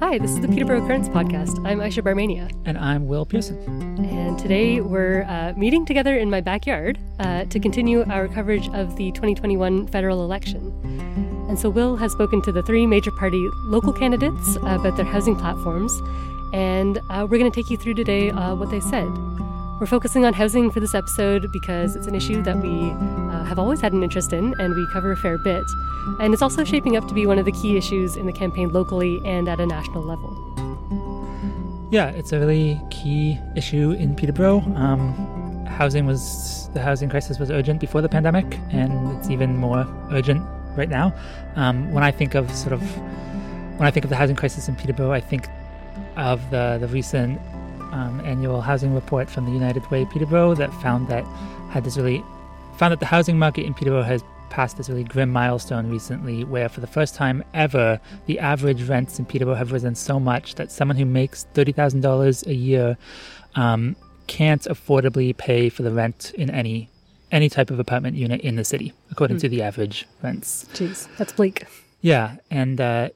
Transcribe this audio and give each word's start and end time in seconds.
Hi, 0.00 0.16
this 0.16 0.30
is 0.30 0.40
the 0.40 0.48
Peterborough 0.48 0.86
Currents 0.86 1.10
podcast. 1.10 1.62
I'm 1.66 1.78
Ayesha 1.78 2.00
Barmania. 2.00 2.50
And 2.64 2.78
I'm 2.78 3.06
Will 3.06 3.26
Pearson. 3.26 3.58
And 4.02 4.38
today 4.38 4.80
we're 4.80 5.24
uh, 5.24 5.52
meeting 5.58 5.84
together 5.84 6.16
in 6.16 6.30
my 6.30 6.40
backyard 6.40 6.98
uh, 7.18 7.44
to 7.44 7.60
continue 7.60 8.02
our 8.04 8.26
coverage 8.28 8.66
of 8.68 8.96
the 8.96 9.12
2021 9.12 9.86
federal 9.88 10.24
election. 10.24 10.72
And 11.50 11.58
so 11.58 11.68
Will 11.68 11.96
has 11.96 12.12
spoken 12.12 12.40
to 12.42 12.52
the 12.52 12.62
three 12.62 12.86
major 12.86 13.10
party 13.10 13.46
local 13.66 13.92
candidates 13.92 14.56
about 14.56 14.96
their 14.96 15.04
housing 15.04 15.36
platforms, 15.36 15.92
and 16.54 16.98
uh, 17.10 17.26
we're 17.30 17.38
going 17.38 17.52
to 17.52 17.54
take 17.54 17.68
you 17.68 17.76
through 17.76 17.94
today 17.94 18.30
uh, 18.30 18.54
what 18.54 18.70
they 18.70 18.80
said. 18.80 19.08
We're 19.80 19.86
focusing 19.86 20.24
on 20.24 20.32
housing 20.32 20.70
for 20.70 20.80
this 20.80 20.94
episode 20.94 21.52
because 21.52 21.94
it's 21.94 22.06
an 22.06 22.14
issue 22.14 22.42
that 22.42 22.56
we 22.56 22.70
uh, 22.70 23.33
have 23.44 23.58
always 23.58 23.80
had 23.80 23.92
an 23.92 24.02
interest 24.02 24.32
in 24.32 24.54
and 24.58 24.74
we 24.74 24.86
cover 24.92 25.12
a 25.12 25.16
fair 25.16 25.38
bit. 25.38 25.64
And 26.20 26.32
it's 26.32 26.42
also 26.42 26.64
shaping 26.64 26.96
up 26.96 27.08
to 27.08 27.14
be 27.14 27.26
one 27.26 27.38
of 27.38 27.44
the 27.44 27.52
key 27.52 27.76
issues 27.76 28.16
in 28.16 28.26
the 28.26 28.32
campaign 28.32 28.70
locally 28.70 29.20
and 29.24 29.48
at 29.48 29.60
a 29.60 29.66
national 29.66 30.02
level. 30.02 30.40
Yeah, 31.90 32.08
it's 32.10 32.32
a 32.32 32.40
really 32.40 32.80
key 32.90 33.38
issue 33.54 33.92
in 33.92 34.16
Peterborough. 34.16 34.60
Um, 34.74 35.64
housing 35.66 36.06
was, 36.06 36.68
the 36.74 36.80
housing 36.80 37.08
crisis 37.08 37.38
was 37.38 37.50
urgent 37.50 37.80
before 37.80 38.00
the 38.00 38.08
pandemic, 38.08 38.58
and 38.70 39.16
it's 39.16 39.30
even 39.30 39.56
more 39.56 39.86
urgent 40.10 40.44
right 40.76 40.88
now. 40.88 41.14
Um, 41.56 41.92
when 41.92 42.02
I 42.02 42.10
think 42.10 42.34
of 42.34 42.50
sort 42.54 42.72
of, 42.72 42.80
when 43.78 43.86
I 43.86 43.90
think 43.90 44.04
of 44.04 44.10
the 44.10 44.16
housing 44.16 44.36
crisis 44.36 44.68
in 44.68 44.76
Peterborough, 44.76 45.12
I 45.12 45.20
think 45.20 45.48
of 46.16 46.40
the, 46.50 46.78
the 46.80 46.88
recent 46.88 47.40
um, 47.92 48.20
annual 48.24 48.60
housing 48.60 48.94
report 48.94 49.30
from 49.30 49.46
the 49.46 49.52
United 49.52 49.88
Way 49.90 50.04
Peterborough 50.04 50.54
that 50.54 50.72
found 50.74 51.08
that 51.08 51.24
had 51.70 51.84
this 51.84 51.96
really 51.96 52.24
found 52.76 52.92
that 52.92 53.00
the 53.00 53.06
housing 53.06 53.38
market 53.38 53.64
in 53.64 53.74
Peterborough 53.74 54.02
has 54.02 54.22
passed 54.50 54.76
this 54.76 54.88
really 54.88 55.02
grim 55.02 55.32
milestone 55.32 55.90
recently 55.90 56.44
where 56.44 56.68
for 56.68 56.80
the 56.80 56.86
first 56.86 57.14
time 57.16 57.42
ever 57.54 58.00
the 58.26 58.38
average 58.38 58.84
rents 58.84 59.18
in 59.18 59.24
Peterborough 59.24 59.56
have 59.56 59.72
risen 59.72 59.94
so 59.94 60.20
much 60.20 60.54
that 60.54 60.70
someone 60.70 60.96
who 60.96 61.04
makes 61.04 61.46
$30,000 61.54 62.46
a 62.46 62.54
year 62.54 62.96
um, 63.56 63.96
can't 64.28 64.62
affordably 64.62 65.36
pay 65.36 65.68
for 65.68 65.82
the 65.82 65.90
rent 65.90 66.32
in 66.36 66.50
any 66.50 66.88
any 67.32 67.48
type 67.48 67.70
of 67.70 67.80
apartment 67.80 68.16
unit 68.16 68.40
in 68.42 68.54
the 68.54 68.64
city 68.64 68.92
according 69.10 69.38
mm. 69.38 69.40
to 69.40 69.48
the 69.48 69.60
average 69.60 70.06
rents. 70.22 70.66
Jeez, 70.74 71.08
that's 71.16 71.32
bleak. 71.32 71.64
Yeah, 72.00 72.36
and 72.50 72.80
uh, 72.80 73.08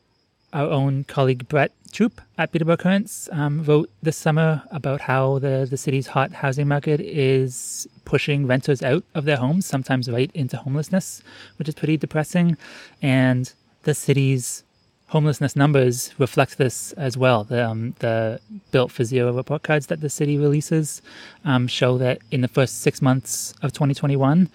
our 0.53 0.69
own 0.71 1.05
colleague 1.05 1.49
Brett 1.49 1.73
Throop 1.91 2.21
at 2.37 2.53
Peterborough 2.53 2.77
Currents 2.77 3.29
um, 3.33 3.65
wrote 3.65 3.91
this 4.03 4.17
summer 4.17 4.63
about 4.71 5.03
how 5.03 5.39
the, 5.39 5.67
the 5.69 5.77
city's 5.77 6.09
hot 6.09 6.33
housing 6.33 6.69
market 6.69 7.01
is 7.01 7.89
pushing 8.05 8.47
renters 8.47 8.83
out 8.83 9.05
of 9.15 9.25
their 9.25 9.37
homes, 9.37 9.67
sometimes 9.67 10.11
right 10.11 10.31
into 10.35 10.57
homelessness, 10.57 11.23
which 11.59 11.69
is 11.69 11.75
pretty 11.75 11.97
depressing. 11.97 12.57
And 13.03 13.53
the 13.83 13.95
city's 13.95 14.65
homelessness 15.09 15.57
numbers 15.57 16.13
reflect 16.19 16.59
this 16.59 16.93
as 16.93 17.17
well. 17.17 17.45
The, 17.45 17.67
um, 17.67 17.95
the 17.99 18.41
Built 18.71 18.93
for 18.93 19.05
Zero 19.05 19.33
report 19.33 19.63
cards 19.63 19.87
that 19.87 20.01
the 20.01 20.11
city 20.11 20.37
releases 20.37 21.01
um, 21.45 21.67
show 21.67 21.97
that 21.99 22.19
in 22.31 22.43
the 22.43 22.49
first 22.49 22.81
six 22.81 23.01
months 23.01 23.55
of 23.63 23.73
2021, 23.73 24.51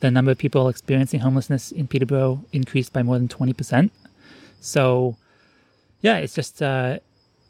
the 0.00 0.10
number 0.10 0.30
of 0.30 0.38
people 0.38 0.68
experiencing 0.68 1.20
homelessness 1.20 1.72
in 1.72 1.86
Peterborough 1.86 2.44
increased 2.52 2.92
by 2.92 3.02
more 3.02 3.18
than 3.18 3.28
20%. 3.28 3.90
So 4.60 5.16
yeah, 6.04 6.18
it's 6.18 6.34
just 6.34 6.60
uh, 6.60 6.98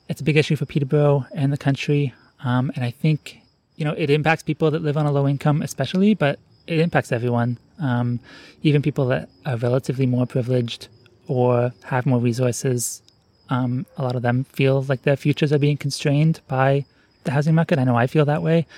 it's 0.09 0.21
a 0.21 0.25
big 0.25 0.37
issue 0.37 0.55
for 0.55 0.65
Peterborough 0.65 1.27
and 1.35 1.53
the 1.53 1.59
country, 1.59 2.15
um, 2.45 2.71
and 2.77 2.85
I 2.85 2.93
think 2.93 3.41
you 3.75 3.85
know 3.85 3.95
it 3.99 4.11
impacts 4.11 4.45
people 4.45 4.71
that 4.71 4.81
live 4.81 4.97
on 4.97 5.07
a 5.07 5.11
low 5.11 5.27
income, 5.27 5.61
especially, 5.61 6.15
but 6.15 6.39
it 6.69 6.79
impacts 6.79 7.11
everyone, 7.11 7.59
um, 7.81 8.21
even 8.63 8.81
people 8.81 9.07
that 9.07 9.29
are 9.45 9.57
relatively 9.57 10.07
more 10.07 10.25
privileged 10.25 10.87
or 11.27 11.73
have 11.83 12.07
more 12.07 12.21
resources. 12.21 13.03
Um, 13.51 13.87
a 13.99 14.05
lot 14.05 14.15
of 14.15 14.23
them 14.23 14.45
feel 14.45 14.83
like 14.83 15.03
their 15.03 15.17
futures 15.17 15.53
are 15.53 15.59
being 15.59 15.77
constrained 15.77 16.41
by 16.47 16.85
the 17.25 17.33
housing 17.33 17.57
market. 17.57 17.81
I 17.81 17.85
know 17.85 17.97
I 17.97 18.07
feel 18.07 18.25
that 18.25 18.43
way, 18.45 18.69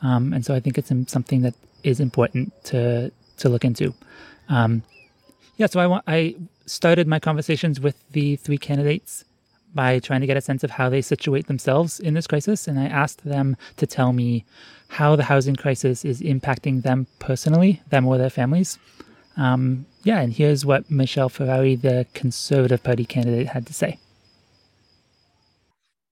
um, 0.00 0.32
and 0.32 0.46
so 0.46 0.54
I 0.54 0.60
think 0.60 0.78
it's 0.78 0.88
something 1.12 1.42
that 1.42 1.54
is 1.82 2.00
important 2.00 2.54
to 2.64 3.12
to 3.36 3.50
look 3.50 3.66
into. 3.66 3.92
Um, 4.48 4.82
yeah, 5.58 5.66
so 5.66 5.78
I 5.78 5.86
want 5.86 6.04
I 6.06 6.36
started 6.66 7.06
my 7.06 7.18
conversations 7.18 7.80
with 7.80 7.96
the 8.10 8.36
three 8.36 8.58
candidates 8.58 9.24
by 9.76 10.00
trying 10.00 10.22
to 10.22 10.26
get 10.26 10.36
a 10.36 10.40
sense 10.40 10.64
of 10.64 10.72
how 10.72 10.88
they 10.88 11.02
situate 11.02 11.46
themselves 11.46 12.00
in 12.00 12.14
this 12.14 12.26
crisis. 12.26 12.66
And 12.66 12.80
I 12.80 12.86
asked 12.86 13.24
them 13.24 13.56
to 13.76 13.86
tell 13.86 14.12
me 14.12 14.44
how 14.88 15.14
the 15.14 15.24
housing 15.24 15.54
crisis 15.54 16.04
is 16.04 16.20
impacting 16.20 16.82
them 16.82 17.06
personally, 17.20 17.82
them 17.90 18.06
or 18.06 18.18
their 18.18 18.30
families. 18.30 18.78
Um, 19.36 19.86
yeah, 20.02 20.20
and 20.20 20.32
here's 20.32 20.64
what 20.64 20.90
Michelle 20.90 21.30
Ferreri, 21.30 21.80
the 21.80 22.06
Conservative 22.14 22.82
Party 22.82 23.04
candidate, 23.04 23.48
had 23.48 23.66
to 23.66 23.74
say. 23.74 23.98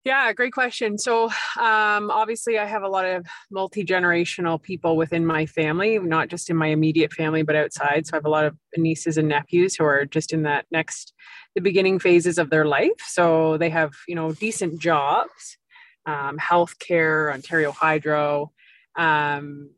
Yeah, 0.08 0.32
great 0.32 0.54
question. 0.54 0.96
So, 0.96 1.26
um, 1.60 2.10
obviously, 2.10 2.58
I 2.58 2.64
have 2.64 2.82
a 2.82 2.88
lot 2.88 3.04
of 3.04 3.26
multi 3.50 3.84
generational 3.84 4.60
people 4.60 4.96
within 4.96 5.26
my 5.26 5.44
family, 5.44 5.98
not 5.98 6.28
just 6.28 6.48
in 6.48 6.56
my 6.56 6.68
immediate 6.68 7.12
family, 7.12 7.42
but 7.42 7.54
outside. 7.54 8.06
So, 8.06 8.14
I 8.14 8.16
have 8.16 8.24
a 8.24 8.30
lot 8.30 8.46
of 8.46 8.56
nieces 8.78 9.18
and 9.18 9.28
nephews 9.28 9.76
who 9.76 9.84
are 9.84 10.06
just 10.06 10.32
in 10.32 10.44
that 10.44 10.64
next, 10.70 11.12
the 11.54 11.60
beginning 11.60 11.98
phases 11.98 12.38
of 12.38 12.48
their 12.48 12.64
life. 12.64 12.98
So, 13.06 13.58
they 13.58 13.68
have, 13.68 13.92
you 14.08 14.14
know, 14.14 14.32
decent 14.32 14.80
jobs, 14.80 15.58
um, 16.06 16.38
healthcare, 16.38 17.30
Ontario 17.30 17.70
Hydro, 17.70 18.50
um, 18.96 19.72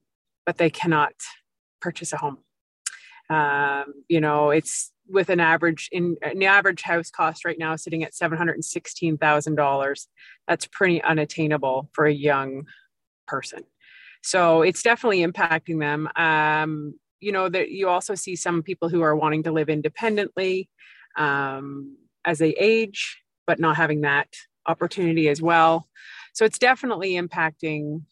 but 0.46 0.58
they 0.58 0.70
cannot 0.70 1.14
purchase 1.80 2.12
a 2.12 2.18
home. 2.18 2.38
Um, 3.30 3.94
you 4.06 4.20
know, 4.20 4.50
it's 4.50 4.92
with 5.10 5.28
an 5.28 5.40
average 5.40 5.88
in 5.92 6.16
an 6.22 6.42
average 6.42 6.82
house 6.82 7.10
cost 7.10 7.44
right 7.44 7.58
now 7.58 7.76
sitting 7.76 8.04
at 8.04 8.14
seven 8.14 8.38
hundred 8.38 8.54
and 8.54 8.64
sixteen 8.64 9.18
thousand 9.18 9.56
dollars. 9.56 10.08
That's 10.48 10.66
pretty 10.66 11.02
unattainable 11.02 11.90
for 11.92 12.06
a 12.06 12.12
young 12.12 12.64
person. 13.26 13.64
So 14.22 14.62
it's 14.62 14.82
definitely 14.82 15.24
impacting 15.26 15.80
them. 15.80 16.08
Um, 16.16 16.94
you 17.20 17.32
know 17.32 17.48
that 17.48 17.70
you 17.70 17.88
also 17.88 18.14
see 18.14 18.36
some 18.36 18.62
people 18.62 18.88
who 18.88 19.02
are 19.02 19.16
wanting 19.16 19.42
to 19.44 19.52
live 19.52 19.68
independently 19.68 20.68
um, 21.16 21.96
as 22.24 22.38
they 22.38 22.50
age, 22.50 23.22
but 23.46 23.58
not 23.58 23.76
having 23.76 24.02
that 24.02 24.28
opportunity 24.66 25.28
as 25.28 25.42
well. 25.42 25.88
So 26.34 26.44
it's 26.44 26.58
definitely 26.58 27.12
impacting 27.12 28.02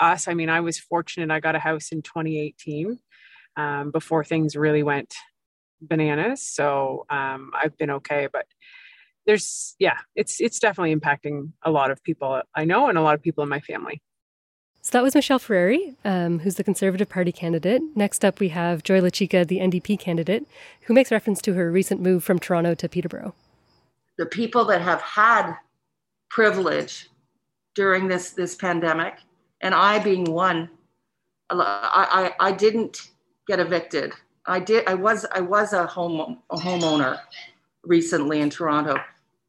us. 0.00 0.28
I 0.28 0.34
mean, 0.34 0.48
I 0.48 0.60
was 0.60 0.78
fortunate; 0.78 1.30
I 1.30 1.40
got 1.40 1.56
a 1.56 1.60
house 1.60 1.90
in 1.90 2.02
2018 2.02 2.98
um, 3.56 3.90
before 3.90 4.24
things 4.24 4.56
really 4.56 4.82
went 4.82 5.14
bananas. 5.82 6.42
So 6.42 7.06
um, 7.10 7.52
I've 7.54 7.76
been 7.76 7.90
okay, 7.90 8.28
but 8.32 8.46
there's 9.26 9.76
yeah, 9.78 9.98
it's 10.16 10.40
it's 10.40 10.58
definitely 10.58 10.94
impacting 10.94 11.52
a 11.62 11.70
lot 11.70 11.90
of 11.90 12.02
people 12.02 12.42
I 12.54 12.64
know 12.64 12.88
and 12.88 12.98
a 12.98 13.02
lot 13.02 13.14
of 13.14 13.22
people 13.22 13.42
in 13.42 13.48
my 13.48 13.60
family. 13.60 14.02
So 14.84 14.90
that 14.92 15.04
was 15.04 15.14
Michelle 15.14 15.38
Ferreri, 15.38 15.94
um, 16.04 16.40
who's 16.40 16.56
the 16.56 16.64
Conservative 16.64 17.08
Party 17.08 17.30
candidate. 17.30 17.82
Next 17.94 18.24
up, 18.24 18.40
we 18.40 18.48
have 18.48 18.82
Joy 18.82 19.00
Lachica, 19.00 19.46
the 19.46 19.58
NDP 19.58 19.96
candidate, 20.00 20.44
who 20.82 20.94
makes 20.94 21.12
reference 21.12 21.40
to 21.42 21.54
her 21.54 21.70
recent 21.70 22.00
move 22.00 22.24
from 22.24 22.40
Toronto 22.40 22.74
to 22.74 22.88
Peterborough. 22.88 23.32
The 24.18 24.26
people 24.26 24.64
that 24.64 24.80
have 24.80 25.00
had 25.00 25.54
privilege 26.30 27.08
during 27.76 28.08
this 28.08 28.30
this 28.30 28.56
pandemic, 28.56 29.18
and 29.60 29.72
I 29.74 30.00
being 30.00 30.24
one, 30.24 30.68
I, 31.48 32.32
I, 32.40 32.48
I 32.48 32.52
didn't 32.52 33.10
get 33.46 33.60
evicted 33.60 34.14
I 34.46 34.58
did. 34.60 34.86
I 34.88 34.94
was. 34.94 35.24
I 35.32 35.40
was 35.40 35.72
a 35.72 35.86
home 35.86 36.38
a 36.50 36.56
homeowner 36.56 37.18
recently 37.84 38.40
in 38.40 38.50
Toronto, 38.50 38.96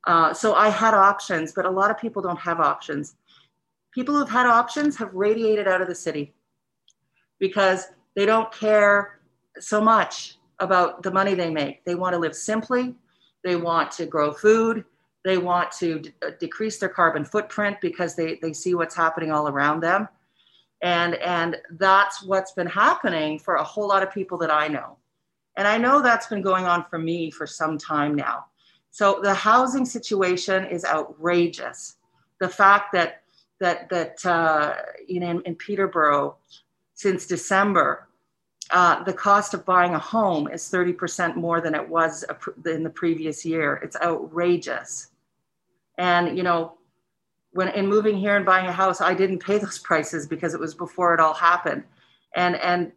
uh, 0.06 0.34
so 0.34 0.54
I 0.54 0.70
had 0.70 0.94
options. 0.94 1.52
But 1.52 1.66
a 1.66 1.70
lot 1.70 1.90
of 1.90 1.98
people 1.98 2.22
don't 2.22 2.40
have 2.40 2.60
options. 2.60 3.16
People 3.94 4.16
who've 4.16 4.30
had 4.30 4.46
options 4.46 4.96
have 4.98 5.14
radiated 5.14 5.68
out 5.68 5.82
of 5.82 5.88
the 5.88 5.96
city 5.96 6.34
because 7.40 7.88
they 8.16 8.26
don't 8.26 8.52
care 8.52 9.20
so 9.60 9.82
much 9.82 10.38
about 10.60 11.04
the 11.04 11.12
money 11.12 11.34
they 11.36 11.50
make. 11.50 11.84
They 11.86 11.96
want 11.96 12.14
to 12.14 12.20
live 12.20 12.36
simply. 12.36 12.96
They 13.44 13.56
want 13.56 13.92
to 13.94 14.06
grow 14.06 14.32
food. 14.32 14.86
They 15.26 15.38
want 15.38 15.72
to 15.74 16.00
d- 16.00 16.14
decrease 16.40 16.78
their 16.80 16.90
carbon 16.90 17.26
footprint 17.26 17.78
because 17.82 18.16
they, 18.16 18.40
they 18.42 18.54
see 18.54 18.74
what's 18.76 18.96
happening 18.96 19.32
all 19.32 19.48
around 19.48 19.82
them 19.82 20.08
and 20.84 21.16
and 21.16 21.58
that's 21.72 22.22
what's 22.22 22.52
been 22.52 22.68
happening 22.68 23.40
for 23.40 23.56
a 23.56 23.64
whole 23.64 23.88
lot 23.88 24.04
of 24.04 24.14
people 24.14 24.38
that 24.38 24.52
i 24.52 24.68
know. 24.68 24.98
And 25.58 25.68
i 25.68 25.78
know 25.78 26.02
that's 26.02 26.28
been 26.28 26.44
going 26.44 26.66
on 26.66 26.86
for 26.90 27.00
me 27.00 27.32
for 27.32 27.48
some 27.48 27.78
time 27.80 28.14
now. 28.14 28.46
So 28.92 29.20
the 29.24 29.34
housing 29.34 29.86
situation 29.86 30.66
is 30.66 30.86
outrageous. 30.86 31.96
The 32.40 32.50
fact 32.50 32.92
that 32.94 33.24
that 33.60 33.90
that 33.90 34.24
uh, 34.26 34.76
you 35.08 35.20
know 35.22 35.32
in, 35.32 35.42
in 35.44 35.56
peterborough 35.56 36.36
since 36.94 37.26
december 37.26 38.08
uh, 38.72 39.04
the 39.04 39.14
cost 39.14 39.54
of 39.54 39.66
buying 39.66 39.94
a 39.94 40.00
home 40.00 40.48
is 40.48 40.64
30% 40.64 41.36
more 41.36 41.62
than 41.62 41.76
it 41.76 41.88
was 41.88 42.26
in 42.66 42.82
the 42.82 42.90
previous 42.90 43.46
year. 43.46 43.76
It's 43.84 43.98
outrageous. 43.98 45.10
And 45.98 46.38
you 46.38 46.44
know 46.44 46.78
when 47.54 47.70
in 47.70 47.88
moving 47.88 48.18
here 48.18 48.36
and 48.36 48.46
buying 48.46 48.68
a 48.68 48.72
house, 48.72 49.02
I 49.02 49.14
didn't 49.14 49.40
pay 49.40 49.58
those 49.58 49.80
prices 49.90 50.28
because 50.28 50.54
it 50.54 50.60
was 50.60 50.76
before 50.76 51.14
it 51.14 51.20
all 51.20 51.34
happened. 51.34 51.84
And 52.36 52.56
and 52.58 52.92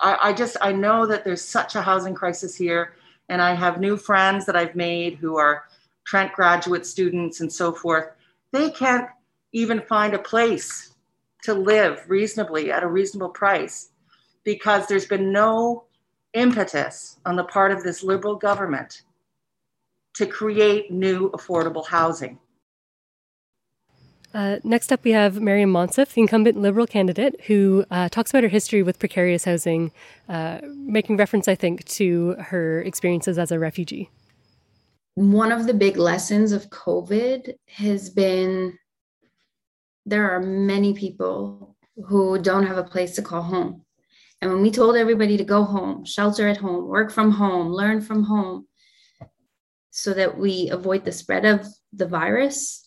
I, 0.00 0.18
I 0.22 0.32
just 0.32 0.56
I 0.60 0.72
know 0.72 1.06
that 1.06 1.24
there's 1.24 1.42
such 1.42 1.74
a 1.74 1.82
housing 1.82 2.14
crisis 2.14 2.56
here, 2.56 2.94
and 3.28 3.40
I 3.40 3.54
have 3.54 3.80
new 3.80 3.96
friends 3.96 4.46
that 4.46 4.56
I've 4.56 4.74
made 4.74 5.14
who 5.14 5.36
are 5.36 5.64
Trent 6.06 6.32
graduate 6.32 6.86
students 6.86 7.40
and 7.40 7.52
so 7.52 7.72
forth, 7.72 8.10
they 8.52 8.70
can't 8.70 9.08
even 9.52 9.80
find 9.82 10.14
a 10.14 10.18
place 10.18 10.94
to 11.42 11.52
live 11.52 12.04
reasonably 12.08 12.70
at 12.70 12.84
a 12.84 12.88
reasonable 12.88 13.30
price 13.30 13.90
because 14.44 14.86
there's 14.86 15.06
been 15.06 15.32
no 15.32 15.84
impetus 16.34 17.18
on 17.26 17.34
the 17.34 17.44
part 17.44 17.72
of 17.72 17.82
this 17.82 18.04
liberal 18.04 18.36
government 18.36 19.02
to 20.14 20.26
create 20.26 20.90
new 20.90 21.30
affordable 21.30 21.86
housing. 21.86 22.38
Uh, 24.36 24.58
next 24.64 24.92
up, 24.92 25.02
we 25.02 25.12
have 25.12 25.40
Maryam 25.40 25.72
Monsef, 25.72 26.12
the 26.12 26.20
incumbent 26.20 26.58
Liberal 26.58 26.86
candidate, 26.86 27.40
who 27.46 27.86
uh, 27.90 28.06
talks 28.10 28.30
about 28.30 28.42
her 28.42 28.50
history 28.50 28.82
with 28.82 28.98
precarious 28.98 29.44
housing, 29.44 29.90
uh, 30.28 30.58
making 30.74 31.16
reference, 31.16 31.48
I 31.48 31.54
think, 31.54 31.86
to 31.86 32.32
her 32.32 32.82
experiences 32.82 33.38
as 33.38 33.50
a 33.50 33.58
refugee. 33.58 34.10
One 35.14 35.52
of 35.52 35.66
the 35.66 35.72
big 35.72 35.96
lessons 35.96 36.52
of 36.52 36.68
COVID 36.68 37.54
has 37.68 38.10
been 38.10 38.78
there 40.04 40.30
are 40.30 40.42
many 40.42 40.92
people 40.92 41.74
who 42.04 42.38
don't 42.38 42.66
have 42.66 42.76
a 42.76 42.84
place 42.84 43.14
to 43.14 43.22
call 43.22 43.40
home. 43.40 43.86
And 44.42 44.52
when 44.52 44.60
we 44.60 44.70
told 44.70 44.96
everybody 44.96 45.38
to 45.38 45.44
go 45.44 45.64
home, 45.64 46.04
shelter 46.04 46.46
at 46.46 46.58
home, 46.58 46.86
work 46.88 47.10
from 47.10 47.30
home, 47.30 47.68
learn 47.68 48.02
from 48.02 48.22
home, 48.22 48.68
so 49.88 50.12
that 50.12 50.36
we 50.36 50.68
avoid 50.68 51.06
the 51.06 51.12
spread 51.12 51.46
of 51.46 51.66
the 51.94 52.06
virus, 52.06 52.85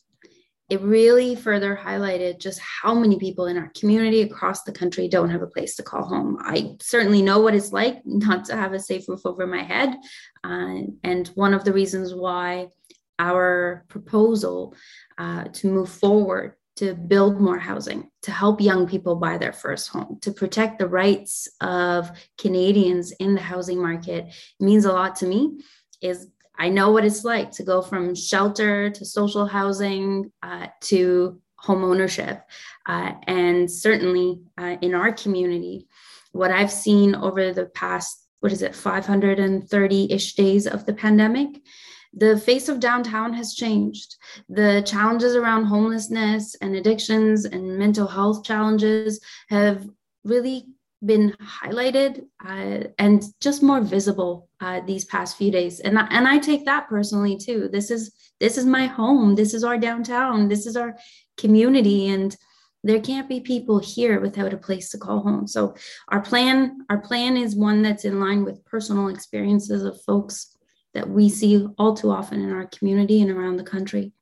it 0.69 0.81
really 0.81 1.36
further 1.36 1.80
highlighted 1.81 2.39
just 2.39 2.60
how 2.60 2.94
many 2.94 3.18
people 3.18 3.48
in 3.48 3.57
our 3.57 3.71
community 3.77 4.21
across 4.21 4.63
the 4.63 4.71
country 4.71 5.07
don't 5.07 5.31
have 5.31 5.42
a 5.42 5.48
place 5.48 5.75
to 5.75 5.83
call 5.83 6.04
home. 6.04 6.38
I 6.42 6.75
certainly 6.80 7.21
know 7.21 7.39
what 7.39 7.56
it's 7.56 7.71
like 7.71 8.06
not 8.06 8.45
to 8.45 8.56
have 8.56 8.74
a 8.74 8.80
safe 8.80 9.10
roof 9.10 9.21
over 9.25 9.48
my 9.48 9.63
head. 9.63 9.95
Uh, 10.44 10.81
and 11.04 11.27
one 11.30 11.54
of 11.54 11.66
the 11.66 11.74
reasons 11.74 12.13
why 12.13 12.68
our 13.18 13.83
proposal 13.89 14.75
uh, 15.18 15.45
to 15.45 15.68
move 15.68 15.89
forward 15.89 16.54
to 16.77 16.94
build 16.94 17.42
more 17.42 17.60
housing, 17.60 18.10
to 18.21 18.31
help 18.31 18.62
young 18.62 18.88
people 18.88 19.16
buy 19.18 19.38
their 19.38 19.51
first 19.51 19.89
home, 19.89 20.18
to 20.21 20.31
protect 20.31 20.80
the 20.80 20.88
rights 20.88 21.50
of 21.60 22.10
Canadians 22.38 23.12
in 23.19 23.36
the 23.36 23.42
housing 23.42 23.81
market 23.81 24.33
means 24.62 24.86
a 24.86 24.94
lot 24.94 25.18
to 25.18 25.25
me. 25.25 25.60
Is 26.01 26.27
I 26.59 26.67
know 26.69 26.91
what 26.91 27.06
it's 27.06 27.23
like 27.23 27.51
to 27.51 27.63
go 27.63 27.81
from 27.81 28.13
shelter 28.13 28.89
to 28.89 29.06
social 29.06 29.45
housing 29.45 30.31
uh, 30.44 30.67
to 30.81 31.41
home 31.56 31.83
ownership. 31.85 32.44
Uh, 32.85 33.13
and 33.27 33.71
certainly 33.71 34.41
uh, 34.57 34.75
in 34.81 34.94
our 34.94 35.13
community, 35.13 35.88
what 36.33 36.51
I've 36.51 36.71
seen 36.71 37.15
over 37.15 37.53
the 37.53 37.67
past, 37.67 38.27
what 38.41 38.51
is 38.51 38.61
it, 38.61 38.75
530 38.75 40.11
ish 40.11 40.35
days 40.35 40.67
of 40.67 40.85
the 40.85 40.94
pandemic, 40.94 41.61
the 42.13 42.38
face 42.38 42.67
of 42.69 42.79
downtown 42.79 43.33
has 43.33 43.53
changed. 43.53 44.17
The 44.50 44.83
challenges 44.85 45.35
around 45.35 45.65
homelessness 45.65 46.56
and 46.61 46.75
addictions 46.75 47.45
and 47.45 47.77
mental 47.77 48.07
health 48.07 48.44
challenges 48.44 49.21
have 49.50 49.88
really 50.23 50.67
been 51.05 51.35
highlighted 51.41 52.25
uh, 52.45 52.89
and 52.97 53.23
just 53.39 53.63
more 53.63 53.81
visible 53.81 54.49
uh, 54.59 54.81
these 54.85 55.05
past 55.05 55.37
few 55.37 55.51
days. 55.51 55.79
And 55.79 55.97
I, 55.97 56.07
and 56.11 56.27
I 56.27 56.39
take 56.39 56.65
that 56.65 56.89
personally 56.89 57.37
too. 57.37 57.69
This 57.71 57.89
is 57.91 58.13
this 58.39 58.57
is 58.57 58.65
my 58.65 58.85
home. 58.85 59.35
This 59.35 59.53
is 59.53 59.63
our 59.63 59.77
downtown. 59.77 60.47
This 60.47 60.65
is 60.65 60.75
our 60.75 60.97
community. 61.37 62.07
And 62.07 62.35
there 62.83 63.01
can't 63.01 63.27
be 63.27 63.41
people 63.41 63.79
here 63.79 64.21
without 64.21 64.53
a 64.53 64.57
place 64.57 64.89
to 64.89 64.97
call 64.97 65.19
home. 65.21 65.47
So 65.47 65.75
our 66.09 66.21
plan 66.21 66.85
our 66.89 66.99
plan 66.99 67.37
is 67.37 67.55
one 67.55 67.81
that's 67.81 68.05
in 68.05 68.19
line 68.19 68.43
with 68.43 68.65
personal 68.65 69.09
experiences 69.09 69.83
of 69.83 70.01
folks 70.03 70.55
that 70.93 71.09
we 71.09 71.29
see 71.29 71.67
all 71.77 71.95
too 71.95 72.11
often 72.11 72.41
in 72.41 72.51
our 72.51 72.65
community 72.67 73.21
and 73.21 73.31
around 73.31 73.57
the 73.57 73.63
country 73.63 74.13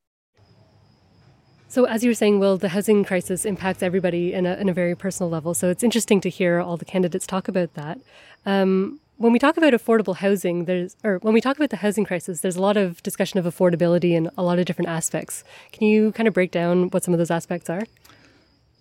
so, 1.70 1.86
as 1.86 2.04
you 2.04 2.10
were 2.10 2.16
saying, 2.16 2.40
Will, 2.40 2.58
the 2.58 2.70
housing 2.70 3.04
crisis 3.04 3.46
impacts 3.46 3.84
everybody 3.84 4.34
in 4.34 4.46
a, 4.46 4.56
in 4.56 4.70
a 4.70 4.74
very 4.74 4.96
personal 4.96 5.30
level. 5.30 5.54
So, 5.54 5.70
it's 5.70 5.84
interesting 5.84 6.22
to 6.22 6.30
hear 6.30 6.62
all 6.62 6.78
the 6.78 6.86
candidates 6.86 7.28
talk 7.28 7.48
about 7.48 7.74
that. 7.74 8.00
Um, 8.46 9.00
when 9.18 9.34
we 9.34 9.40
talk 9.40 9.58
about 9.58 9.74
affordable 9.74 10.16
housing, 10.18 10.66
there's, 10.66 10.96
or 11.04 11.18
when 11.20 11.34
we 11.34 11.42
talk 11.42 11.58
about 11.58 11.72
the 11.72 11.78
housing 11.78 12.06
crisis, 12.06 12.42
there's 12.42 12.56
a 12.56 12.62
lot 12.62 12.78
of 12.78 13.04
discussion 13.04 13.40
of 13.40 13.46
affordability 13.46 14.16
and 14.16 14.30
a 14.38 14.44
lot 14.44 14.60
of 14.60 14.66
different 14.66 14.90
aspects. 14.90 15.44
Can 15.72 15.88
you 15.88 16.12
kind 16.14 16.28
of 16.28 16.34
break 16.34 16.52
down 16.52 16.90
what 16.92 17.04
some 17.04 17.14
of 17.14 17.18
those 17.18 17.32
aspects 17.32 17.70
are? 17.70 17.84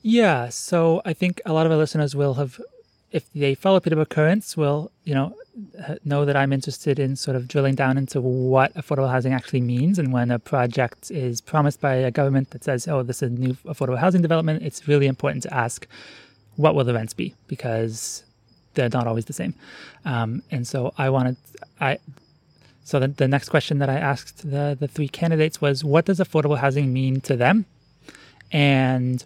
Yeah. 0.02 0.50
So, 0.50 1.02
I 1.04 1.12
think 1.12 1.40
a 1.44 1.52
lot 1.52 1.66
of 1.66 1.72
our 1.72 1.78
listeners 1.78 2.14
will 2.14 2.34
have 2.34 2.60
if 3.16 3.32
they 3.32 3.54
follow 3.54 3.80
Peterborough 3.80 4.04
Currents, 4.04 4.58
will 4.58 4.92
you 5.04 5.14
know 5.14 5.34
know 6.04 6.26
that 6.26 6.36
I'm 6.36 6.52
interested 6.52 6.98
in 6.98 7.16
sort 7.16 7.34
of 7.34 7.48
drilling 7.48 7.74
down 7.74 7.96
into 7.96 8.20
what 8.20 8.74
affordable 8.74 9.10
housing 9.10 9.32
actually 9.32 9.62
means. 9.62 9.98
And 9.98 10.12
when 10.12 10.30
a 10.30 10.38
project 10.38 11.10
is 11.10 11.40
promised 11.40 11.80
by 11.80 11.94
a 11.94 12.10
government 12.10 12.50
that 12.50 12.62
says, 12.62 12.86
"Oh, 12.86 13.02
this 13.02 13.22
is 13.22 13.30
a 13.30 13.34
new 13.34 13.54
affordable 13.64 13.98
housing 13.98 14.20
development," 14.20 14.62
it's 14.62 14.86
really 14.86 15.06
important 15.06 15.42
to 15.44 15.54
ask, 15.54 15.86
"What 16.56 16.74
will 16.74 16.84
the 16.84 16.92
rents 16.92 17.14
be?" 17.14 17.34
Because 17.46 18.22
they're 18.74 18.90
not 18.98 19.06
always 19.06 19.24
the 19.24 19.32
same. 19.32 19.54
Um, 20.04 20.42
and 20.50 20.66
so 20.66 20.92
I 20.98 21.08
wanted 21.08 21.36
I. 21.80 21.98
So 22.84 23.00
the, 23.00 23.08
the 23.08 23.26
next 23.26 23.48
question 23.48 23.78
that 23.78 23.88
I 23.88 23.98
asked 24.12 24.50
the 24.50 24.76
the 24.78 24.88
three 24.88 25.08
candidates 25.08 25.58
was, 25.58 25.82
"What 25.82 26.04
does 26.04 26.18
affordable 26.18 26.58
housing 26.58 26.92
mean 26.92 27.22
to 27.22 27.34
them?" 27.34 27.64
And 28.52 29.24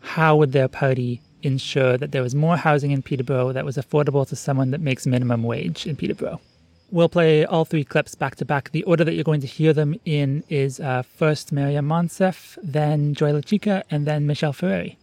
how 0.00 0.36
would 0.36 0.52
their 0.52 0.68
party 0.68 1.22
ensure 1.42 1.96
that 1.96 2.12
there 2.12 2.22
was 2.22 2.34
more 2.34 2.56
housing 2.56 2.90
in 2.90 3.02
Peterborough 3.02 3.52
that 3.52 3.64
was 3.64 3.76
affordable 3.76 4.26
to 4.28 4.36
someone 4.36 4.70
that 4.70 4.80
makes 4.80 5.06
minimum 5.06 5.42
wage 5.42 5.86
in 5.86 5.96
Peterborough. 5.96 6.40
We'll 6.90 7.08
play 7.08 7.46
all 7.46 7.64
three 7.64 7.84
clips 7.84 8.14
back 8.14 8.36
to 8.36 8.44
back. 8.44 8.70
The 8.70 8.82
order 8.84 9.02
that 9.04 9.14
you're 9.14 9.24
going 9.24 9.40
to 9.40 9.46
hear 9.46 9.72
them 9.72 9.98
in 10.04 10.44
is 10.50 10.78
uh, 10.78 11.02
first 11.02 11.50
Maryam 11.50 11.88
Monsef, 11.88 12.58
then 12.62 13.14
Joy 13.14 13.32
Lachica, 13.32 13.82
and 13.90 14.06
then 14.06 14.26
Michelle 14.26 14.52
Ferreri. 14.52 14.96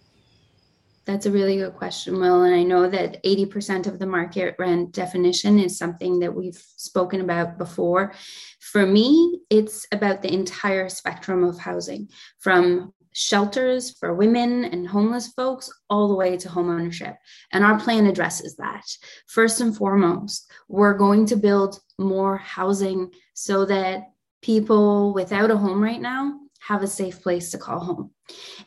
That's 1.05 1.25
a 1.25 1.31
really 1.31 1.57
good 1.57 1.73
question, 1.73 2.19
Will. 2.19 2.43
And 2.43 2.53
I 2.53 2.61
know 2.61 2.87
that 2.87 3.23
80% 3.23 3.87
of 3.87 3.97
the 3.97 4.05
market 4.05 4.55
rent 4.59 4.91
definition 4.91 5.57
is 5.57 5.75
something 5.75 6.19
that 6.19 6.35
we've 6.35 6.63
spoken 6.75 7.21
about 7.21 7.57
before. 7.57 8.13
For 8.59 8.85
me, 8.85 9.39
it's 9.49 9.87
about 9.91 10.21
the 10.21 10.31
entire 10.31 10.87
spectrum 10.89 11.43
of 11.43 11.57
housing 11.57 12.09
from 12.37 12.93
shelters 13.13 13.97
for 13.97 14.13
women 14.13 14.65
and 14.65 14.87
homeless 14.87 15.27
folks 15.29 15.71
all 15.89 16.07
the 16.07 16.15
way 16.15 16.37
to 16.37 16.49
homeownership. 16.49 17.15
And 17.51 17.63
our 17.63 17.79
plan 17.79 18.05
addresses 18.05 18.55
that. 18.57 18.85
First 19.27 19.61
and 19.61 19.75
foremost, 19.75 20.51
we're 20.67 20.97
going 20.97 21.25
to 21.27 21.35
build 21.35 21.79
more 21.97 22.37
housing 22.37 23.11
so 23.33 23.65
that 23.65 24.03
people 24.41 25.13
without 25.13 25.51
a 25.51 25.57
home 25.57 25.83
right 25.83 26.01
now 26.01 26.39
have 26.59 26.83
a 26.83 26.87
safe 26.87 27.21
place 27.21 27.51
to 27.51 27.57
call 27.57 27.79
home. 27.79 28.11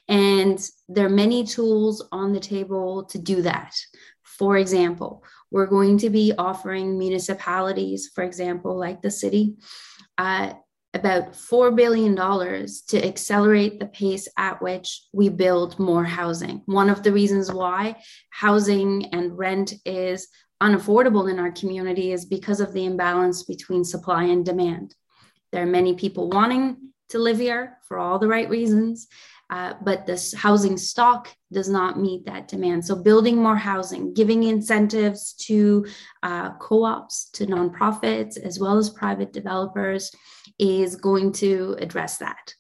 And 0.09 0.59
there 0.89 1.07
are 1.07 1.11
many 1.11 1.45
tools 1.45 2.07
on 2.11 2.33
the 2.33 2.41
table 2.41 3.05
to 3.05 3.19
do 3.19 3.43
that. 3.43 3.75
For 4.23 4.57
example, 4.57 5.25
we're 5.51 5.67
going 5.67 5.99
to 5.99 6.11
be 6.11 6.33
offering 6.37 6.99
municipalities, 6.99 8.11
for 8.15 8.25
example, 8.25 8.77
like 8.77 9.03
the 9.03 9.11
city, 9.11 9.57
uh, 10.19 10.55
about 10.95 11.33
$4 11.33 11.75
billion 11.75 12.15
to 12.15 13.07
accelerate 13.07 13.81
the 13.81 13.87
pace 13.87 14.29
at 14.37 14.61
which 14.61 15.05
we 15.13 15.29
build 15.31 15.79
more 15.79 16.05
housing. 16.05 16.63
One 16.67 16.91
of 16.91 17.03
the 17.03 17.13
reasons 17.13 17.51
why 17.51 17.97
housing 18.31 19.07
and 19.15 19.37
rent 19.37 19.75
is 19.87 20.29
unaffordable 20.63 21.31
in 21.31 21.39
our 21.39 21.51
community 21.51 22.13
is 22.13 22.27
because 22.27 22.61
of 22.61 22.73
the 22.73 22.85
imbalance 22.85 23.43
between 23.43 23.85
supply 23.85 24.25
and 24.25 24.45
demand. 24.45 24.95
There 25.51 25.63
are 25.63 25.67
many 25.67 25.95
people 25.95 26.29
wanting 26.29 26.77
to 27.09 27.19
live 27.19 27.39
here 27.39 27.79
for 27.89 27.99
all 27.99 28.19
the 28.19 28.29
right 28.29 28.49
reasons, 28.49 29.09
uh, 29.51 29.75
but 29.83 30.07
this 30.07 30.33
housing 30.33 30.79
stock 30.79 31.29
does 31.53 31.69
not 31.69 32.01
meet 32.01 32.25
that 32.25 32.49
demand. 32.49 32.85
So, 32.87 32.95
building 32.95 33.37
more 33.37 33.57
housing, 33.57 34.15
giving 34.15 34.45
incentives 34.45 35.35
to 35.47 35.85
uh, 36.23 36.53
co 36.53 36.85
ops, 36.85 37.29
to 37.35 37.45
nonprofits, 37.45 38.39
as 38.39 38.59
well 38.59 38.79
as 38.79 38.89
private 38.89 39.33
developers 39.33 40.11
is 40.59 40.97
going 40.97 41.33
to 41.33 41.77
address 41.81 42.19
that. 42.19 42.55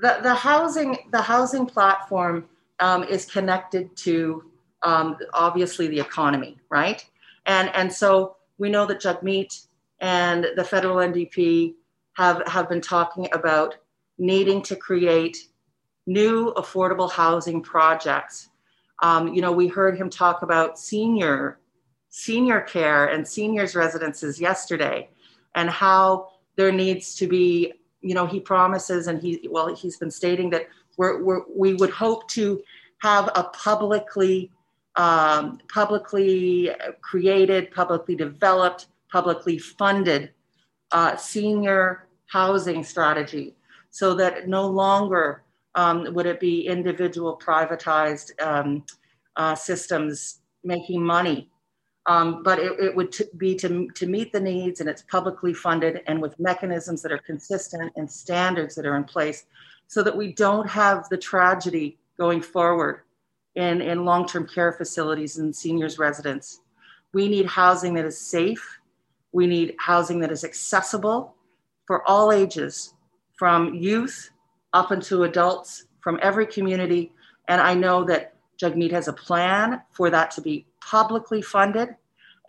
The, 0.00 0.18
the 0.22 0.34
housing 0.34 0.96
the 1.10 1.22
housing 1.22 1.66
platform 1.66 2.48
um, 2.80 3.02
is 3.04 3.24
connected 3.24 3.96
to 3.98 4.44
um, 4.82 5.16
obviously 5.34 5.88
the 5.88 6.00
economy, 6.00 6.58
right? 6.70 7.04
And 7.46 7.70
and 7.74 7.92
so 7.92 8.36
we 8.58 8.70
know 8.70 8.86
that 8.86 9.00
Jagmeet 9.00 9.66
and 10.00 10.46
the 10.56 10.64
federal 10.64 10.96
NDP 10.96 11.74
have 12.14 12.46
have 12.46 12.68
been 12.68 12.80
talking 12.80 13.28
about 13.32 13.76
needing 14.18 14.62
to 14.62 14.76
create 14.76 15.36
new 16.06 16.52
affordable 16.54 17.10
housing 17.10 17.62
projects. 17.62 18.48
Um, 19.02 19.34
you 19.34 19.40
know, 19.40 19.52
we 19.52 19.68
heard 19.68 19.96
him 19.96 20.10
talk 20.10 20.42
about 20.42 20.78
senior 20.78 21.58
senior 22.10 22.60
care 22.60 23.06
and 23.06 23.26
seniors 23.26 23.74
residences 23.74 24.40
yesterday 24.40 25.08
and 25.58 25.68
how 25.68 26.28
there 26.54 26.70
needs 26.70 27.16
to 27.16 27.26
be, 27.26 27.72
you 28.00 28.14
know, 28.14 28.26
he 28.26 28.38
promises 28.38 29.08
and 29.08 29.20
he, 29.20 29.48
well, 29.50 29.74
he's 29.74 29.96
been 29.96 30.10
stating 30.10 30.50
that 30.50 30.68
we're, 30.96 31.20
we're 31.22 31.42
we 31.54 31.74
would 31.74 31.90
hope 31.90 32.28
to 32.28 32.62
have 32.98 33.28
a 33.34 33.42
publicly, 33.42 34.52
um, 34.94 35.58
publicly 35.72 36.70
created, 37.00 37.72
publicly 37.72 38.14
developed, 38.14 38.86
publicly 39.10 39.58
funded 39.58 40.30
uh, 40.92 41.16
senior 41.16 42.06
housing 42.26 42.84
strategy 42.84 43.56
so 43.90 44.14
that 44.14 44.46
no 44.46 44.64
longer 44.64 45.42
um, 45.74 46.06
would 46.14 46.26
it 46.26 46.38
be 46.38 46.66
individual 46.68 47.40
privatized 47.44 48.30
um, 48.40 48.84
uh, 49.34 49.56
systems 49.56 50.40
making 50.62 51.02
money 51.02 51.50
um, 52.08 52.42
but 52.42 52.58
it, 52.58 52.72
it 52.80 52.96
would 52.96 53.12
t- 53.12 53.24
be 53.36 53.54
to, 53.56 53.86
to 53.90 54.06
meet 54.06 54.32
the 54.32 54.40
needs 54.40 54.80
and 54.80 54.88
it's 54.88 55.02
publicly 55.02 55.52
funded 55.52 56.00
and 56.06 56.20
with 56.20 56.40
mechanisms 56.40 57.02
that 57.02 57.12
are 57.12 57.18
consistent 57.18 57.92
and 57.96 58.10
standards 58.10 58.74
that 58.74 58.86
are 58.86 58.96
in 58.96 59.04
place 59.04 59.44
so 59.88 60.02
that 60.02 60.16
we 60.16 60.32
don't 60.32 60.68
have 60.68 61.06
the 61.10 61.18
tragedy 61.18 61.98
going 62.18 62.40
forward 62.40 63.02
in, 63.56 63.82
in 63.82 64.06
long-term 64.06 64.48
care 64.48 64.72
facilities 64.72 65.36
and 65.36 65.54
seniors 65.54 65.98
residents. 65.98 66.62
We 67.12 67.28
need 67.28 67.44
housing 67.44 67.92
that 67.94 68.06
is 68.06 68.18
safe. 68.18 68.80
We 69.32 69.46
need 69.46 69.74
housing 69.78 70.18
that 70.20 70.32
is 70.32 70.44
accessible 70.44 71.34
for 71.86 72.08
all 72.08 72.32
ages, 72.32 72.94
from 73.36 73.74
youth 73.74 74.30
up 74.72 74.92
into 74.92 75.24
adults, 75.24 75.84
from 76.00 76.18
every 76.22 76.46
community. 76.46 77.12
And 77.48 77.60
I 77.60 77.74
know 77.74 78.04
that 78.04 78.34
Jagmeet 78.60 78.92
has 78.92 79.08
a 79.08 79.12
plan 79.12 79.82
for 79.90 80.10
that 80.10 80.30
to 80.32 80.40
be 80.40 80.66
publicly 80.80 81.42
funded 81.42 81.90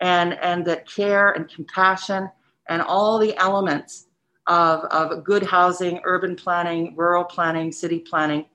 and, 0.00 0.34
and 0.34 0.64
that 0.66 0.88
care 0.88 1.32
and 1.32 1.48
compassion 1.48 2.28
and 2.68 2.82
all 2.82 3.18
the 3.18 3.36
elements 3.36 4.06
of, 4.46 4.80
of 4.84 5.24
good 5.24 5.44
housing, 5.44 6.00
urban 6.04 6.34
planning, 6.34 6.94
rural 6.96 7.24
planning, 7.24 7.70
city 7.70 8.00
planning 8.00 8.46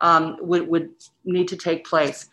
um, 0.00 0.36
would, 0.40 0.68
would 0.68 0.90
need 1.24 1.48
to 1.48 1.56
take 1.56 1.86
place. 1.86 2.28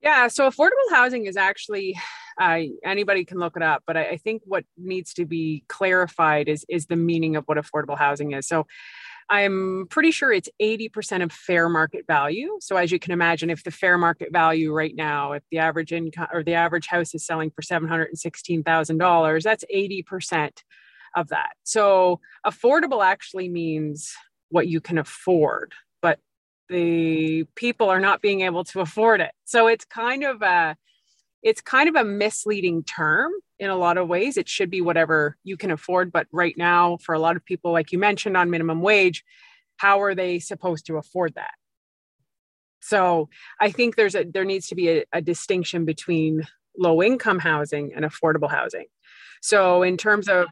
Yeah, 0.00 0.26
so 0.28 0.48
affordable 0.48 0.90
housing 0.90 1.26
is 1.26 1.36
actually 1.36 1.96
uh, 2.40 2.60
anybody 2.84 3.24
can 3.24 3.38
look 3.38 3.56
it 3.56 3.62
up, 3.62 3.84
but 3.86 3.96
I, 3.96 4.10
I, 4.10 4.16
think 4.16 4.42
what 4.44 4.64
needs 4.76 5.14
to 5.14 5.26
be 5.26 5.64
clarified 5.68 6.48
is 6.48 6.64
is 6.68 6.86
the 6.86 6.96
meaning 6.96 7.36
of 7.36 7.44
what 7.44 7.58
affordable 7.58 7.96
housing 7.96 8.32
is. 8.32 8.48
So 8.48 8.66
I'm 9.28 9.86
pretty 9.88 10.10
sure 10.10 10.32
it's 10.32 10.48
80% 10.60 11.22
of 11.22 11.32
fair 11.32 11.68
market 11.68 12.06
value. 12.06 12.58
So 12.60 12.76
as 12.76 12.92
you 12.92 12.98
can 12.98 13.12
imagine, 13.12 13.50
if 13.50 13.64
the 13.64 13.70
fair 13.70 13.96
market 13.98 14.32
value 14.32 14.72
right 14.72 14.94
now, 14.94 15.32
if 15.32 15.42
the 15.50 15.58
average 15.58 15.92
income 15.92 16.28
or 16.32 16.42
the 16.42 16.54
average 16.54 16.86
house 16.86 17.14
is 17.14 17.24
selling 17.24 17.50
for 17.50 17.62
$716,000, 17.62 19.42
that's 19.42 19.64
80% 19.74 20.50
of 21.14 21.28
that. 21.28 21.50
So 21.64 22.20
affordable 22.46 23.04
actually 23.04 23.48
means 23.48 24.12
what 24.48 24.68
you 24.68 24.80
can 24.80 24.98
afford, 24.98 25.72
but 26.00 26.18
the 26.68 27.44
people 27.54 27.88
are 27.90 28.00
not 28.00 28.22
being 28.22 28.42
able 28.42 28.64
to 28.64 28.80
afford 28.80 29.20
it. 29.20 29.32
So 29.44 29.66
it's 29.66 29.84
kind 29.84 30.24
of 30.24 30.42
a 30.42 30.76
it's 31.42 31.60
kind 31.60 31.88
of 31.88 31.96
a 31.96 32.04
misleading 32.04 32.84
term 32.84 33.32
in 33.58 33.70
a 33.70 33.76
lot 33.76 33.98
of 33.98 34.08
ways. 34.08 34.36
It 34.36 34.48
should 34.48 34.70
be 34.70 34.80
whatever 34.80 35.36
you 35.44 35.56
can 35.56 35.70
afford. 35.70 36.12
But 36.12 36.26
right 36.32 36.56
now, 36.56 36.98
for 36.98 37.14
a 37.14 37.18
lot 37.18 37.36
of 37.36 37.44
people, 37.44 37.72
like 37.72 37.92
you 37.92 37.98
mentioned 37.98 38.36
on 38.36 38.50
minimum 38.50 38.80
wage, 38.80 39.24
how 39.76 40.02
are 40.02 40.14
they 40.14 40.38
supposed 40.38 40.86
to 40.86 40.96
afford 40.96 41.34
that? 41.34 41.54
So 42.80 43.28
I 43.60 43.70
think 43.70 43.96
there's 43.96 44.14
a 44.14 44.24
there 44.24 44.44
needs 44.44 44.68
to 44.68 44.74
be 44.74 44.90
a, 44.90 45.04
a 45.12 45.22
distinction 45.22 45.84
between 45.84 46.42
low 46.76 47.02
income 47.02 47.38
housing 47.38 47.92
and 47.94 48.04
affordable 48.04 48.50
housing. 48.50 48.86
So 49.40 49.82
in 49.82 49.96
terms 49.96 50.28
of 50.28 50.46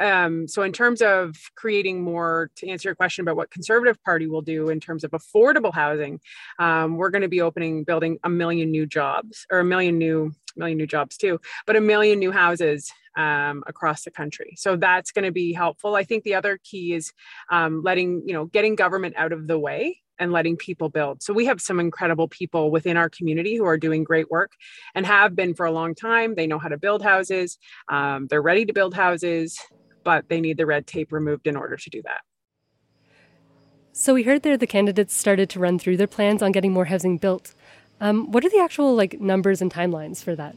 um, 0.00 0.48
so 0.48 0.62
in 0.62 0.72
terms 0.72 1.02
of 1.02 1.36
creating 1.54 2.02
more 2.02 2.50
to 2.56 2.68
answer 2.68 2.88
your 2.88 2.94
question 2.94 3.22
about 3.22 3.36
what 3.36 3.50
conservative 3.50 4.02
party 4.02 4.26
will 4.26 4.42
do 4.42 4.68
in 4.68 4.80
terms 4.80 5.04
of 5.04 5.12
affordable 5.12 5.72
housing 5.72 6.20
um, 6.58 6.96
we're 6.96 7.10
going 7.10 7.22
to 7.22 7.28
be 7.28 7.40
opening 7.40 7.84
building 7.84 8.18
a 8.24 8.28
million 8.28 8.70
new 8.70 8.86
jobs 8.86 9.46
or 9.50 9.60
a 9.60 9.64
million 9.64 9.98
new 9.98 10.32
million 10.56 10.78
new 10.78 10.86
jobs 10.86 11.16
too 11.16 11.40
but 11.66 11.76
a 11.76 11.80
million 11.80 12.18
new 12.18 12.32
houses 12.32 12.92
um, 13.16 13.62
across 13.66 14.02
the 14.02 14.10
country 14.10 14.54
so 14.56 14.76
that's 14.76 15.12
going 15.12 15.24
to 15.24 15.32
be 15.32 15.52
helpful 15.52 15.94
i 15.94 16.02
think 16.02 16.24
the 16.24 16.34
other 16.34 16.58
key 16.62 16.92
is 16.92 17.12
um, 17.50 17.82
letting 17.82 18.22
you 18.26 18.34
know 18.34 18.46
getting 18.46 18.74
government 18.74 19.14
out 19.16 19.32
of 19.32 19.46
the 19.46 19.58
way 19.58 20.00
and 20.18 20.32
letting 20.32 20.56
people 20.56 20.88
build. 20.88 21.22
So 21.22 21.32
we 21.32 21.46
have 21.46 21.60
some 21.60 21.80
incredible 21.80 22.28
people 22.28 22.70
within 22.70 22.96
our 22.96 23.08
community 23.08 23.56
who 23.56 23.64
are 23.64 23.76
doing 23.76 24.04
great 24.04 24.30
work 24.30 24.52
and 24.94 25.04
have 25.04 25.34
been 25.34 25.54
for 25.54 25.66
a 25.66 25.72
long 25.72 25.94
time. 25.94 26.34
They 26.34 26.46
know 26.46 26.58
how 26.58 26.68
to 26.68 26.78
build 26.78 27.02
houses. 27.02 27.58
Um, 27.88 28.28
they're 28.28 28.40
ready 28.40 28.64
to 28.66 28.72
build 28.72 28.94
houses 28.94 29.58
but 30.04 30.28
they 30.28 30.40
need 30.40 30.56
the 30.56 30.66
red 30.66 30.86
tape 30.86 31.12
removed 31.12 31.46
in 31.46 31.56
order 31.56 31.76
to 31.76 31.90
do 31.90 32.02
that. 32.02 32.20
So 33.92 34.14
we 34.14 34.24
heard 34.24 34.42
there 34.42 34.56
the 34.56 34.66
candidates 34.66 35.14
started 35.14 35.48
to 35.50 35.60
run 35.60 35.78
through 35.78 35.96
their 35.96 36.06
plans 36.06 36.42
on 36.42 36.52
getting 36.52 36.72
more 36.72 36.86
housing 36.86 37.16
built. 37.16 37.54
Um, 38.00 38.32
what 38.32 38.44
are 38.44 38.50
the 38.50 38.58
actual 38.58 38.94
like 38.94 39.20
numbers 39.20 39.62
and 39.62 39.72
timelines 39.72 40.22
for 40.22 40.34
that? 40.36 40.56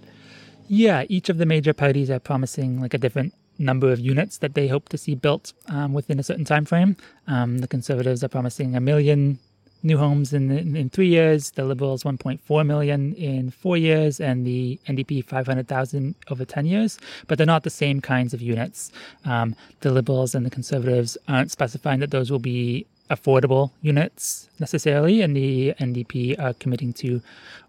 Yeah, 0.68 1.06
each 1.08 1.30
of 1.30 1.38
the 1.38 1.46
major 1.46 1.74
parties 1.74 2.10
are 2.10 2.20
promising 2.20 2.82
like 2.82 2.94
a 2.94 2.98
different 2.98 3.34
number 3.60 3.92
of 3.92 4.00
units 4.00 4.38
that 4.39 4.54
they 4.54 4.68
hope 4.68 4.89
to 4.89 4.98
see 4.98 5.16
built 5.16 5.54
um, 5.68 5.94
within 5.94 6.20
a 6.20 6.24
certain 6.24 6.46
time 6.46 6.66
frame. 6.66 6.98
Um, 7.27 7.60
the 7.60 7.68
Conservatives 7.68 8.24
are 8.24 8.27
promising 8.27 8.75
a 8.75 8.80
million 8.80 9.39
new 9.88 9.98
homes 9.98 10.34
in, 10.34 10.51
in, 10.51 10.75
in 10.75 10.89
three 10.89 11.08
years, 11.08 11.51
the 11.51 11.65
Liberals 11.65 12.03
1.4 12.03 12.65
million 12.65 13.13
in 13.13 13.50
four 13.50 13.77
years, 13.77 14.20
and 14.20 14.46
the 14.46 14.79
NDP 14.88 15.25
500,000 15.25 16.15
over 16.29 16.46
10 16.46 16.65
years. 16.65 17.00
But 17.27 17.38
they're 17.38 17.48
not 17.48 17.63
the 17.63 17.70
same 17.70 18.01
kinds 18.01 18.34
of 18.34 18.41
units. 18.41 18.91
Um, 19.25 19.56
the 19.79 19.91
Liberals 19.91 20.36
and 20.36 20.46
the 20.46 20.50
Conservatives 20.50 21.17
aren't 21.27 21.51
specifying 21.51 22.00
that 22.01 22.12
those 22.12 22.29
will 22.29 22.39
be 22.39 22.86
affordable 23.10 23.72
units 23.82 24.50
necessarily, 24.60 25.22
and 25.22 25.36
the 25.36 25.74
NDP 25.79 26.39
are 26.39 26.53
committing 26.53 26.94
to, 26.94 27.22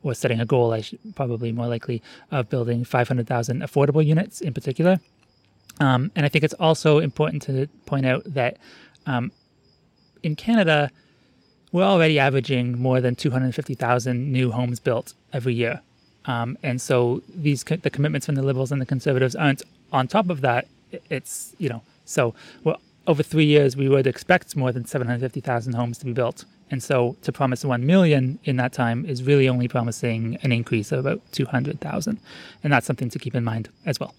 or 0.02 0.14
setting 0.14 0.40
a 0.40 0.46
goal, 0.46 0.72
I 0.72 0.80
should, 0.80 0.98
probably 1.14 1.52
more 1.52 1.68
likely, 1.68 2.02
of 2.30 2.50
building 2.50 2.84
500,000 2.84 3.62
affordable 3.62 4.04
units 4.04 4.40
in 4.40 4.52
particular. 4.52 5.00
Um, 5.80 6.10
and 6.16 6.26
I 6.26 6.28
think 6.28 6.44
it's 6.44 6.54
also 6.54 6.98
important 6.98 7.42
to 7.42 7.68
point 7.86 8.04
out 8.04 8.24
that 8.26 8.58
um, 9.06 9.30
in 10.22 10.34
Canada, 10.34 10.90
we're 11.72 11.84
already 11.84 12.18
averaging 12.18 12.78
more 12.78 13.00
than 13.00 13.14
250,000 13.14 14.32
new 14.32 14.50
homes 14.50 14.80
built 14.80 15.14
every 15.32 15.54
year. 15.54 15.80
Um, 16.24 16.58
and 16.62 16.80
so 16.80 17.22
these 17.34 17.64
the 17.64 17.90
commitments 17.90 18.26
from 18.26 18.34
the 18.34 18.42
liberals 18.42 18.70
and 18.70 18.80
the 18.80 18.86
conservatives 18.86 19.34
aren't 19.34 19.62
on 19.92 20.08
top 20.08 20.28
of 20.30 20.40
that. 20.42 20.66
It's 21.10 21.54
you 21.58 21.68
know 21.68 21.82
so 22.04 22.34
well 22.64 22.80
over 23.08 23.22
three 23.22 23.46
years 23.46 23.76
we 23.76 23.88
would 23.88 24.06
expect 24.06 24.54
more 24.54 24.70
than 24.70 24.84
750,000 24.84 25.72
homes 25.72 25.98
to 25.98 26.04
be 26.04 26.12
built. 26.12 26.44
And 26.70 26.82
so 26.82 27.16
to 27.22 27.32
promise 27.32 27.64
1 27.64 27.86
million 27.86 28.38
in 28.44 28.56
that 28.56 28.74
time 28.74 29.06
is 29.06 29.22
really 29.22 29.48
only 29.48 29.66
promising 29.66 30.36
an 30.42 30.52
increase 30.52 30.92
of 30.92 31.00
about 31.00 31.22
200,000. 31.32 32.20
And 32.62 32.72
that's 32.72 32.86
something 32.86 33.08
to 33.08 33.18
keep 33.18 33.34
in 33.34 33.42
mind 33.42 33.70
as 33.86 33.98
well. 33.98 34.14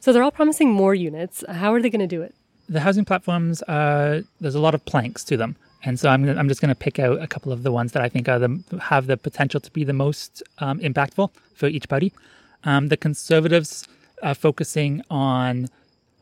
So 0.00 0.12
they're 0.12 0.22
all 0.22 0.30
promising 0.30 0.70
more 0.70 0.94
units. 0.94 1.42
How 1.48 1.72
are 1.72 1.80
they 1.80 1.88
going 1.88 2.00
to 2.00 2.06
do 2.06 2.20
it? 2.20 2.34
The 2.68 2.80
housing 2.80 3.06
platforms, 3.06 3.62
uh, 3.62 4.20
there's 4.38 4.54
a 4.54 4.60
lot 4.60 4.74
of 4.74 4.84
planks 4.84 5.24
to 5.24 5.38
them. 5.38 5.56
And 5.84 6.00
so 6.00 6.08
I'm, 6.08 6.26
I'm 6.28 6.48
just 6.48 6.60
going 6.60 6.70
to 6.70 6.74
pick 6.74 6.98
out 6.98 7.22
a 7.22 7.26
couple 7.26 7.52
of 7.52 7.62
the 7.62 7.70
ones 7.70 7.92
that 7.92 8.02
I 8.02 8.08
think 8.08 8.28
are 8.28 8.38
the, 8.38 8.62
have 8.80 9.06
the 9.06 9.16
potential 9.16 9.60
to 9.60 9.70
be 9.70 9.84
the 9.84 9.92
most 9.92 10.42
um, 10.58 10.80
impactful 10.80 11.30
for 11.54 11.66
each 11.66 11.88
party. 11.88 12.12
Um, 12.64 12.88
the 12.88 12.96
conservatives 12.96 13.86
are 14.22 14.34
focusing 14.34 15.02
on 15.10 15.68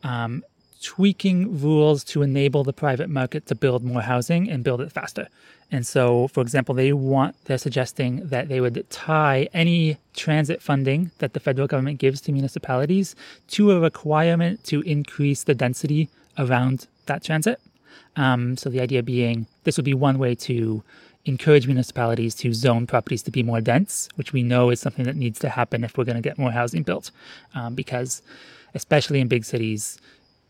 um, 0.03 0.43
tweaking 0.81 1.61
rules 1.61 2.03
to 2.03 2.21
enable 2.21 2.63
the 2.63 2.73
private 2.73 3.09
market 3.09 3.45
to 3.47 3.55
build 3.55 3.83
more 3.83 4.01
housing 4.01 4.49
and 4.49 4.63
build 4.63 4.81
it 4.81 4.91
faster. 4.91 5.29
And 5.71 5.87
so, 5.87 6.27
for 6.27 6.41
example, 6.41 6.75
they 6.75 6.91
want, 6.93 7.35
they're 7.45 7.57
suggesting 7.57 8.27
that 8.27 8.49
they 8.49 8.59
would 8.59 8.85
tie 8.89 9.47
any 9.53 9.97
transit 10.13 10.61
funding 10.61 11.11
that 11.19 11.33
the 11.33 11.39
federal 11.39 11.67
government 11.67 11.99
gives 11.99 12.21
to 12.21 12.31
municipalities 12.31 13.15
to 13.47 13.71
a 13.71 13.79
requirement 13.79 14.63
to 14.65 14.81
increase 14.81 15.43
the 15.43 15.55
density 15.55 16.09
around 16.37 16.87
that 17.05 17.23
transit. 17.23 17.59
Um, 18.15 18.57
so 18.57 18.69
the 18.69 18.81
idea 18.81 19.03
being 19.03 19.47
this 19.63 19.77
would 19.77 19.85
be 19.85 19.93
one 19.93 20.19
way 20.19 20.35
to 20.35 20.83
encourage 21.25 21.67
municipalities 21.67 22.35
to 22.35 22.53
zone 22.53 22.85
properties 22.85 23.23
to 23.23 23.31
be 23.31 23.43
more 23.43 23.61
dense, 23.61 24.09
which 24.15 24.33
we 24.33 24.43
know 24.43 24.69
is 24.69 24.79
something 24.79 25.05
that 25.05 25.15
needs 25.15 25.39
to 25.39 25.49
happen 25.49 25.83
if 25.83 25.97
we're 25.97 26.03
going 26.03 26.21
to 26.21 26.21
get 26.21 26.37
more 26.37 26.51
housing 26.51 26.83
built. 26.83 27.11
Um, 27.55 27.75
because, 27.75 28.21
especially 28.73 29.21
in 29.21 29.27
big 29.27 29.45
cities, 29.45 29.99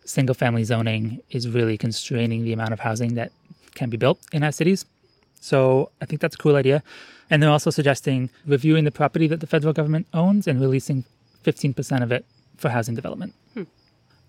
single 0.06 0.36
family 0.36 0.64
zoning 0.64 1.22
is 1.30 1.48
really 1.48 1.78
constraining 1.78 2.44
the 2.44 2.54
amount 2.54 2.74
of 2.74 2.80
housing 2.80 3.16
that 3.16 3.32
can 3.76 3.90
be 3.90 3.98
built 3.98 4.20
in 4.32 4.44
our 4.44 4.52
cities. 4.52 4.86
So 5.40 5.92
I 6.02 6.06
think 6.06 6.22
that's 6.22 6.36
a 6.36 6.38
cool 6.38 6.56
idea. 6.56 6.84
And 7.30 7.42
they're 7.42 7.50
also 7.50 7.70
suggesting 7.70 8.30
reviewing 8.46 8.84
the 8.84 8.92
property 8.92 9.28
that 9.28 9.40
the 9.40 9.48
federal 9.48 9.74
government 9.74 10.08
owns 10.14 10.48
and 10.48 10.60
releasing 10.60 11.06
15% 11.44 12.04
of 12.04 12.12
it 12.12 12.26
for 12.58 12.70
housing 12.70 12.96
development. 12.96 13.34
Hmm. 13.54 13.64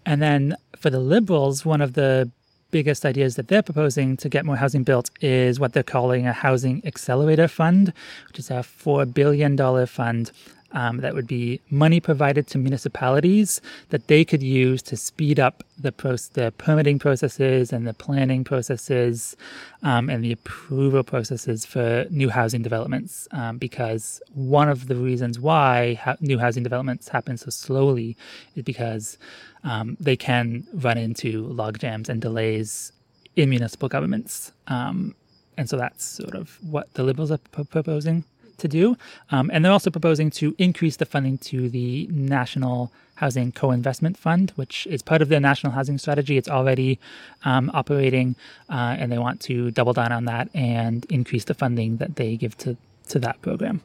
And 0.06 0.22
then 0.22 0.56
for 0.76 0.90
the 0.90 1.00
Liberals, 1.00 1.64
one 1.64 1.80
of 1.80 1.94
the 1.94 2.30
biggest 2.74 3.06
ideas 3.06 3.36
that 3.36 3.46
they're 3.46 3.62
proposing 3.62 4.16
to 4.16 4.28
get 4.28 4.44
more 4.44 4.56
housing 4.56 4.82
built 4.82 5.08
is 5.20 5.60
what 5.60 5.74
they're 5.74 5.84
calling 5.84 6.26
a 6.26 6.32
housing 6.32 6.82
accelerator 6.84 7.46
fund, 7.46 7.92
which 8.26 8.40
is 8.40 8.50
a 8.50 8.54
$4 8.54 9.14
billion 9.14 9.56
fund 9.86 10.32
um, 10.74 10.98
that 10.98 11.14
would 11.14 11.26
be 11.26 11.60
money 11.70 12.00
provided 12.00 12.46
to 12.48 12.58
municipalities 12.58 13.60
that 13.90 14.08
they 14.08 14.24
could 14.24 14.42
use 14.42 14.82
to 14.82 14.96
speed 14.96 15.38
up 15.38 15.62
the, 15.78 15.92
the 16.34 16.52
permitting 16.58 16.98
processes 16.98 17.72
and 17.72 17.86
the 17.86 17.94
planning 17.94 18.44
processes 18.44 19.36
um, 19.82 20.10
and 20.10 20.22
the 20.22 20.32
approval 20.32 21.04
processes 21.04 21.64
for 21.64 22.06
new 22.10 22.28
housing 22.28 22.62
developments. 22.62 23.28
Um, 23.30 23.56
because 23.58 24.20
one 24.34 24.68
of 24.68 24.88
the 24.88 24.96
reasons 24.96 25.38
why 25.38 25.94
ha- 25.94 26.16
new 26.20 26.38
housing 26.38 26.64
developments 26.64 27.08
happen 27.08 27.36
so 27.36 27.50
slowly 27.50 28.16
is 28.56 28.64
because 28.64 29.16
um, 29.62 29.96
they 30.00 30.16
can 30.16 30.66
run 30.74 30.98
into 30.98 31.46
log 31.46 31.78
jams 31.78 32.08
and 32.08 32.20
delays 32.20 32.92
in 33.36 33.48
municipal 33.48 33.88
governments. 33.88 34.52
Um, 34.66 35.14
and 35.56 35.70
so 35.70 35.76
that's 35.76 36.04
sort 36.04 36.34
of 36.34 36.58
what 36.68 36.92
the 36.94 37.04
Liberals 37.04 37.30
are 37.30 37.38
p- 37.38 37.64
proposing 37.64 38.24
to 38.58 38.68
do. 38.68 38.96
Um, 39.30 39.50
and 39.52 39.64
they're 39.64 39.72
also 39.72 39.90
proposing 39.90 40.30
to 40.32 40.54
increase 40.58 40.96
the 40.96 41.06
funding 41.06 41.38
to 41.38 41.68
the 41.68 42.06
National 42.10 42.92
Housing 43.16 43.52
Co 43.52 43.70
Investment 43.70 44.16
Fund, 44.16 44.52
which 44.56 44.86
is 44.88 45.02
part 45.02 45.22
of 45.22 45.28
their 45.28 45.40
national 45.40 45.72
housing 45.72 45.98
strategy. 45.98 46.36
It's 46.36 46.48
already 46.48 46.98
um, 47.44 47.70
operating, 47.72 48.36
uh, 48.68 48.96
and 48.98 49.12
they 49.12 49.18
want 49.18 49.40
to 49.42 49.70
double 49.70 49.92
down 49.92 50.12
on 50.12 50.24
that 50.24 50.48
and 50.54 51.06
increase 51.10 51.44
the 51.44 51.54
funding 51.54 51.98
that 51.98 52.16
they 52.16 52.36
give 52.36 52.58
to, 52.58 52.76
to 53.08 53.18
that 53.20 53.40
program. 53.40 53.82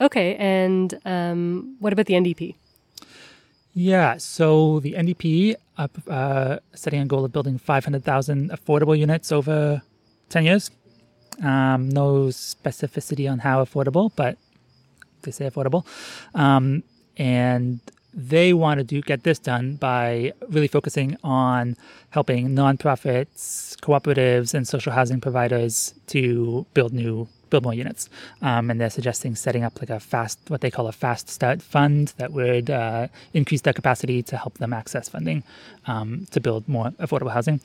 Okay. 0.00 0.36
And 0.36 0.98
um, 1.04 1.76
what 1.80 1.92
about 1.92 2.06
the 2.06 2.14
NDP? 2.14 2.54
Yeah, 3.76 4.18
so 4.18 4.78
the 4.80 4.92
NDP 4.92 5.56
are 5.76 5.88
uh, 6.08 6.58
setting 6.74 7.00
a 7.00 7.06
goal 7.06 7.24
of 7.24 7.32
building 7.32 7.58
500,000 7.58 8.50
affordable 8.50 8.96
units 8.96 9.32
over 9.32 9.82
10 10.28 10.44
years. 10.44 10.70
Um, 11.42 11.88
no 11.88 12.26
specificity 12.26 13.30
on 13.30 13.40
how 13.40 13.64
affordable, 13.64 14.10
but 14.14 14.38
they 15.22 15.30
say 15.30 15.48
affordable. 15.48 15.86
Um, 16.34 16.82
and 17.16 17.80
they 18.12 18.52
want 18.52 18.78
to 18.78 18.84
do 18.84 19.00
get 19.00 19.24
this 19.24 19.38
done 19.38 19.74
by 19.74 20.32
really 20.48 20.68
focusing 20.68 21.16
on 21.24 21.76
helping 22.10 22.50
nonprofits, 22.50 23.76
cooperatives, 23.80 24.54
and 24.54 24.68
social 24.68 24.92
housing 24.92 25.20
providers 25.20 25.94
to 26.06 26.64
build 26.74 26.92
new 26.92 27.28
build 27.50 27.62
more 27.62 27.74
units. 27.74 28.08
Um, 28.42 28.68
and 28.70 28.80
they're 28.80 28.90
suggesting 28.90 29.36
setting 29.36 29.62
up 29.62 29.78
like 29.80 29.90
a 29.90 30.00
fast, 30.00 30.40
what 30.48 30.60
they 30.60 30.72
call 30.72 30.88
a 30.88 30.92
fast 30.92 31.28
start 31.28 31.62
fund 31.62 32.12
that 32.16 32.32
would 32.32 32.68
uh, 32.68 33.06
increase 33.32 33.60
their 33.60 33.72
capacity 33.72 34.24
to 34.24 34.36
help 34.36 34.58
them 34.58 34.72
access 34.72 35.08
funding 35.08 35.44
um, 35.86 36.26
to 36.32 36.40
build 36.40 36.66
more 36.68 36.90
affordable 36.98 37.30
housing. 37.30 37.60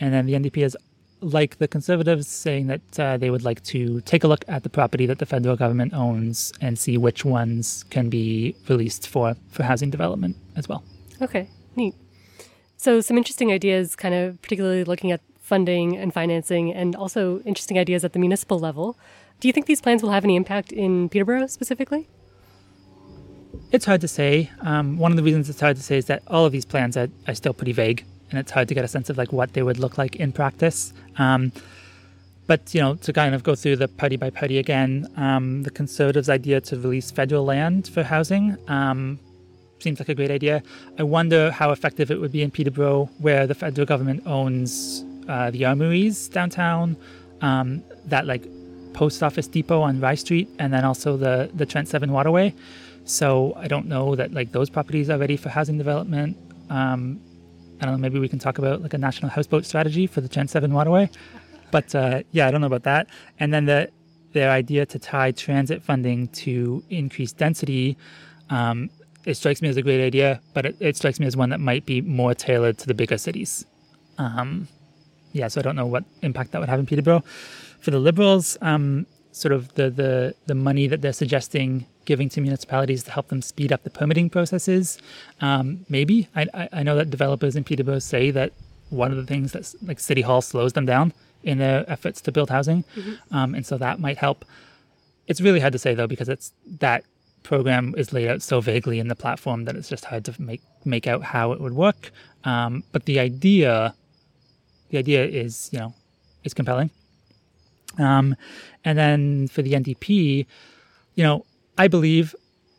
And 0.00 0.14
then 0.14 0.24
the 0.24 0.34
NDP 0.34 0.64
is 0.64 0.76
like 1.20 1.58
the 1.58 1.68
Conservatives, 1.68 2.28
saying 2.28 2.66
that 2.66 3.00
uh, 3.00 3.16
they 3.16 3.30
would 3.30 3.42
like 3.42 3.62
to 3.64 4.00
take 4.02 4.24
a 4.24 4.28
look 4.28 4.44
at 4.48 4.62
the 4.62 4.68
property 4.68 5.06
that 5.06 5.18
the 5.18 5.26
federal 5.26 5.56
government 5.56 5.94
owns 5.94 6.52
and 6.60 6.78
see 6.78 6.98
which 6.98 7.24
ones 7.24 7.84
can 7.90 8.08
be 8.08 8.54
released 8.68 9.08
for, 9.08 9.34
for 9.50 9.62
housing 9.62 9.90
development 9.90 10.36
as 10.56 10.68
well. 10.68 10.84
Okay, 11.20 11.48
neat. 11.74 11.94
So, 12.76 13.00
some 13.00 13.16
interesting 13.16 13.50
ideas, 13.50 13.96
kind 13.96 14.14
of 14.14 14.40
particularly 14.42 14.84
looking 14.84 15.10
at 15.10 15.20
funding 15.40 15.96
and 15.96 16.12
financing, 16.12 16.72
and 16.72 16.94
also 16.94 17.40
interesting 17.40 17.78
ideas 17.78 18.04
at 18.04 18.12
the 18.12 18.18
municipal 18.18 18.58
level. 18.58 18.98
Do 19.40 19.48
you 19.48 19.52
think 19.52 19.66
these 19.66 19.80
plans 19.80 20.02
will 20.02 20.10
have 20.10 20.24
any 20.24 20.36
impact 20.36 20.72
in 20.72 21.08
Peterborough 21.08 21.46
specifically? 21.46 22.08
It's 23.72 23.84
hard 23.84 24.00
to 24.02 24.08
say. 24.08 24.50
Um, 24.60 24.98
one 24.98 25.12
of 25.12 25.16
the 25.16 25.22
reasons 25.22 25.48
it's 25.48 25.60
hard 25.60 25.76
to 25.76 25.82
say 25.82 25.96
is 25.96 26.06
that 26.06 26.22
all 26.26 26.44
of 26.44 26.52
these 26.52 26.64
plans 26.64 26.96
are, 26.96 27.08
are 27.26 27.34
still 27.34 27.54
pretty 27.54 27.72
vague 27.72 28.04
and 28.30 28.38
it's 28.38 28.50
hard 28.50 28.68
to 28.68 28.74
get 28.74 28.84
a 28.84 28.88
sense 28.88 29.10
of 29.10 29.16
like 29.16 29.32
what 29.32 29.52
they 29.52 29.62
would 29.62 29.78
look 29.78 29.98
like 29.98 30.16
in 30.16 30.32
practice. 30.32 30.92
Um, 31.18 31.52
but 32.46 32.74
you 32.74 32.80
know, 32.80 32.94
to 32.94 33.12
kind 33.12 33.34
of 33.34 33.42
go 33.42 33.54
through 33.54 33.76
the 33.76 33.88
party 33.88 34.16
by 34.16 34.30
party 34.30 34.58
again, 34.58 35.08
um, 35.16 35.62
the 35.64 35.70
Conservatives' 35.70 36.28
idea 36.28 36.60
to 36.62 36.76
release 36.78 37.10
federal 37.10 37.44
land 37.44 37.88
for 37.88 38.02
housing 38.02 38.56
um, 38.68 39.18
seems 39.80 39.98
like 39.98 40.08
a 40.08 40.14
great 40.14 40.30
idea. 40.30 40.62
I 40.98 41.02
wonder 41.02 41.50
how 41.50 41.70
effective 41.70 42.10
it 42.10 42.20
would 42.20 42.32
be 42.32 42.42
in 42.42 42.50
Peterborough, 42.50 43.10
where 43.18 43.46
the 43.46 43.54
federal 43.54 43.86
government 43.86 44.22
owns 44.26 45.04
uh, 45.28 45.50
the 45.50 45.64
armories 45.64 46.28
downtown, 46.28 46.96
um, 47.40 47.82
that 48.06 48.26
like 48.26 48.46
post 48.92 49.22
office 49.22 49.46
depot 49.48 49.82
on 49.82 50.00
Rye 50.00 50.14
Street, 50.14 50.48
and 50.58 50.72
then 50.72 50.84
also 50.84 51.16
the 51.16 51.50
the 51.54 51.66
Trent-Severn 51.66 52.12
Waterway. 52.12 52.54
So 53.04 53.54
I 53.56 53.68
don't 53.68 53.86
know 53.86 54.14
that 54.14 54.32
like 54.32 54.52
those 54.52 54.70
properties 54.70 55.10
are 55.10 55.18
ready 55.18 55.36
for 55.36 55.48
housing 55.48 55.78
development. 55.78 56.36
I 57.80 57.84
don't 57.84 57.94
know, 57.94 57.98
maybe 57.98 58.18
we 58.18 58.28
can 58.28 58.38
talk 58.38 58.58
about 58.58 58.82
like 58.82 58.94
a 58.94 58.98
national 58.98 59.30
houseboat 59.30 59.64
strategy 59.64 60.06
for 60.06 60.20
the 60.20 60.28
Trent-Severn 60.28 60.72
waterway. 60.72 61.10
But 61.70 61.94
uh, 61.94 62.22
yeah, 62.32 62.46
I 62.46 62.50
don't 62.50 62.60
know 62.60 62.66
about 62.68 62.84
that. 62.84 63.08
And 63.38 63.52
then 63.52 63.66
the 63.66 63.90
their 64.32 64.50
idea 64.50 64.84
to 64.84 64.98
tie 64.98 65.32
transit 65.32 65.82
funding 65.82 66.28
to 66.28 66.84
increase 66.90 67.32
density, 67.32 67.96
um, 68.50 68.90
it 69.24 69.34
strikes 69.34 69.62
me 69.62 69.68
as 69.68 69.78
a 69.78 69.82
great 69.82 70.04
idea, 70.04 70.40
but 70.52 70.66
it, 70.66 70.76
it, 70.78 70.96
strikes 70.96 71.18
me 71.18 71.26
as 71.26 71.36
one 71.36 71.48
that 71.48 71.58
might 71.58 71.86
be 71.86 72.02
more 72.02 72.34
tailored 72.34 72.76
to 72.78 72.86
the 72.86 72.92
bigger 72.92 73.16
cities. 73.16 73.64
Um, 74.18 74.68
yeah, 75.32 75.48
so 75.48 75.60
I 75.60 75.62
don't 75.62 75.74
know 75.74 75.86
what 75.86 76.04
impact 76.20 76.52
that 76.52 76.60
would 76.60 76.68
have 76.68 76.78
in 76.78 76.86
Peterborough. 76.86 77.24
For 77.80 77.90
the 77.90 77.98
Liberals, 77.98 78.58
um, 78.60 79.06
sort 79.32 79.52
of 79.52 79.72
the, 79.74 79.90
the, 79.90 80.34
the 80.46 80.54
money 80.54 80.86
that 80.86 81.00
they're 81.00 81.12
suggesting 81.12 81.86
giving 82.06 82.28
to 82.30 82.40
municipalities 82.40 83.02
to 83.04 83.10
help 83.10 83.28
them 83.28 83.42
speed 83.42 83.72
up 83.72 83.82
the 83.82 83.90
permitting 83.90 84.30
processes. 84.30 84.98
Um, 85.40 85.84
maybe 85.88 86.28
I, 86.34 86.68
I 86.72 86.82
know 86.82 86.96
that 86.96 87.10
developers 87.10 87.56
in 87.56 87.64
Peterborough 87.64 87.98
say 87.98 88.30
that 88.30 88.52
one 88.88 89.10
of 89.10 89.16
the 89.18 89.26
things 89.26 89.52
that 89.52 89.74
like 89.82 90.00
City 90.00 90.22
Hall 90.22 90.40
slows 90.40 90.72
them 90.72 90.86
down 90.86 91.12
in 91.42 91.58
their 91.58 91.84
efforts 91.90 92.20
to 92.22 92.32
build 92.32 92.50
housing, 92.50 92.84
mm-hmm. 92.94 93.36
um, 93.36 93.54
and 93.54 93.66
so 93.66 93.76
that 93.78 94.00
might 94.00 94.16
help. 94.16 94.44
It's 95.26 95.40
really 95.40 95.60
hard 95.60 95.72
to 95.72 95.78
say 95.78 95.94
though 95.94 96.06
because 96.06 96.28
it's 96.28 96.52
that 96.78 97.04
program 97.42 97.94
is 97.96 98.12
laid 98.12 98.28
out 98.28 98.42
so 98.42 98.60
vaguely 98.60 98.98
in 98.98 99.08
the 99.08 99.14
platform 99.14 99.64
that 99.64 99.76
it's 99.76 99.88
just 99.88 100.04
hard 100.06 100.24
to 100.24 100.34
make 100.40 100.62
make 100.84 101.06
out 101.06 101.22
how 101.22 101.52
it 101.52 101.60
would 101.60 101.74
work. 101.74 102.10
Um, 102.44 102.84
but 102.92 103.04
the 103.04 103.18
idea, 103.18 103.94
the 104.90 104.98
idea 104.98 105.24
is 105.24 105.68
you 105.72 105.80
know, 105.80 105.94
is 106.44 106.54
compelling. 106.54 106.90
Um, 107.98 108.36
and 108.84 108.98
then 108.98 109.48
for 109.48 109.62
the 109.62 109.72
NDP, 109.72 110.46
you 111.14 111.24
know, 111.24 111.44
I 111.78 111.88
believe 111.88 112.34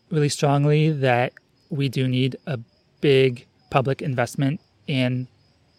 really 0.09 0.29
strongly 0.29 0.91
that 0.91 1.33
we 1.69 1.89
do 1.89 2.07
need 2.07 2.37
a 2.45 2.59
big 3.01 3.45
public 3.69 4.01
investment 4.01 4.59
in 4.87 5.27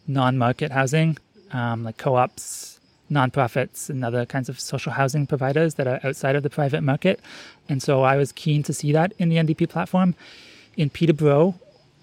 non-market 0.07 0.71
housing, 0.71 1.17
um, 1.53 1.85
like 1.85 1.97
co-ops, 1.97 2.79
nonprofits, 3.11 3.89
and 3.89 4.05
other 4.05 4.27
kinds 4.27 4.49
of 4.49 4.61
social 4.61 4.93
housing 4.93 5.27
providers 5.27 5.75
that 5.75 5.87
are 5.87 6.01
outside 6.05 6.37
of 6.37 6.43
the 6.43 6.51
private 6.51 6.83
market. 6.83 7.21
And 7.69 7.83
so 7.83 8.03
I 8.03 8.17
was 8.17 8.33
keen 8.33 8.63
to 8.65 8.73
see 8.73 8.93
that 8.93 9.13
in 9.19 9.29
the 9.29 9.37
NDP 9.37 9.69
platform. 9.69 10.15
In 10.77 10.91
Peterborough, 10.91 11.55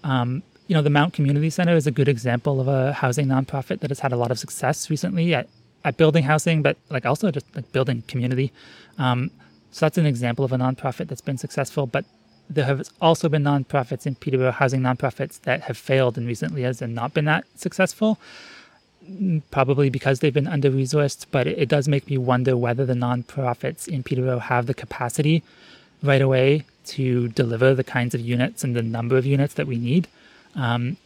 um, 0.04 0.42
you 0.66 0.74
know, 0.74 0.82
the 0.82 0.90
Mount 0.90 1.14
Community 1.14 1.48
Center 1.48 1.76
is 1.76 1.86
a 1.86 1.90
good 1.90 2.08
example 2.08 2.60
of 2.60 2.68
a 2.68 2.92
housing 2.92 3.26
nonprofit 3.26 3.80
that 3.80 3.90
has 3.90 4.00
had 4.00 4.12
a 4.12 4.16
lot 4.16 4.30
of 4.30 4.38
success 4.38 4.90
recently 4.90 5.34
at, 5.34 5.48
at 5.84 5.96
building 5.96 6.24
housing, 6.24 6.60
but 6.60 6.76
like 6.90 7.06
also 7.06 7.30
just 7.30 7.46
like 7.54 7.70
building 7.72 8.02
community. 8.08 8.52
Um, 8.98 9.30
so 9.76 9.84
that's 9.84 9.98
an 9.98 10.06
example 10.06 10.42
of 10.42 10.52
a 10.52 10.56
nonprofit 10.56 11.08
that's 11.08 11.20
been 11.20 11.36
successful. 11.36 11.86
But 11.86 12.06
there 12.48 12.64
have 12.64 12.88
also 12.98 13.28
been 13.28 13.44
nonprofits 13.44 14.06
in 14.06 14.14
Peterborough, 14.14 14.52
housing 14.52 14.80
nonprofits 14.80 15.38
that 15.42 15.60
have 15.64 15.76
failed 15.76 16.16
in 16.16 16.26
recent 16.26 16.56
years 16.56 16.80
and 16.80 16.94
not 16.94 17.12
been 17.12 17.26
that 17.26 17.44
successful, 17.56 18.18
mm, 19.06 19.42
probably 19.50 19.90
because 19.90 20.20
they've 20.20 20.32
been 20.32 20.46
under 20.46 20.70
resourced. 20.70 21.26
But 21.30 21.46
it, 21.46 21.58
it 21.58 21.68
does 21.68 21.88
make 21.88 22.08
me 22.08 22.16
wonder 22.16 22.56
whether 22.56 22.86
the 22.86 22.94
nonprofits 22.94 23.86
in 23.86 24.02
Peterborough 24.02 24.38
have 24.38 24.64
the 24.64 24.72
capacity 24.72 25.42
right 26.02 26.22
away 26.22 26.64
to 26.86 27.28
deliver 27.28 27.74
the 27.74 27.84
kinds 27.84 28.14
of 28.14 28.22
units 28.22 28.64
and 28.64 28.74
the 28.74 28.80
number 28.80 29.18
of 29.18 29.26
units 29.26 29.52
that 29.54 29.66
we 29.66 29.76
need. 29.76 30.08
Um, 30.54 30.96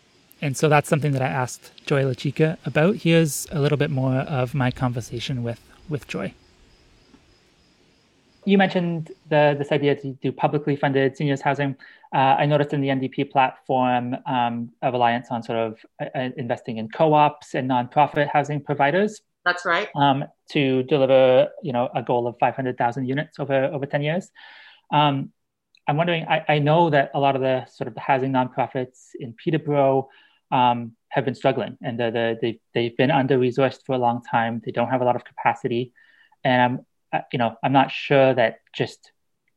and 0.40 0.56
so 0.56 0.68
that's 0.68 0.88
something 0.88 1.10
that 1.10 1.22
I 1.22 1.26
asked 1.26 1.72
Joy 1.86 2.04
Lachica 2.04 2.56
about. 2.64 2.98
Here's 2.98 3.48
a 3.50 3.58
little 3.58 3.78
bit 3.78 3.90
more 3.90 4.18
of 4.18 4.54
my 4.54 4.70
conversation 4.70 5.42
with, 5.42 5.60
with 5.88 6.06
Joy 6.06 6.34
you 8.44 8.58
mentioned 8.58 9.12
the, 9.28 9.54
this 9.58 9.72
idea 9.72 9.94
to 9.96 10.12
do 10.14 10.32
publicly 10.32 10.76
funded 10.76 11.16
seniors 11.16 11.40
housing. 11.40 11.76
Uh, 12.14 12.36
I 12.38 12.46
noticed 12.46 12.72
in 12.72 12.80
the 12.80 12.88
NDP 12.88 13.30
platform 13.30 14.16
um, 14.26 14.70
a 14.82 14.90
reliance 14.90 15.28
on 15.30 15.42
sort 15.42 15.58
of 15.58 15.78
uh, 16.00 16.06
uh, 16.14 16.30
investing 16.36 16.78
in 16.78 16.88
co-ops 16.88 17.54
and 17.54 17.70
nonprofit 17.70 18.28
housing 18.28 18.62
providers. 18.62 19.20
That's 19.44 19.64
right. 19.64 19.88
Um, 19.94 20.24
to 20.50 20.82
deliver, 20.84 21.48
you 21.62 21.72
know, 21.72 21.88
a 21.94 22.02
goal 22.02 22.26
of 22.26 22.36
500,000 22.38 23.06
units 23.06 23.38
over 23.38 23.64
over 23.64 23.86
10 23.86 24.02
years. 24.02 24.30
Um, 24.92 25.32
I'm 25.86 25.96
wondering. 25.96 26.26
I, 26.28 26.44
I, 26.48 26.58
know 26.58 26.90
that 26.90 27.10
a 27.14 27.20
lot 27.20 27.36
of 27.36 27.42
the 27.42 27.66
sort 27.66 27.88
of 27.88 27.94
the 27.94 28.00
housing 28.00 28.32
nonprofits 28.32 29.10
in 29.18 29.32
Peterborough 29.32 30.08
um, 30.52 30.92
have 31.08 31.24
been 31.24 31.34
struggling, 31.34 31.78
and 31.82 31.98
the, 31.98 32.10
the, 32.10 32.38
they 32.40 32.60
they've 32.74 32.96
been 32.96 33.10
under 33.10 33.38
resourced 33.38 33.84
for 33.84 33.94
a 33.94 33.98
long 33.98 34.22
time. 34.22 34.60
They 34.64 34.72
don't 34.72 34.88
have 34.88 35.00
a 35.00 35.04
lot 35.04 35.16
of 35.16 35.24
capacity, 35.24 35.92
and 36.44 36.62
I'm 36.62 36.86
you 37.32 37.38
know, 37.38 37.56
I'm 37.62 37.72
not 37.72 37.90
sure 37.90 38.34
that 38.34 38.60
just 38.72 39.12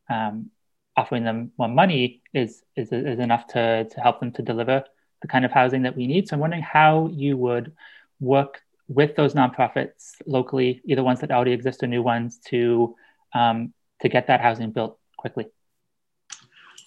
um, 0.10 0.50
offering 0.96 1.24
them 1.24 1.52
more 1.58 1.68
money 1.68 2.22
is, 2.34 2.64
is 2.76 2.92
is 2.92 3.20
enough 3.20 3.48
to 3.48 3.86
to 3.86 4.02
help 4.02 4.20
them 4.20 4.32
to 4.34 4.42
deliver 4.42 4.84
the 5.22 5.28
kind 5.28 5.46
of 5.46 5.52
housing 5.52 5.84
that 5.84 5.96
we 5.96 6.08
need. 6.08 6.28
So 6.28 6.36
I'm 6.36 6.40
wondering 6.40 6.64
how 6.64 7.10
you 7.12 7.38
would 7.38 7.74
work 8.20 8.62
with 8.88 9.16
those 9.16 9.34
nonprofits 9.34 10.16
locally, 10.26 10.82
either 10.86 11.04
ones 11.04 11.22
that 11.22 11.32
already 11.32 11.54
exist 11.54 11.84
or 11.84 11.88
new 11.88 12.02
ones, 12.02 12.40
to 12.50 12.96
um, 13.34 13.74
to 14.02 14.10
get 14.10 14.28
that 14.28 14.42
housing 14.42 14.72
built 14.72 15.00
quickly. 15.18 15.48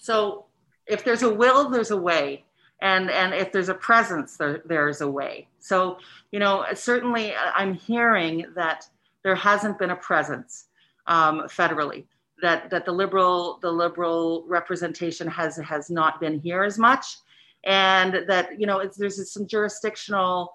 So 0.01 0.45
if 0.85 1.03
there's 1.03 1.23
a 1.23 1.33
will, 1.33 1.69
there's 1.69 1.91
a 1.91 1.97
way. 1.97 2.45
And, 2.81 3.09
and 3.09 3.33
if 3.33 3.51
there's 3.51 3.69
a 3.69 3.73
presence, 3.73 4.37
there, 4.37 4.61
there's 4.65 5.01
a 5.01 5.09
way. 5.09 5.47
So, 5.59 5.97
you 6.31 6.39
know, 6.39 6.63
certainly 6.75 7.33
I'm 7.35 7.73
hearing 7.73 8.45
that 8.55 8.87
there 9.27 9.35
hasn't 9.35 9.77
been 9.77 9.89
a 9.89 9.95
presence 9.97 10.67
um, 11.07 11.41
federally 11.49 12.05
that 12.41 12.69
that 12.69 12.85
the 12.85 12.91
liberal 12.93 13.59
the 13.61 13.69
liberal 13.69 14.45
representation 14.47 15.27
has 15.27 15.57
has 15.57 15.89
not 15.89 16.21
been 16.21 16.39
here 16.39 16.63
as 16.63 16.79
much. 16.79 17.05
And 17.65 18.23
that 18.29 18.57
you 18.57 18.65
know 18.65 18.89
there's 18.97 19.19
some 19.33 19.45
jurisdictional 19.45 20.53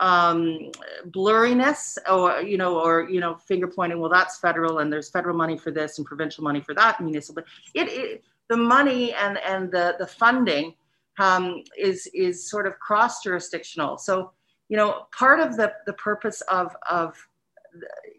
um, 0.00 0.72
blurriness 1.10 1.96
or 2.10 2.42
you 2.42 2.58
know 2.58 2.80
or 2.80 3.08
you 3.08 3.20
know 3.20 3.36
finger 3.36 3.68
pointing 3.68 4.00
well 4.00 4.10
that's 4.10 4.40
federal 4.40 4.80
and 4.80 4.92
there's 4.92 5.10
federal 5.10 5.36
money 5.36 5.56
for 5.56 5.70
this 5.70 5.98
and 5.98 6.06
provincial 6.06 6.42
money 6.42 6.60
for 6.60 6.74
that 6.74 7.00
municipal 7.00 7.44
it, 7.74 7.88
it 7.88 8.24
the 8.48 8.56
money 8.56 9.12
and 9.12 9.38
and 9.38 9.70
the 9.70 9.94
the 10.00 10.06
funding 10.06 10.74
um, 11.20 11.62
is 11.76 12.08
is 12.14 12.50
sort 12.50 12.66
of 12.66 12.78
cross 12.80 13.22
jurisdictional 13.22 13.96
so 13.98 14.32
you 14.68 14.76
know 14.76 15.06
part 15.16 15.38
of 15.40 15.56
the 15.56 15.72
the 15.86 15.92
purpose 15.94 16.40
of 16.42 16.74
of 16.90 17.16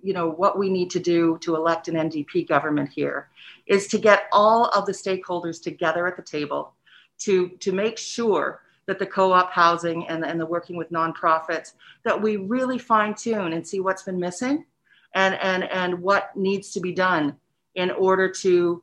you 0.01 0.13
know 0.13 0.29
what 0.29 0.57
we 0.57 0.69
need 0.69 0.89
to 0.91 0.99
do 0.99 1.37
to 1.41 1.55
elect 1.55 1.87
an 1.87 1.95
NDP 1.95 2.47
government 2.47 2.89
here 2.89 3.29
is 3.67 3.87
to 3.87 3.97
get 3.97 4.23
all 4.31 4.65
of 4.69 4.85
the 4.85 4.91
stakeholders 4.91 5.61
together 5.61 6.07
at 6.07 6.15
the 6.15 6.23
table 6.23 6.73
to 7.19 7.49
to 7.59 7.71
make 7.71 7.97
sure 7.97 8.61
that 8.85 8.97
the 8.97 9.05
co-op 9.05 9.51
housing 9.51 10.07
and, 10.07 10.25
and 10.25 10.39
the 10.39 10.45
working 10.45 10.75
with 10.75 10.91
nonprofits 10.91 11.73
that 12.03 12.19
we 12.19 12.37
really 12.37 12.79
fine 12.79 13.13
tune 13.13 13.53
and 13.53 13.65
see 13.65 13.79
what's 13.79 14.03
been 14.03 14.19
missing 14.19 14.65
and 15.15 15.35
and 15.35 15.63
and 15.65 16.01
what 16.01 16.35
needs 16.35 16.71
to 16.71 16.79
be 16.79 16.91
done 16.91 17.35
in 17.75 17.91
order 17.91 18.29
to 18.29 18.81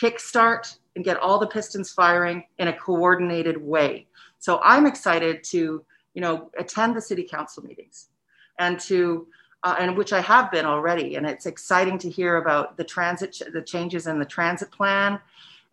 kickstart 0.00 0.76
and 0.94 1.04
get 1.04 1.16
all 1.16 1.38
the 1.38 1.46
pistons 1.46 1.90
firing 1.90 2.44
in 2.58 2.68
a 2.68 2.72
coordinated 2.72 3.56
way. 3.56 4.06
So 4.38 4.60
i'm 4.62 4.86
excited 4.86 5.42
to 5.44 5.84
you 6.14 6.22
know 6.22 6.50
attend 6.58 6.96
the 6.96 7.00
city 7.00 7.22
council 7.22 7.62
meetings 7.62 8.08
and 8.58 8.80
to 8.80 9.26
uh, 9.66 9.74
and 9.80 9.96
which 9.96 10.12
I 10.12 10.20
have 10.20 10.52
been 10.52 10.64
already. 10.64 11.16
And 11.16 11.26
it's 11.26 11.44
exciting 11.44 11.98
to 11.98 12.08
hear 12.08 12.36
about 12.36 12.76
the 12.76 12.84
transit, 12.84 13.42
the 13.52 13.60
changes 13.60 14.06
in 14.06 14.20
the 14.20 14.24
transit 14.24 14.70
plan, 14.70 15.18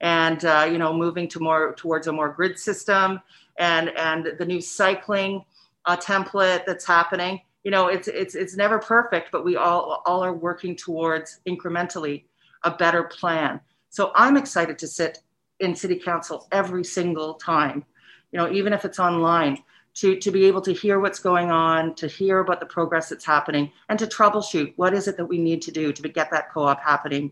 and 0.01 0.43
uh, 0.43 0.67
you 0.69 0.79
know, 0.79 0.91
moving 0.91 1.27
to 1.27 1.39
more 1.39 1.75
towards 1.75 2.07
a 2.07 2.11
more 2.11 2.29
grid 2.29 2.57
system, 2.57 3.21
and 3.59 3.89
and 3.95 4.33
the 4.39 4.45
new 4.45 4.61
cycling 4.61 5.45
uh, 5.85 5.95
template 5.95 6.65
that's 6.65 6.85
happening. 6.85 7.39
You 7.63 7.69
know, 7.69 7.85
it's 7.87 8.07
it's 8.07 8.33
it's 8.33 8.57
never 8.57 8.79
perfect, 8.79 9.31
but 9.31 9.45
we 9.45 9.57
all 9.57 10.01
all 10.07 10.23
are 10.23 10.33
working 10.33 10.75
towards 10.75 11.41
incrementally 11.47 12.23
a 12.63 12.71
better 12.71 13.03
plan. 13.03 13.61
So 13.91 14.11
I'm 14.15 14.37
excited 14.37 14.79
to 14.79 14.87
sit 14.87 15.19
in 15.59 15.75
city 15.75 15.97
council 15.99 16.47
every 16.51 16.83
single 16.83 17.35
time, 17.35 17.85
you 18.31 18.39
know, 18.39 18.51
even 18.51 18.73
if 18.73 18.85
it's 18.85 18.97
online 18.97 19.59
to, 19.95 20.15
to 20.17 20.31
be 20.31 20.45
able 20.45 20.61
to 20.61 20.73
hear 20.73 20.99
what's 20.99 21.19
going 21.19 21.51
on, 21.51 21.93
to 21.95 22.07
hear 22.07 22.39
about 22.39 22.59
the 22.59 22.65
progress 22.65 23.09
that's 23.09 23.25
happening, 23.25 23.71
and 23.89 23.99
to 23.99 24.07
troubleshoot 24.07 24.73
what 24.75 24.93
is 24.93 25.07
it 25.07 25.17
that 25.17 25.25
we 25.25 25.37
need 25.37 25.61
to 25.61 25.71
do 25.71 25.93
to 25.93 26.09
get 26.09 26.31
that 26.31 26.51
co-op 26.51 26.81
happening, 26.81 27.31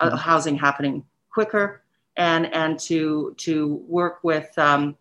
uh, 0.00 0.08
mm-hmm. 0.08 0.16
housing 0.16 0.56
happening 0.56 1.04
quicker, 1.30 1.82
and 2.16 2.52
and 2.54 2.78
to 2.78 3.34
to 3.36 3.84
work 3.86 4.20
with 4.22 4.56
um, 4.58 4.96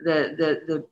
the, 0.00 0.34
the 0.38 0.74
the 0.74 0.86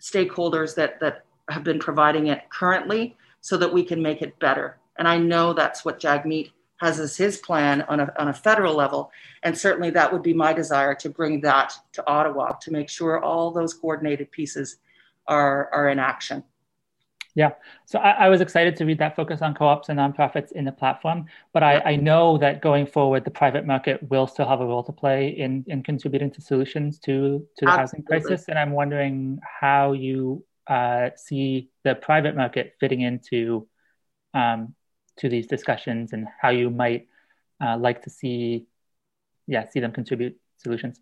stakeholders 0.00 0.74
that 0.74 1.00
that 1.00 1.24
have 1.48 1.64
been 1.64 1.78
providing 1.78 2.28
it 2.28 2.48
currently, 2.50 3.16
so 3.40 3.56
that 3.56 3.72
we 3.72 3.82
can 3.82 4.00
make 4.00 4.22
it 4.22 4.38
better. 4.38 4.78
And 4.98 5.08
I 5.08 5.18
know 5.18 5.52
that's 5.52 5.84
what 5.84 5.98
Jagmeet 5.98 6.52
has 6.80 6.98
as 6.98 7.16
his 7.16 7.38
plan 7.38 7.82
on 7.82 8.00
a, 8.00 8.12
on 8.18 8.28
a 8.28 8.34
federal 8.34 8.74
level. 8.74 9.10
And 9.42 9.56
certainly 9.56 9.90
that 9.90 10.10
would 10.12 10.22
be 10.22 10.32
my 10.32 10.52
desire 10.52 10.94
to 10.96 11.10
bring 11.10 11.40
that 11.42 11.74
to 11.92 12.06
Ottawa 12.06 12.52
to 12.52 12.70
make 12.70 12.88
sure 12.88 13.22
all 13.22 13.50
those 13.50 13.74
coordinated 13.74 14.30
pieces 14.30 14.76
are, 15.26 15.70
are 15.72 15.88
in 15.88 15.98
action. 15.98 16.44
Yeah, 17.34 17.50
so 17.86 18.00
I, 18.00 18.10
I, 18.10 18.28
was 18.28 18.40
excited 18.40 18.74
to 18.76 18.84
read 18.84 18.98
that 18.98 19.14
focus 19.14 19.40
on 19.40 19.54
co-ops 19.54 19.88
and 19.88 20.00
nonprofits 20.00 20.50
in 20.50 20.64
the 20.64 20.72
platform, 20.72 21.26
but 21.52 21.62
I, 21.62 21.78
I, 21.80 21.96
know 21.96 22.38
that 22.38 22.60
going 22.60 22.86
forward, 22.86 23.24
the 23.24 23.30
private 23.30 23.64
market 23.64 24.02
will 24.10 24.26
still 24.26 24.48
have 24.48 24.60
a 24.60 24.66
role 24.66 24.82
to 24.82 24.90
play 24.90 25.28
in, 25.28 25.64
in 25.68 25.84
contributing 25.84 26.32
to 26.32 26.40
solutions 26.40 26.98
to, 27.00 27.46
to 27.58 27.64
the 27.64 27.70
Absolutely. 27.70 27.80
housing 27.80 28.02
crisis. 28.02 28.48
And 28.48 28.58
I'm 28.58 28.72
wondering 28.72 29.38
how 29.60 29.92
you 29.92 30.44
uh, 30.66 31.10
see 31.16 31.70
the 31.84 31.94
private 31.94 32.34
market 32.34 32.74
fitting 32.80 33.00
into 33.02 33.68
um, 34.34 34.74
to 35.18 35.28
these 35.28 35.46
discussions 35.46 36.12
and 36.12 36.26
how 36.40 36.50
you 36.50 36.70
might 36.70 37.06
uh, 37.64 37.76
like 37.78 38.02
to 38.02 38.10
see, 38.10 38.66
yeah, 39.46 39.68
see 39.68 39.80
them 39.80 39.92
contribute 39.92 40.36
solutions. 40.56 41.00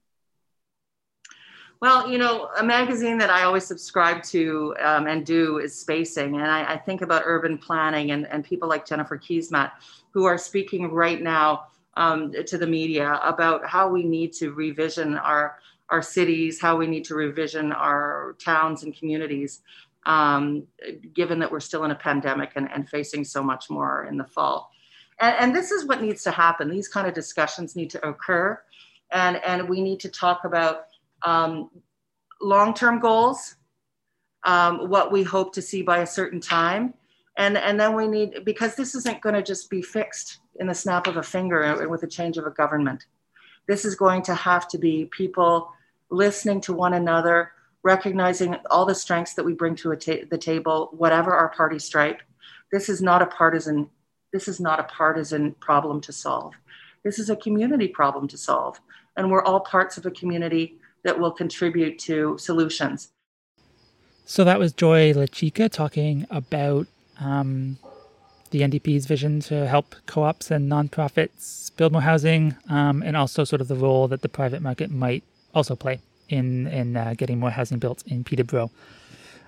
Well, 1.80 2.10
you 2.10 2.18
know, 2.18 2.48
a 2.58 2.64
magazine 2.64 3.18
that 3.18 3.30
I 3.30 3.44
always 3.44 3.64
subscribe 3.64 4.24
to 4.24 4.74
um, 4.82 5.06
and 5.06 5.24
do 5.24 5.58
is 5.58 5.78
Spacing. 5.78 6.34
And 6.34 6.50
I, 6.50 6.72
I, 6.72 6.76
think 6.76 7.02
about 7.02 7.22
urban 7.24 7.56
planning 7.56 8.10
and, 8.10 8.26
and 8.26 8.44
people 8.44 8.68
like 8.68 8.84
Jennifer 8.84 9.16
Keesmaat 9.16 9.70
who 10.10 10.24
are 10.24 10.36
speaking 10.36 10.90
right 10.90 11.22
now 11.22 11.66
um, 11.96 12.32
to 12.32 12.58
the 12.58 12.66
media 12.66 13.20
about 13.22 13.64
how 13.64 13.88
we 13.88 14.02
need 14.02 14.32
to 14.34 14.50
revision 14.52 15.18
our, 15.18 15.58
our 15.90 16.02
cities, 16.02 16.60
how 16.60 16.76
we 16.76 16.88
need 16.88 17.04
to 17.04 17.14
revision 17.14 17.70
our 17.70 18.34
towns 18.44 18.82
and 18.82 18.96
communities, 18.96 19.62
um, 20.04 20.66
given 21.14 21.38
that 21.38 21.50
we're 21.50 21.60
still 21.60 21.84
in 21.84 21.92
a 21.92 21.96
pandemic 21.96 22.52
and, 22.56 22.68
and 22.72 22.88
facing 22.88 23.24
so 23.24 23.40
much 23.40 23.70
more 23.70 24.06
in 24.06 24.16
the 24.16 24.24
fall. 24.24 24.72
And, 25.20 25.36
and 25.38 25.54
this 25.54 25.70
is 25.70 25.84
what 25.84 26.02
needs 26.02 26.24
to 26.24 26.32
happen. 26.32 26.68
These 26.68 26.88
kind 26.88 27.06
of 27.06 27.14
discussions 27.14 27.76
need 27.76 27.90
to 27.90 28.08
occur. 28.08 28.60
And, 29.12 29.36
and 29.44 29.68
we 29.68 29.80
need 29.80 30.00
to 30.00 30.08
talk 30.08 30.44
about 30.44 30.87
um, 31.24 31.70
long-term 32.40 33.00
goals, 33.00 33.56
um, 34.44 34.88
what 34.88 35.10
we 35.10 35.22
hope 35.22 35.52
to 35.54 35.62
see 35.62 35.82
by 35.82 35.98
a 35.98 36.06
certain 36.06 36.40
time. 36.40 36.94
And, 37.36 37.56
and 37.56 37.78
then 37.78 37.94
we 37.94 38.08
need, 38.08 38.44
because 38.44 38.74
this 38.74 38.94
isn't 38.94 39.20
going 39.20 39.34
to 39.34 39.42
just 39.42 39.70
be 39.70 39.82
fixed 39.82 40.40
in 40.58 40.66
the 40.66 40.74
snap 40.74 41.06
of 41.06 41.16
a 41.16 41.22
finger 41.22 41.88
with 41.88 42.02
a 42.02 42.08
change 42.08 42.36
of 42.36 42.46
a 42.46 42.50
government. 42.50 43.06
This 43.68 43.84
is 43.84 43.94
going 43.94 44.22
to 44.22 44.34
have 44.34 44.66
to 44.68 44.78
be 44.78 45.06
people 45.06 45.70
listening 46.10 46.60
to 46.62 46.72
one 46.72 46.94
another, 46.94 47.52
recognizing 47.82 48.56
all 48.70 48.86
the 48.86 48.94
strengths 48.94 49.34
that 49.34 49.44
we 49.44 49.52
bring 49.52 49.76
to 49.76 49.94
ta- 49.94 50.26
the 50.30 50.38
table, 50.38 50.88
whatever 50.92 51.34
our 51.34 51.50
party 51.50 51.78
stripe. 51.78 52.22
This 52.72 52.88
is 52.88 53.00
not 53.00 53.22
a 53.22 53.26
partisan. 53.26 53.88
This 54.32 54.48
is 54.48 54.58
not 54.58 54.80
a 54.80 54.84
partisan 54.84 55.52
problem 55.52 56.00
to 56.02 56.12
solve. 56.12 56.54
This 57.04 57.18
is 57.18 57.30
a 57.30 57.36
community 57.36 57.88
problem 57.88 58.26
to 58.28 58.36
solve, 58.36 58.80
and 59.16 59.30
we're 59.30 59.44
all 59.44 59.60
parts 59.60 59.96
of 59.96 60.06
a 60.06 60.10
community 60.10 60.78
that 61.08 61.18
will 61.18 61.32
contribute 61.32 61.98
to 61.98 62.36
solutions. 62.36 63.08
So 64.26 64.44
that 64.44 64.58
was 64.58 64.74
Joy 64.74 65.14
Lachica 65.14 65.72
talking 65.72 66.26
about 66.28 66.86
um, 67.18 67.78
the 68.50 68.60
NDP's 68.60 69.06
vision 69.06 69.40
to 69.48 69.66
help 69.66 69.94
co 70.04 70.24
ops 70.24 70.50
and 70.50 70.70
nonprofits 70.70 71.74
build 71.78 71.92
more 71.92 72.02
housing, 72.02 72.56
um, 72.68 73.02
and 73.02 73.16
also 73.16 73.44
sort 73.44 73.62
of 73.62 73.68
the 73.68 73.74
role 73.74 74.06
that 74.08 74.20
the 74.20 74.28
private 74.28 74.60
market 74.60 74.90
might 74.90 75.24
also 75.54 75.74
play 75.74 76.00
in, 76.28 76.66
in 76.66 76.94
uh, 76.94 77.14
getting 77.16 77.40
more 77.40 77.50
housing 77.50 77.78
built 77.78 78.02
in 78.06 78.22
Peterborough. 78.22 78.70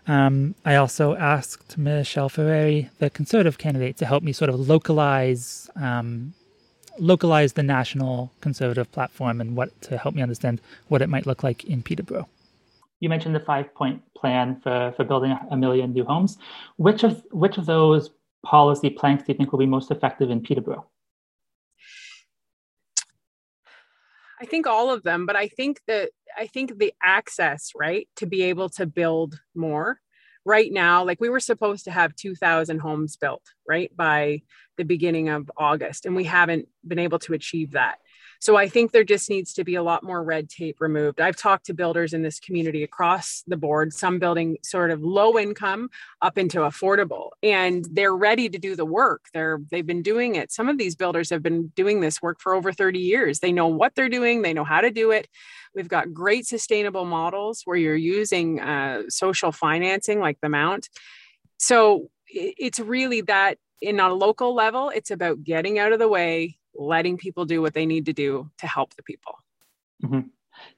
Um, 0.06 0.54
I 0.64 0.76
also 0.76 1.14
asked 1.14 1.76
Michelle 1.76 2.30
Ferreri, 2.30 2.88
the 3.00 3.10
Conservative 3.10 3.58
candidate, 3.58 3.98
to 3.98 4.06
help 4.06 4.22
me 4.22 4.32
sort 4.32 4.48
of 4.48 4.58
localize 4.58 5.68
um, 5.76 6.32
localize 7.00 7.54
the 7.54 7.62
national 7.62 8.30
conservative 8.40 8.90
platform 8.92 9.40
and 9.40 9.56
what 9.56 9.80
to 9.82 9.98
help 9.98 10.14
me 10.14 10.22
understand 10.22 10.60
what 10.88 11.02
it 11.02 11.08
might 11.08 11.26
look 11.26 11.42
like 11.42 11.64
in 11.64 11.82
Peterborough. 11.82 12.28
You 13.00 13.08
mentioned 13.08 13.34
the 13.34 13.40
five 13.40 13.74
point 13.74 14.02
plan 14.14 14.60
for, 14.62 14.92
for 14.96 15.04
building 15.04 15.36
a 15.50 15.56
million 15.56 15.92
new 15.92 16.04
homes. 16.04 16.38
Which 16.76 17.02
of 17.02 17.24
which 17.30 17.56
of 17.56 17.66
those 17.66 18.10
policy 18.44 18.90
planks 18.90 19.24
do 19.24 19.32
you 19.32 19.36
think 19.36 19.52
will 19.52 19.58
be 19.58 19.66
most 19.66 19.90
effective 19.90 20.30
in 20.30 20.40
Peterborough? 20.40 20.86
I 24.40 24.46
think 24.46 24.66
all 24.66 24.90
of 24.90 25.02
them, 25.02 25.26
but 25.26 25.36
I 25.36 25.48
think 25.48 25.80
that 25.86 26.10
I 26.36 26.46
think 26.46 26.78
the 26.78 26.94
access, 27.02 27.72
right, 27.74 28.08
to 28.16 28.26
be 28.26 28.42
able 28.44 28.68
to 28.70 28.86
build 28.86 29.40
more 29.54 30.00
right 30.50 30.72
now, 30.72 31.04
like 31.04 31.20
we 31.20 31.28
were 31.28 31.40
supposed 31.40 31.84
to 31.84 31.92
have 31.92 32.16
2,000 32.16 32.80
homes 32.80 33.16
built, 33.16 33.44
right, 33.68 33.94
by 33.96 34.42
the 34.76 34.84
beginning 34.84 35.28
of 35.28 35.50
August, 35.56 36.06
and 36.06 36.16
we 36.16 36.24
haven't 36.24 36.68
been 36.86 36.98
able 36.98 37.20
to 37.20 37.34
achieve 37.34 37.70
that. 37.72 37.98
So 38.40 38.56
I 38.56 38.68
think 38.68 38.90
there 38.90 39.04
just 39.04 39.28
needs 39.28 39.52
to 39.54 39.64
be 39.64 39.74
a 39.74 39.82
lot 39.82 40.02
more 40.02 40.24
red 40.24 40.48
tape 40.48 40.80
removed. 40.80 41.20
I've 41.20 41.36
talked 41.36 41.66
to 41.66 41.74
builders 41.74 42.14
in 42.14 42.22
this 42.22 42.40
community 42.40 42.82
across 42.82 43.44
the 43.46 43.56
board, 43.58 43.92
some 43.92 44.18
building 44.18 44.56
sort 44.62 44.90
of 44.90 45.02
low 45.02 45.38
income 45.38 45.90
up 46.22 46.38
into 46.38 46.60
affordable, 46.60 47.30
and 47.42 47.86
they're 47.92 48.16
ready 48.16 48.48
to 48.48 48.58
do 48.58 48.74
the 48.74 48.86
work. 48.86 49.26
They're 49.34 49.60
they've 49.70 49.86
been 49.86 50.02
doing 50.02 50.36
it. 50.36 50.50
Some 50.50 50.70
of 50.70 50.78
these 50.78 50.96
builders 50.96 51.28
have 51.28 51.42
been 51.42 51.68
doing 51.76 52.00
this 52.00 52.22
work 52.22 52.40
for 52.40 52.54
over 52.54 52.72
30 52.72 52.98
years. 52.98 53.40
They 53.40 53.52
know 53.52 53.68
what 53.68 53.94
they're 53.94 54.08
doing, 54.08 54.40
they 54.40 54.54
know 54.54 54.64
how 54.64 54.80
to 54.80 54.90
do 54.90 55.10
it. 55.10 55.28
We've 55.74 55.88
got 55.88 56.14
great 56.14 56.46
sustainable 56.46 57.04
models 57.04 57.62
where 57.66 57.76
you're 57.76 57.94
using 57.94 58.58
uh, 58.58 59.02
social 59.08 59.52
financing 59.52 60.18
like 60.18 60.38
the 60.40 60.48
Mount. 60.48 60.88
So 61.58 62.10
it's 62.26 62.80
really 62.80 63.20
that 63.22 63.58
in 63.82 64.00
a 64.00 64.12
local 64.12 64.54
level, 64.54 64.90
it's 64.90 65.10
about 65.10 65.42
getting 65.42 65.78
out 65.78 65.92
of 65.92 65.98
the 65.98 66.08
way, 66.08 66.58
letting 66.74 67.16
people 67.16 67.44
do 67.44 67.60
what 67.60 67.74
they 67.74 67.86
need 67.86 68.06
to 68.06 68.12
do 68.12 68.50
to 68.58 68.66
help 68.66 68.94
the 68.94 69.02
people. 69.02 69.38
Mm-hmm. 70.04 70.28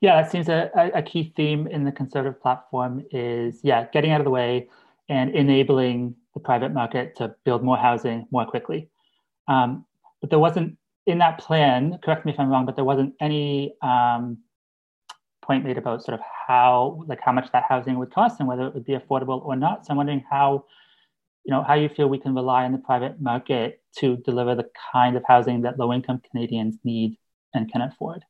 Yeah, 0.00 0.20
that 0.20 0.30
seems 0.30 0.48
a, 0.48 0.70
a 0.94 1.02
key 1.02 1.32
theme 1.36 1.66
in 1.66 1.84
the 1.84 1.92
conservative 1.92 2.40
platform 2.40 3.04
is 3.10 3.60
yeah, 3.62 3.86
getting 3.92 4.10
out 4.10 4.20
of 4.20 4.24
the 4.24 4.30
way 4.30 4.68
and 5.08 5.30
enabling 5.34 6.14
the 6.34 6.40
private 6.40 6.72
market 6.72 7.16
to 7.16 7.34
build 7.44 7.62
more 7.62 7.76
housing 7.76 8.26
more 8.30 8.46
quickly. 8.46 8.88
Um, 9.48 9.84
but 10.20 10.30
there 10.30 10.38
wasn't 10.38 10.76
in 11.06 11.18
that 11.18 11.38
plan. 11.38 11.98
Correct 12.02 12.24
me 12.24 12.32
if 12.32 12.40
I'm 12.40 12.48
wrong, 12.48 12.64
but 12.64 12.76
there 12.76 12.84
wasn't 12.84 13.14
any 13.20 13.74
um, 13.82 14.38
point 15.42 15.64
made 15.64 15.78
about 15.78 16.02
sort 16.02 16.14
of 16.14 16.24
how 16.46 17.02
like 17.06 17.20
how 17.20 17.32
much 17.32 17.50
that 17.52 17.64
housing 17.68 17.98
would 17.98 18.12
cost 18.12 18.38
and 18.38 18.48
whether 18.48 18.66
it 18.66 18.74
would 18.74 18.84
be 18.84 18.96
affordable 18.96 19.44
or 19.44 19.56
not. 19.56 19.84
So 19.84 19.90
I'm 19.90 19.96
wondering 19.96 20.24
how 20.30 20.64
you 21.44 21.50
know 21.50 21.62
how 21.62 21.74
you 21.74 21.88
feel 21.88 22.08
we 22.08 22.18
can 22.18 22.34
rely 22.34 22.64
on 22.64 22.72
the 22.72 22.78
private 22.78 23.20
market 23.20 23.82
to 23.98 24.16
deliver 24.18 24.54
the 24.54 24.70
kind 24.92 25.16
of 25.16 25.24
housing 25.26 25.62
that 25.62 25.78
low 25.78 25.92
income 25.92 26.20
Canadians 26.30 26.76
need 26.84 27.16
and 27.54 27.70
can 27.70 27.82
afford. 27.82 28.24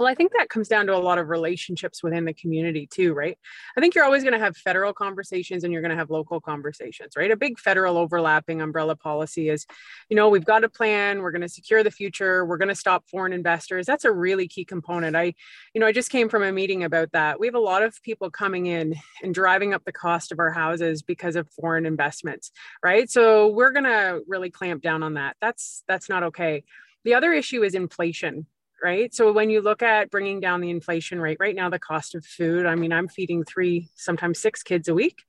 Well, 0.00 0.08
I 0.08 0.14
think 0.14 0.32
that 0.32 0.48
comes 0.48 0.66
down 0.66 0.86
to 0.86 0.96
a 0.96 0.96
lot 0.96 1.18
of 1.18 1.28
relationships 1.28 2.02
within 2.02 2.24
the 2.24 2.32
community 2.32 2.86
too, 2.86 3.12
right? 3.12 3.36
I 3.76 3.82
think 3.82 3.94
you're 3.94 4.06
always 4.06 4.22
going 4.22 4.32
to 4.32 4.38
have 4.38 4.56
federal 4.56 4.94
conversations 4.94 5.62
and 5.62 5.74
you're 5.74 5.82
going 5.82 5.90
to 5.90 5.96
have 5.96 6.08
local 6.08 6.40
conversations, 6.40 7.12
right? 7.18 7.30
A 7.30 7.36
big 7.36 7.58
federal 7.58 7.98
overlapping 7.98 8.62
umbrella 8.62 8.96
policy 8.96 9.50
is, 9.50 9.66
you 10.08 10.16
know, 10.16 10.30
we've 10.30 10.46
got 10.46 10.64
a 10.64 10.70
plan, 10.70 11.20
we're 11.20 11.32
going 11.32 11.42
to 11.42 11.50
secure 11.50 11.84
the 11.84 11.90
future, 11.90 12.46
we're 12.46 12.56
going 12.56 12.70
to 12.70 12.74
stop 12.74 13.04
foreign 13.10 13.34
investors. 13.34 13.84
That's 13.84 14.06
a 14.06 14.10
really 14.10 14.48
key 14.48 14.64
component. 14.64 15.16
I, 15.16 15.34
you 15.74 15.82
know, 15.82 15.86
I 15.86 15.92
just 15.92 16.08
came 16.08 16.30
from 16.30 16.44
a 16.44 16.50
meeting 16.50 16.82
about 16.82 17.12
that. 17.12 17.38
We 17.38 17.46
have 17.46 17.54
a 17.54 17.60
lot 17.60 17.82
of 17.82 18.02
people 18.02 18.30
coming 18.30 18.64
in 18.64 18.94
and 19.22 19.34
driving 19.34 19.74
up 19.74 19.84
the 19.84 19.92
cost 19.92 20.32
of 20.32 20.38
our 20.38 20.50
houses 20.50 21.02
because 21.02 21.36
of 21.36 21.46
foreign 21.50 21.84
investments, 21.84 22.52
right? 22.82 23.10
So 23.10 23.48
we're 23.48 23.72
going 23.72 23.84
to 23.84 24.22
really 24.26 24.48
clamp 24.48 24.80
down 24.80 25.02
on 25.02 25.14
that. 25.14 25.36
That's 25.42 25.84
that's 25.86 26.08
not 26.08 26.22
okay. 26.22 26.64
The 27.04 27.12
other 27.12 27.34
issue 27.34 27.62
is 27.62 27.74
inflation 27.74 28.46
right? 28.82 29.14
So 29.14 29.32
when 29.32 29.50
you 29.50 29.60
look 29.60 29.82
at 29.82 30.10
bringing 30.10 30.40
down 30.40 30.60
the 30.60 30.70
inflation 30.70 31.20
rate, 31.20 31.38
right 31.40 31.54
now 31.54 31.68
the 31.68 31.78
cost 31.78 32.14
of 32.14 32.24
food, 32.24 32.66
I 32.66 32.74
mean, 32.74 32.92
I'm 32.92 33.08
feeding 33.08 33.44
three, 33.44 33.88
sometimes 33.94 34.38
six 34.38 34.62
kids 34.62 34.88
a 34.88 34.94
week. 34.94 35.22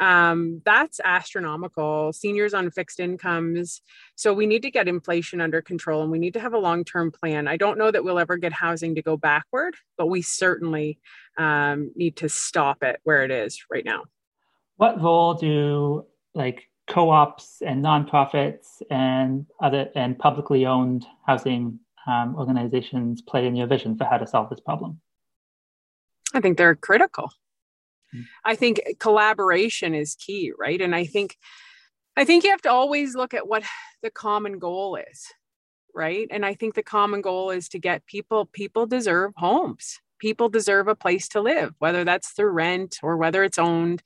Um, 0.00 0.62
that's 0.64 1.00
astronomical. 1.04 2.12
Seniors 2.12 2.54
on 2.54 2.70
fixed 2.70 3.00
incomes. 3.00 3.80
So 4.14 4.32
we 4.32 4.46
need 4.46 4.62
to 4.62 4.70
get 4.70 4.88
inflation 4.88 5.40
under 5.40 5.62
control 5.62 6.02
and 6.02 6.10
we 6.10 6.18
need 6.18 6.34
to 6.34 6.40
have 6.40 6.54
a 6.54 6.58
long 6.58 6.84
term 6.84 7.10
plan. 7.10 7.48
I 7.48 7.56
don't 7.56 7.78
know 7.78 7.90
that 7.90 8.04
we'll 8.04 8.18
ever 8.18 8.36
get 8.36 8.52
housing 8.52 8.94
to 8.96 9.02
go 9.02 9.16
backward, 9.16 9.74
but 9.96 10.06
we 10.06 10.22
certainly 10.22 10.98
um, 11.38 11.92
need 11.94 12.16
to 12.16 12.28
stop 12.28 12.82
it 12.82 13.00
where 13.04 13.24
it 13.24 13.30
is 13.30 13.64
right 13.70 13.84
now. 13.84 14.04
What 14.76 15.00
role 15.00 15.34
do 15.34 16.06
like 16.34 16.68
co-ops 16.86 17.62
and 17.64 17.84
nonprofits 17.84 18.82
and 18.90 19.46
other 19.60 19.90
and 19.94 20.18
publicly 20.18 20.66
owned 20.66 21.04
housing 21.26 21.80
um, 22.06 22.36
organizations 22.36 23.22
play 23.22 23.46
in 23.46 23.56
your 23.56 23.66
vision 23.66 23.96
for 23.96 24.04
how 24.04 24.18
to 24.18 24.26
solve 24.26 24.50
this 24.50 24.60
problem? 24.60 25.00
I 26.34 26.40
think 26.40 26.58
they're 26.58 26.74
critical. 26.74 27.30
Mm-hmm. 28.14 28.22
I 28.44 28.54
think 28.54 28.80
collaboration 28.98 29.94
is 29.94 30.14
key, 30.14 30.52
right? 30.58 30.80
And 30.80 30.94
I 30.94 31.04
think 31.04 31.36
I 32.16 32.24
think 32.24 32.44
you 32.44 32.50
have 32.50 32.62
to 32.62 32.70
always 32.70 33.14
look 33.14 33.34
at 33.34 33.46
what 33.46 33.62
the 34.02 34.10
common 34.10 34.58
goal 34.58 34.96
is, 34.96 35.26
right? 35.94 36.26
And 36.30 36.46
I 36.46 36.54
think 36.54 36.74
the 36.74 36.82
common 36.82 37.20
goal 37.20 37.50
is 37.50 37.68
to 37.70 37.78
get 37.78 38.06
people 38.06 38.46
people 38.46 38.86
deserve 38.86 39.32
homes. 39.36 40.00
People 40.18 40.48
deserve 40.48 40.88
a 40.88 40.94
place 40.94 41.28
to 41.28 41.42
live, 41.42 41.74
whether 41.78 42.02
that's 42.02 42.30
through 42.30 42.48
rent 42.48 42.98
or 43.02 43.18
whether 43.18 43.44
it's 43.44 43.58
owned. 43.58 44.02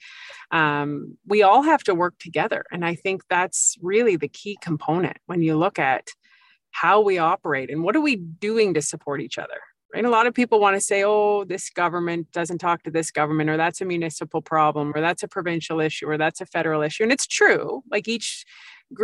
Um, 0.51 1.17
we 1.25 1.45
all 1.45 1.63
have 1.63 1.85
to 1.85 1.95
work 1.95 2.19
together. 2.19 2.65
And 2.73 2.85
I 2.85 2.97
think 2.97 3.23
that's 3.31 3.77
really 3.81 4.17
the 4.17 4.27
key 4.27 4.59
component 4.61 5.19
when 5.27 5.41
you 5.41 5.57
look 5.57 5.79
at 5.79 6.09
how 6.71 7.01
we 7.01 7.19
operate 7.19 7.71
and 7.71 7.83
what 7.83 7.97
are 7.97 8.01
we 8.01 8.17
doing 8.17 8.75
to 8.75 8.83
support 8.83 9.21
each 9.21 9.39
other 9.39 9.61
right 9.95 10.05
a 10.05 10.11
lot 10.11 10.27
of 10.27 10.35
people 10.35 10.61
want 10.61 10.77
to 10.77 10.81
say 10.81 11.03
oh 11.05 11.45
this 11.45 11.71
government 11.71 12.31
doesn't 12.33 12.59
talk 12.59 12.83
to 12.83 12.91
this 12.91 13.11
government 13.11 13.51
or 13.51 13.57
that's 13.57 13.81
a 13.81 13.85
municipal 13.85 14.41
problem 14.41 14.93
or 14.95 15.01
that's 15.01 15.23
a 15.23 15.29
provincial 15.29 15.81
issue 15.81 16.07
or 16.09 16.17
that's 16.17 16.41
a 16.41 16.47
federal 16.47 16.83
issue 16.83 17.03
and 17.03 17.13
it's 17.13 17.27
true 17.27 17.83
like 17.91 18.09
each 18.09 18.45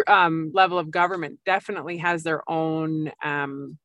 um, 0.08 0.50
level 0.52 0.78
of 0.78 0.90
government 0.90 1.38
definitely 1.46 1.98
has 1.98 2.22
their 2.24 2.48
own 2.50 3.12
um, 3.24 3.78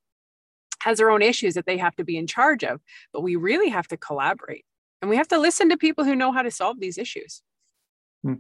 has 0.81 0.97
their 0.97 1.11
own 1.11 1.21
issues 1.21 1.53
that 1.53 1.67
they 1.67 1.77
have 1.77 1.95
to 1.95 2.03
be 2.03 2.17
in 2.17 2.27
charge 2.27 2.63
of 2.63 2.81
but 3.13 3.21
we 3.21 3.35
really 3.35 3.69
have 3.69 3.87
to 3.87 3.97
collaborate 3.97 4.65
and 5.01 5.09
we 5.09 5.15
have 5.15 5.27
to 5.27 5.39
listen 5.39 5.69
to 5.69 5.77
people 5.77 6.03
who 6.03 6.15
know 6.15 6.31
how 6.31 6.41
to 6.41 6.51
solve 6.51 6.79
these 6.79 6.97
issues 6.97 7.41
hmm. 8.23 8.35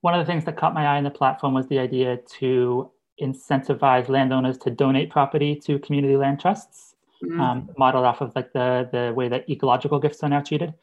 one 0.00 0.14
of 0.14 0.24
the 0.24 0.30
things 0.30 0.44
that 0.44 0.56
caught 0.56 0.74
my 0.74 0.86
eye 0.86 0.98
in 0.98 1.04
the 1.04 1.10
platform 1.10 1.54
was 1.54 1.66
the 1.68 1.78
idea 1.78 2.18
to 2.38 2.90
incentivize 3.22 4.08
landowners 4.08 4.58
to 4.58 4.70
donate 4.70 5.10
property 5.10 5.54
to 5.66 5.78
community 5.80 6.16
land 6.16 6.40
trusts, 6.40 6.94
mm-hmm. 7.24 7.40
um, 7.40 7.70
modeled 7.76 8.04
off 8.04 8.20
of 8.20 8.32
like 8.34 8.52
the 8.52 8.88
the 8.92 9.12
way 9.14 9.28
that 9.28 9.48
ecological 9.48 9.98
gifts 9.98 10.22
are 10.22 10.28
now 10.28 10.40
treated. 10.40 10.74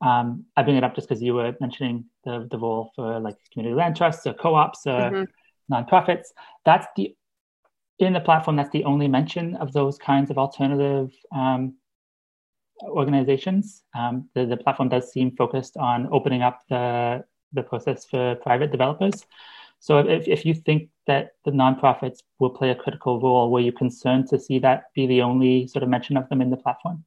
Um, 0.00 0.44
I 0.56 0.62
bring 0.62 0.76
it 0.76 0.84
up 0.84 0.94
just 0.94 1.08
because 1.08 1.22
you 1.22 1.34
were 1.34 1.54
mentioning 1.60 2.04
the 2.24 2.46
the 2.50 2.58
role 2.58 2.92
for 2.94 3.20
like 3.20 3.36
community 3.52 3.74
land 3.74 3.96
trusts 3.96 4.26
or 4.26 4.34
co-ops 4.34 4.86
or 4.86 5.00
mm-hmm. 5.10 5.74
nonprofits. 5.74 6.28
That's 6.64 6.86
the 6.96 7.14
in 7.98 8.12
the 8.12 8.20
platform. 8.20 8.56
That's 8.56 8.70
the 8.70 8.84
only 8.84 9.08
mention 9.08 9.56
of 9.56 9.72
those 9.72 9.98
kinds 9.98 10.30
of 10.30 10.38
alternative 10.38 11.10
um, 11.34 11.74
organizations. 12.82 13.82
Um, 13.98 14.28
the, 14.34 14.46
the 14.46 14.56
platform 14.56 14.88
does 14.88 15.10
seem 15.10 15.34
focused 15.36 15.76
on 15.76 16.08
opening 16.12 16.42
up 16.42 16.62
the 16.68 17.24
the 17.52 17.62
process 17.62 18.04
for 18.04 18.36
private 18.36 18.70
developers. 18.70 19.26
So 19.80 19.98
if, 19.98 20.26
if 20.26 20.44
you 20.44 20.54
think 20.54 20.90
that 21.06 21.32
the 21.44 21.50
nonprofits 21.50 22.18
will 22.38 22.50
play 22.50 22.70
a 22.70 22.74
critical 22.74 23.20
role, 23.20 23.50
were 23.50 23.60
you 23.60 23.72
concerned 23.72 24.28
to 24.28 24.38
see 24.38 24.58
that 24.60 24.84
be 24.94 25.06
the 25.06 25.22
only 25.22 25.66
sort 25.66 25.82
of 25.82 25.88
mention 25.88 26.16
of 26.16 26.28
them 26.28 26.40
in 26.40 26.50
the 26.50 26.56
platform? 26.56 27.04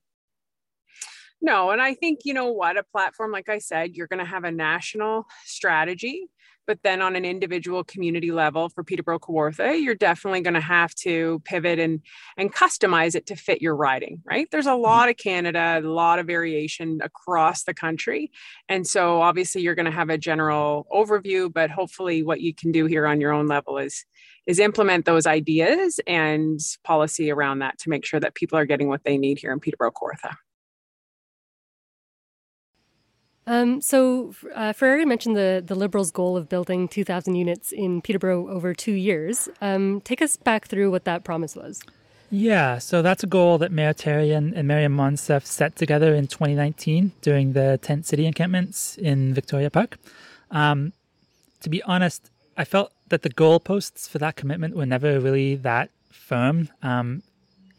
No, 1.42 1.72
and 1.72 1.82
I 1.82 1.96
think, 1.96 2.20
you 2.24 2.34
know 2.34 2.52
what, 2.52 2.78
a 2.78 2.84
platform, 2.84 3.32
like 3.32 3.50
I 3.50 3.58
said, 3.58 3.96
you're 3.96 4.08
going 4.08 4.20
to 4.20 4.26
have 4.26 4.44
a 4.44 4.52
national 4.52 5.26
strategy 5.44 6.30
but 6.68 6.80
then 6.84 7.02
on 7.02 7.16
an 7.16 7.26
individual 7.26 7.84
community 7.84 8.32
level 8.32 8.70
for 8.70 8.84
Peterborough 8.84 9.20
Kawartha, 9.20 9.82
you're 9.82 9.96
definitely 9.96 10.42
going 10.42 10.54
to 10.54 10.62
have 10.62 10.94
to 10.96 11.42
pivot 11.46 11.80
and 11.80 12.02
and 12.38 12.54
customize 12.54 13.16
it 13.16 13.26
to 13.28 13.36
fit 13.36 13.62
your 13.62 13.76
riding, 13.76 14.22
right? 14.26 14.48
There's 14.52 14.68
a 14.68 14.70
mm-hmm. 14.70 14.82
lot 14.82 15.10
of 15.10 15.18
Canada, 15.18 15.82
a 15.84 15.88
lot 15.88 16.20
of 16.20 16.28
variation 16.28 17.00
across 17.02 17.64
the 17.64 17.74
country. 17.74 18.32
And 18.70 18.88
so 18.88 19.22
obviously 19.22 19.62
you're 19.62 19.76
going 19.76 19.86
to 19.86 19.92
have 19.92 20.10
a 20.10 20.18
general 20.18 20.88
overview, 20.92 21.52
but 21.52 21.70
hopefully 21.70 22.24
what 22.24 22.42
you 22.42 22.54
can 22.54 22.72
do 22.72 22.86
here 22.86 23.08
on 23.08 23.22
your 23.22 23.32
own 23.32 23.48
level 23.48 23.78
is 23.78 24.06
is 24.48 24.60
implement 24.60 25.06
those 25.06 25.28
ideas 25.28 26.00
and 26.08 26.60
policy 26.84 27.32
around 27.32 27.60
that 27.60 27.78
to 27.78 27.90
make 27.90 28.06
sure 28.06 28.20
that 28.20 28.34
people 28.34 28.58
are 28.58 28.66
getting 28.66 28.88
what 28.88 29.04
they 29.04 29.18
need 29.18 29.38
here 29.38 29.52
in 29.52 29.60
Peterborough 29.60 29.92
Kawartha. 29.92 30.36
Um, 33.48 33.82
so, 33.82 34.36
uh, 34.54 34.72
Ferreri 34.72 35.06
mentioned 35.06 35.36
the, 35.36 35.64
the 35.66 35.76
Liberals' 35.76 36.12
goal 36.12 36.38
of 36.38 36.48
building 36.48 36.88
2,000 36.88 37.36
units 37.36 37.72
in 37.72 38.02
Peterborough 38.02 38.48
over 38.48 38.74
two 38.74 38.94
years. 38.94 39.50
Um, 39.62 40.02
take 40.02 40.22
us 40.22 40.38
back 40.38 40.68
through 40.68 40.92
what 40.92 41.06
that 41.06 41.24
promise 41.24 41.56
was. 41.56 41.82
Yeah, 42.34 42.78
so 42.78 43.02
that's 43.02 43.24
a 43.24 43.28
goal 43.28 43.58
that 43.58 43.74
Mayor 43.74 43.94
Therrien 43.94 44.38
and 44.38 44.54
and 44.54 44.68
Maryam 44.68 44.96
Monsef 44.96 45.46
set 45.46 45.76
together 45.76 46.16
in 46.16 46.28
2019 46.28 47.12
during 47.22 47.52
the 47.52 47.78
tent 47.82 48.06
city 48.06 48.26
encampments 48.26 48.98
in 48.98 49.34
Victoria 49.34 49.70
Park. 49.70 49.98
Um, 50.50 50.94
to 51.60 51.70
be 51.70 51.84
honest, 51.84 52.30
I 52.56 52.64
felt 52.64 52.94
that 53.10 53.24
the 53.24 53.30
goalposts 53.30 54.08
for 54.08 54.18
that 54.20 54.38
commitment 54.38 54.78
were 54.78 54.86
never 54.86 55.20
really 55.20 55.56
that 55.56 55.90
firm. 56.10 56.70
Um, 56.82 57.24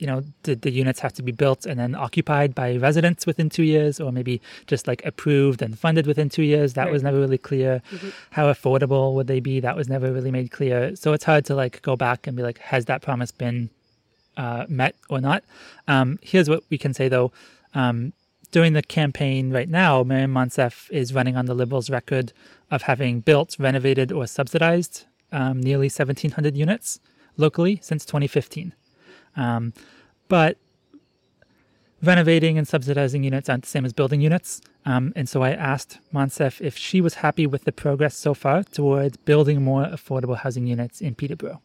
you 0.02 0.08
know, 0.08 0.24
did 0.42 0.62
the 0.62 0.72
units 0.72 0.98
have 0.98 1.12
to 1.12 1.22
be 1.22 1.30
built 1.30 1.64
and 1.64 1.78
then 1.78 1.94
occupied 1.94 2.56
by 2.56 2.74
residents 2.74 3.24
within 3.24 3.48
two 3.48 3.62
years, 3.62 4.00
or 4.00 4.10
maybe 4.10 4.42
just 4.66 4.88
like 4.88 5.00
approved 5.06 5.62
and 5.62 5.78
funded 5.78 6.08
within 6.08 6.28
two 6.28 6.42
years? 6.42 6.72
That 6.72 6.86
right. 6.86 6.92
was 6.92 7.04
never 7.04 7.20
really 7.20 7.38
clear. 7.38 7.80
Mm-hmm. 7.92 8.08
How 8.30 8.52
affordable 8.52 9.14
would 9.14 9.28
they 9.28 9.38
be? 9.38 9.60
That 9.60 9.76
was 9.76 9.88
never 9.88 10.12
really 10.12 10.32
made 10.32 10.50
clear. 10.50 10.96
So 10.96 11.12
it's 11.12 11.22
hard 11.22 11.44
to 11.44 11.54
like 11.54 11.82
go 11.82 11.94
back 11.94 12.26
and 12.26 12.36
be 12.36 12.42
like, 12.42 12.58
has 12.58 12.86
that 12.86 13.00
promise 13.00 13.30
been 13.30 13.70
uh, 14.36 14.66
met 14.68 14.96
or 15.08 15.20
not? 15.20 15.44
Um, 15.86 16.18
here's 16.20 16.50
what 16.50 16.64
we 16.68 16.78
can 16.78 16.92
say 16.94 17.08
though. 17.08 17.30
Um, 17.72 18.12
during 18.50 18.72
the 18.72 18.82
campaign 18.82 19.52
right 19.52 19.68
now, 19.68 20.02
Maryam 20.02 20.34
Monsef 20.34 20.90
is 20.90 21.14
running 21.14 21.36
on 21.36 21.46
the 21.46 21.54
Liberals' 21.54 21.90
record 21.90 22.32
of 22.72 22.82
having 22.82 23.20
built, 23.20 23.54
renovated, 23.56 24.10
or 24.10 24.26
subsidized 24.26 25.04
um, 25.30 25.60
nearly 25.60 25.86
1,700 25.86 26.56
units 26.56 26.98
locally 27.36 27.78
since 27.82 28.04
2015. 28.04 28.74
Um, 29.36 29.72
but 30.28 30.58
renovating 32.02 32.58
and 32.58 32.66
subsidizing 32.66 33.22
units 33.22 33.48
aren't 33.48 33.64
the 33.64 33.68
same 33.68 33.84
as 33.84 33.92
building 33.92 34.20
units. 34.20 34.60
Um, 34.84 35.12
and 35.14 35.28
so 35.28 35.42
I 35.42 35.50
asked 35.52 35.98
Monsef 36.12 36.60
if 36.60 36.76
she 36.76 37.00
was 37.00 37.14
happy 37.14 37.46
with 37.46 37.64
the 37.64 37.72
progress 37.72 38.16
so 38.16 38.34
far 38.34 38.64
towards 38.64 39.16
building 39.18 39.62
more 39.62 39.84
affordable 39.84 40.36
housing 40.36 40.66
units 40.66 41.00
in 41.00 41.14
Peterborough. 41.14 41.60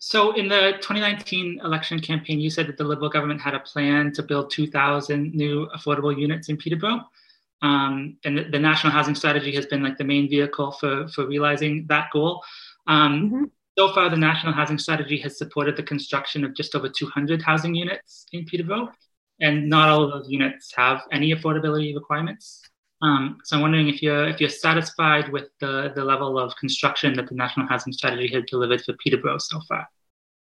So, 0.00 0.30
in 0.30 0.46
the 0.46 0.74
2019 0.80 1.60
election 1.64 1.98
campaign, 1.98 2.38
you 2.38 2.50
said 2.50 2.68
that 2.68 2.76
the 2.76 2.84
Liberal 2.84 3.10
government 3.10 3.40
had 3.40 3.54
a 3.54 3.58
plan 3.58 4.12
to 4.12 4.22
build 4.22 4.48
2,000 4.48 5.34
new 5.34 5.66
affordable 5.76 6.16
units 6.16 6.48
in 6.48 6.56
Peterborough. 6.56 7.00
Um, 7.62 8.16
and 8.24 8.38
the, 8.38 8.44
the, 8.44 8.60
National 8.60 8.92
Housing 8.92 9.16
Strategy 9.16 9.52
has 9.56 9.66
been 9.66 9.82
like 9.82 9.98
the 9.98 10.04
main 10.04 10.30
vehicle 10.30 10.70
for, 10.70 11.08
for 11.08 11.26
realizing 11.26 11.84
that 11.88 12.10
goal. 12.12 12.44
Um, 12.86 13.24
mm-hmm 13.24 13.44
so 13.78 13.92
far, 13.92 14.10
the 14.10 14.16
National 14.16 14.52
Housing 14.52 14.76
Strategy 14.76 15.18
has 15.20 15.38
supported 15.38 15.76
the 15.76 15.84
construction 15.84 16.42
of 16.42 16.52
just 16.52 16.74
over 16.74 16.88
200 16.88 17.40
housing 17.40 17.76
units 17.76 18.26
in 18.32 18.44
Peterborough, 18.44 18.88
and 19.40 19.70
not 19.70 19.88
all 19.88 20.02
of 20.02 20.10
those 20.10 20.28
units 20.28 20.74
have 20.74 21.02
any 21.12 21.32
affordability 21.32 21.94
requirements. 21.94 22.60
Um, 23.02 23.38
so 23.44 23.54
I'm 23.54 23.62
wondering 23.62 23.88
if 23.88 24.02
you're 24.02 24.28
if 24.28 24.40
you're 24.40 24.48
satisfied 24.48 25.30
with 25.30 25.50
the, 25.60 25.92
the 25.94 26.02
level 26.04 26.40
of 26.40 26.56
construction 26.56 27.14
that 27.14 27.28
the 27.28 27.36
National 27.36 27.68
Housing 27.68 27.92
Strategy 27.92 28.26
has 28.34 28.42
delivered 28.48 28.82
for 28.82 28.94
Peterborough 28.94 29.38
so 29.38 29.60
far. 29.68 29.86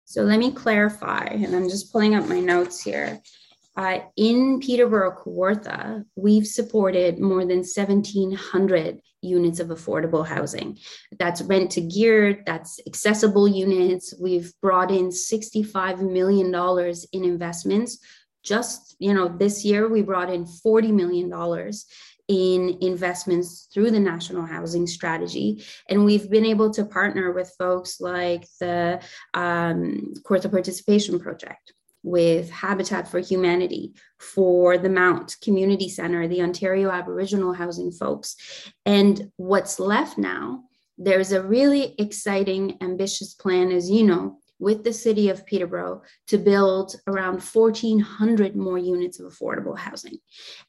So 0.06 0.22
let 0.22 0.38
me 0.38 0.50
clarify, 0.50 1.24
and 1.26 1.54
I'm 1.54 1.68
just 1.68 1.92
pulling 1.92 2.14
up 2.14 2.26
my 2.26 2.40
notes 2.40 2.80
here. 2.80 3.20
Uh, 3.76 3.98
in 4.16 4.58
Peterborough, 4.60 5.22
Kawartha, 5.22 6.02
we've 6.16 6.46
supported 6.46 7.18
more 7.18 7.44
than 7.44 7.58
1,700 7.58 9.02
units 9.22 9.60
of 9.60 9.68
affordable 9.68 10.26
housing. 10.26 10.78
That's 11.18 11.42
rent 11.42 11.70
to 11.72 11.80
geared, 11.80 12.44
that's 12.46 12.80
accessible 12.86 13.48
units. 13.48 14.14
We've 14.20 14.52
brought 14.60 14.90
in 14.90 15.08
$65 15.08 16.00
million 16.00 16.54
in 17.12 17.24
investments. 17.24 17.98
Just, 18.44 18.96
you 18.98 19.14
know, 19.14 19.28
this 19.28 19.64
year 19.64 19.88
we 19.88 20.02
brought 20.02 20.32
in 20.32 20.44
$40 20.44 20.92
million 20.92 21.72
in 22.28 22.78
investments 22.82 23.68
through 23.72 23.90
the 23.90 23.98
national 23.98 24.44
housing 24.44 24.86
strategy 24.86 25.64
and 25.88 26.04
we've 26.04 26.30
been 26.30 26.44
able 26.44 26.70
to 26.70 26.84
partner 26.84 27.32
with 27.32 27.54
folks 27.58 28.00
like 28.00 28.46
the 28.60 29.00
um, 29.32 30.12
Kawartha 30.24 30.50
participation 30.50 31.18
project 31.18 31.72
with 32.02 32.50
habitat 32.50 33.08
for 33.08 33.18
humanity 33.18 33.92
for 34.18 34.78
the 34.78 34.88
mount 34.88 35.36
community 35.42 35.88
center 35.88 36.28
the 36.28 36.42
ontario 36.42 36.90
aboriginal 36.90 37.52
housing 37.52 37.90
folks. 37.90 38.36
And 38.86 39.30
what's 39.36 39.78
left 39.78 40.18
now 40.18 40.64
there's 40.98 41.32
a 41.32 41.42
really 41.42 41.94
exciting 41.98 42.76
ambitious 42.80 43.34
plan 43.34 43.70
as 43.70 43.88
you 43.88 44.04
know 44.04 44.38
with 44.58 44.82
the 44.82 44.92
city 44.92 45.28
of 45.28 45.46
Peterborough 45.46 46.02
to 46.26 46.36
build 46.36 46.96
around 47.06 47.40
1,400 47.40 48.56
more 48.56 48.78
units 48.78 49.20
of 49.20 49.32
affordable 49.32 49.78
housing. 49.78 50.18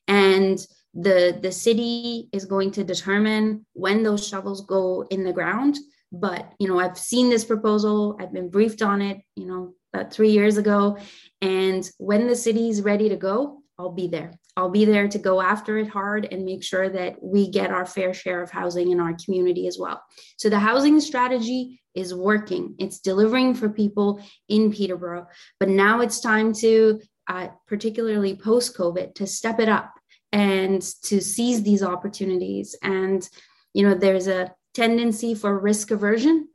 And 0.08 0.60
the 0.94 1.38
the 1.42 1.52
city 1.52 2.30
is 2.32 2.46
going 2.46 2.72
to 2.72 2.84
determine 2.84 3.66
when 3.74 4.04
those 4.04 4.28
shovels 4.28 4.66
go 4.66 5.06
in 5.10 5.24
the 5.24 5.34
ground. 5.34 5.78
But 6.12 6.52
you 6.60 6.68
know 6.68 6.80
i've 6.80 6.98
seen 6.98 7.30
this 7.30 7.46
proposal. 7.46 8.18
I've 8.20 8.34
been 8.34 8.50
briefed 8.50 8.82
on 8.82 9.02
it 9.02 9.22
you 9.36 9.46
know 9.46 9.74
about 9.94 10.14
three 10.14 10.32
years 10.32 10.58
ago. 10.58 10.98
And 11.42 11.90
when 11.98 12.28
the 12.28 12.36
city's 12.36 12.82
ready 12.82 13.10
to 13.10 13.16
go 13.16 13.60
i'll 13.80 13.90
be 13.90 14.08
there. 14.08 14.34
I'll 14.58 14.70
be 14.70 14.84
there 14.84 15.08
to 15.08 15.18
go 15.18 15.42
after 15.42 15.78
it 15.78 15.88
hard 15.88 16.28
and 16.30 16.44
make 16.44 16.64
sure 16.64 16.90
that 16.90 17.24
we 17.24 17.50
get 17.50 17.72
our 17.72 17.86
fair 17.86 18.14
share 18.14 18.44
of 18.44 18.52
housing 18.52 18.92
in 18.92 19.00
our 19.00 19.16
community 19.24 19.68
as 19.68 19.80
well. 19.80 20.04
So 20.38 20.50
the 20.50 20.60
housing 20.60 21.00
strategy 21.00 21.82
is 21.96 22.14
working. 22.14 22.76
It's 22.78 23.00
delivering 23.00 23.56
for 23.56 23.70
people 23.70 24.22
in 24.50 24.72
peterborough. 24.72 25.28
But 25.62 25.70
now 25.70 26.02
it's 26.02 26.20
time 26.20 26.54
to 26.56 27.02
uh, 27.28 27.48
particularly 27.68 28.36
post 28.36 28.76
covid 28.76 29.16
to 29.16 29.26
step 29.26 29.60
it 29.60 29.70
up 29.70 29.94
and 30.34 30.82
to 31.04 31.22
seize 31.22 31.64
these 31.64 31.82
opportunities. 31.82 32.76
And, 32.84 33.28
you 33.74 33.84
know, 33.84 33.96
there's 33.96 34.28
a 34.28 34.54
tendency 34.74 35.34
for 35.36 35.58
risk 35.58 35.92
aversion, 35.92 36.50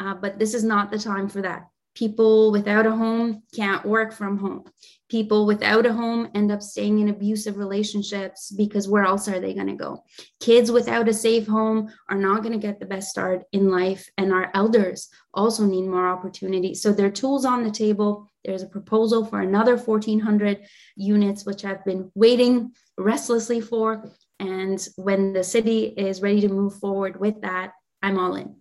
uh, 0.00 0.14
but 0.14 0.38
this 0.38 0.54
is 0.54 0.64
not 0.64 0.90
the 0.90 0.98
time 0.98 1.28
for 1.28 1.42
that. 1.42 1.66
People 2.00 2.50
without 2.50 2.86
a 2.86 2.92
home 2.92 3.42
can't 3.54 3.84
work 3.84 4.14
from 4.14 4.38
home. 4.38 4.64
People 5.10 5.44
without 5.44 5.84
a 5.84 5.92
home 5.92 6.30
end 6.34 6.50
up 6.50 6.62
staying 6.62 6.98
in 6.98 7.10
abusive 7.10 7.58
relationships 7.58 8.50
because 8.56 8.88
where 8.88 9.04
else 9.04 9.28
are 9.28 9.38
they 9.38 9.52
going 9.52 9.66
to 9.66 9.74
go? 9.74 10.02
Kids 10.40 10.72
without 10.72 11.10
a 11.10 11.12
safe 11.12 11.46
home 11.46 11.92
are 12.08 12.16
not 12.16 12.42
going 12.42 12.58
to 12.58 12.66
get 12.66 12.80
the 12.80 12.86
best 12.86 13.10
start 13.10 13.44
in 13.52 13.70
life. 13.70 14.08
And 14.16 14.32
our 14.32 14.50
elders 14.54 15.10
also 15.34 15.66
need 15.66 15.82
more 15.82 16.08
opportunity. 16.08 16.72
So 16.72 16.90
there 16.90 17.04
are 17.04 17.10
tools 17.10 17.44
on 17.44 17.64
the 17.64 17.70
table. 17.70 18.30
There's 18.46 18.62
a 18.62 18.68
proposal 18.68 19.26
for 19.26 19.42
another 19.42 19.76
1,400 19.76 20.66
units, 20.96 21.44
which 21.44 21.66
I've 21.66 21.84
been 21.84 22.10
waiting 22.14 22.72
restlessly 22.96 23.60
for. 23.60 24.10
And 24.38 24.80
when 24.96 25.34
the 25.34 25.44
city 25.44 25.84
is 25.84 26.22
ready 26.22 26.40
to 26.40 26.48
move 26.48 26.78
forward 26.78 27.20
with 27.20 27.42
that, 27.42 27.72
I'm 28.02 28.18
all 28.18 28.36
in. 28.36 28.59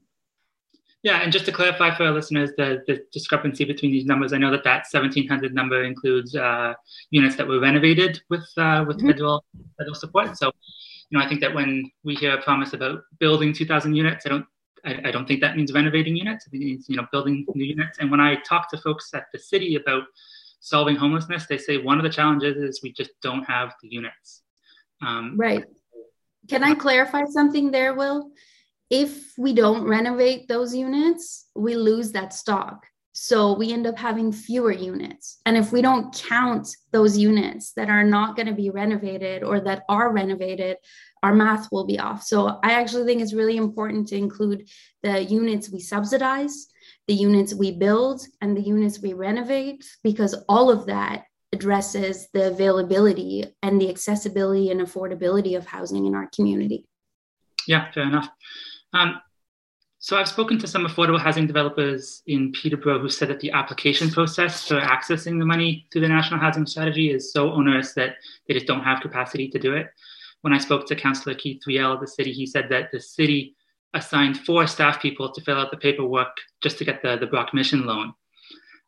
Yeah, 1.01 1.21
and 1.21 1.31
just 1.31 1.45
to 1.45 1.51
clarify 1.53 1.95
for 1.95 2.03
our 2.03 2.11
listeners, 2.11 2.51
the, 2.57 2.83
the 2.85 3.01
discrepancy 3.13 3.63
between 3.63 3.91
these 3.91 4.05
numbers, 4.05 4.33
I 4.33 4.37
know 4.37 4.51
that 4.51 4.65
that 4.65 4.85
1,700 4.91 5.53
number 5.53 5.83
includes 5.83 6.35
uh, 6.35 6.73
units 7.09 7.37
that 7.37 7.47
were 7.47 7.59
renovated 7.59 8.21
with 8.29 8.45
uh, 8.57 8.83
with 8.85 8.97
mm-hmm. 8.97 9.07
federal 9.07 9.45
federal 9.77 9.95
support. 9.95 10.37
So, 10.37 10.51
you 11.09 11.17
know, 11.17 11.23
I 11.23 11.29
think 11.29 11.39
that 11.39 11.55
when 11.55 11.89
we 12.03 12.15
hear 12.15 12.33
a 12.33 12.41
promise 12.41 12.73
about 12.73 12.99
building 13.17 13.53
2,000 13.53 13.95
units, 13.95 14.25
I 14.25 14.29
don't 14.29 14.45
I, 14.85 15.01
I, 15.05 15.11
don't 15.11 15.27
think 15.27 15.41
that 15.41 15.55
means 15.55 15.73
renovating 15.73 16.15
units. 16.15 16.45
I 16.47 16.51
think 16.51 16.63
it 16.63 16.65
means 16.65 16.85
you 16.89 16.97
know 16.97 17.07
building 17.11 17.45
new 17.55 17.65
units. 17.65 17.99
And 17.99 18.11
when 18.11 18.19
I 18.19 18.35
talk 18.47 18.69
to 18.71 18.77
folks 18.77 19.13
at 19.13 19.25
the 19.31 19.39
city 19.39 19.75
about 19.75 20.03
solving 20.59 20.97
homelessness, 20.97 21.45
they 21.45 21.57
say 21.57 21.77
one 21.77 21.97
of 21.97 22.03
the 22.03 22.09
challenges 22.09 22.57
is 22.57 22.81
we 22.83 22.91
just 22.91 23.11
don't 23.21 23.43
have 23.43 23.73
the 23.81 23.87
units. 23.89 24.41
Um, 25.01 25.35
right. 25.37 25.63
Can 26.49 26.63
I 26.63 26.73
clarify 26.75 27.25
something 27.25 27.71
there, 27.71 27.93
Will? 27.93 28.31
If 28.89 29.37
we 29.37 29.53
don't 29.53 29.83
renovate 29.83 30.47
those 30.47 30.75
units, 30.75 31.47
we 31.55 31.75
lose 31.75 32.11
that 32.13 32.33
stock. 32.33 32.85
So 33.13 33.53
we 33.53 33.73
end 33.73 33.85
up 33.85 33.97
having 33.97 34.31
fewer 34.31 34.71
units. 34.71 35.41
And 35.45 35.57
if 35.57 35.71
we 35.71 35.81
don't 35.81 36.13
count 36.13 36.69
those 36.91 37.17
units 37.17 37.73
that 37.73 37.89
are 37.89 38.03
not 38.03 38.35
going 38.35 38.45
to 38.47 38.53
be 38.53 38.69
renovated 38.69 39.43
or 39.43 39.59
that 39.61 39.83
are 39.89 40.13
renovated, 40.13 40.77
our 41.21 41.35
math 41.35 41.67
will 41.71 41.85
be 41.85 41.99
off. 41.99 42.23
So 42.23 42.59
I 42.63 42.73
actually 42.73 43.05
think 43.05 43.21
it's 43.21 43.33
really 43.33 43.57
important 43.57 44.07
to 44.07 44.15
include 44.15 44.69
the 45.03 45.21
units 45.23 45.69
we 45.69 45.81
subsidize, 45.81 46.67
the 47.07 47.13
units 47.13 47.53
we 47.53 47.71
build, 47.71 48.21
and 48.41 48.55
the 48.55 48.61
units 48.61 49.01
we 49.01 49.13
renovate, 49.13 49.83
because 50.01 50.35
all 50.47 50.71
of 50.71 50.85
that 50.85 51.25
addresses 51.51 52.29
the 52.33 52.47
availability 52.47 53.45
and 53.61 53.81
the 53.81 53.89
accessibility 53.89 54.71
and 54.71 54.81
affordability 54.81 55.57
of 55.57 55.65
housing 55.65 56.05
in 56.05 56.15
our 56.15 56.29
community. 56.33 56.85
Yeah, 57.67 57.91
fair 57.91 58.03
enough. 58.03 58.29
Um, 58.93 59.21
so 60.01 60.15
I've 60.15 60.29
spoken 60.29 60.57
to 60.59 60.67
some 60.67 60.85
affordable 60.85 61.19
housing 61.19 61.45
developers 61.45 62.23
in 62.25 62.53
Peterborough 62.53 62.99
who 62.99 63.09
said 63.09 63.27
that 63.29 63.41
the 63.41 63.51
application 63.51 64.09
process 64.09 64.65
for 64.65 64.79
accessing 64.79 65.39
the 65.39 65.45
money 65.45 65.87
through 65.91 66.01
the 66.01 66.07
National 66.07 66.39
Housing 66.39 66.65
Strategy 66.65 67.11
is 67.11 67.33
so 67.33 67.51
onerous 67.51 67.93
that 67.93 68.15
they 68.47 68.53
just 68.53 68.65
don't 68.65 68.83
have 68.83 69.01
capacity 69.01 69.49
to 69.49 69.59
do 69.59 69.73
it. 69.73 69.87
When 70.41 70.53
I 70.53 70.57
spoke 70.57 70.87
to 70.87 70.95
Councillor 70.95 71.35
Keith 71.35 71.61
Riel 71.67 71.91
of 71.91 71.99
the 71.99 72.07
city, 72.07 72.31
he 72.31 72.45
said 72.45 72.67
that 72.69 72.91
the 72.93 73.01
city 73.01 73.57
assigned 73.93 74.39
four 74.39 74.67
staff 74.67 75.01
people 75.01 75.33
to 75.33 75.41
fill 75.41 75.57
out 75.57 75.69
the 75.69 75.75
paperwork 75.75 76.37
just 76.61 76.77
to 76.77 76.85
get 76.85 77.01
the, 77.01 77.17
the 77.17 77.27
Brock 77.27 77.53
Mission 77.53 77.85
loan. 77.85 78.13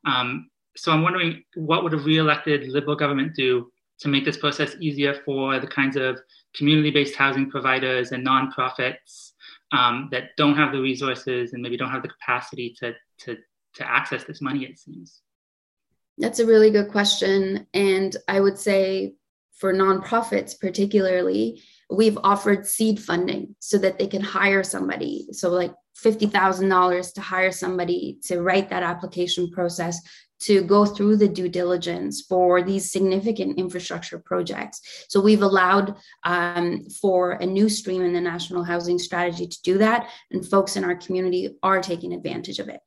Um, 0.05 0.49
so 0.77 0.93
I'm 0.93 1.03
wondering 1.03 1.43
what 1.55 1.83
would 1.83 1.93
a 1.93 1.97
re-elected 1.97 2.69
Liberal 2.69 2.95
government 2.95 3.35
do 3.35 3.69
to 3.99 4.07
make 4.07 4.23
this 4.23 4.37
process 4.37 4.75
easier 4.79 5.13
for 5.25 5.59
the 5.59 5.67
kinds 5.67 5.97
of 5.97 6.21
community-based 6.55 7.15
housing 7.15 7.49
providers 7.49 8.13
and 8.13 8.25
nonprofits 8.25 9.30
um, 9.71 10.10
that 10.12 10.36
don't 10.38 10.55
have 10.55 10.71
the 10.71 10.81
resources 10.81 11.53
and 11.53 11.62
maybe 11.62 11.77
don't 11.77 11.91
have 11.91 12.03
the 12.03 12.10
capacity 12.10 12.75
to, 12.79 12.93
to, 13.19 13.38
to 13.75 13.89
access 13.89 14.23
this 14.23 14.41
money, 14.41 14.65
it 14.65 14.77
seems? 14.77 15.21
That's 16.17 16.39
a 16.39 16.45
really 16.45 16.71
good 16.71 16.89
question. 16.91 17.67
And 17.73 18.15
I 18.27 18.39
would 18.39 18.57
say 18.57 19.15
for 19.57 19.73
nonprofits, 19.73 20.60
particularly, 20.60 21.62
we've 21.89 22.17
offered 22.23 22.65
seed 22.65 22.99
funding 22.99 23.55
so 23.60 23.77
that 23.77 23.97
they 23.97 24.07
can 24.07 24.21
hire 24.21 24.63
somebody. 24.63 25.27
So, 25.31 25.49
like 25.49 25.73
$50,000 26.03 27.13
to 27.13 27.21
hire 27.21 27.51
somebody 27.51 28.17
to 28.23 28.41
write 28.41 28.69
that 28.69 28.84
application 28.84 29.51
process 29.51 29.99
to 30.43 30.62
go 30.63 30.86
through 30.86 31.17
the 31.17 31.27
due 31.27 31.49
diligence 31.49 32.21
for 32.21 32.63
these 32.63 32.91
significant 32.91 33.60
infrastructure 33.60 34.19
projects. 34.19 35.06
So 35.10 35.21
we've 35.21 35.41
allowed 35.41 35.95
um, 36.23 36.86
for 37.01 37.34
a 37.34 37.45
new 37.45 37.69
stream 37.69 38.01
in 38.01 38.13
the 38.13 38.21
national 38.21 38.63
housing 38.63 38.99
strategy 38.99 39.47
to 39.47 39.62
do 39.63 39.77
that, 39.77 40.10
and 40.32 40.45
folks 40.45 40.75
in 40.75 40.84
our 40.84 40.95
community 40.95 41.56
are 41.62 41.82
taking 41.82 42.13
advantage 42.13 42.60
of 42.60 42.69
it. 42.69 42.80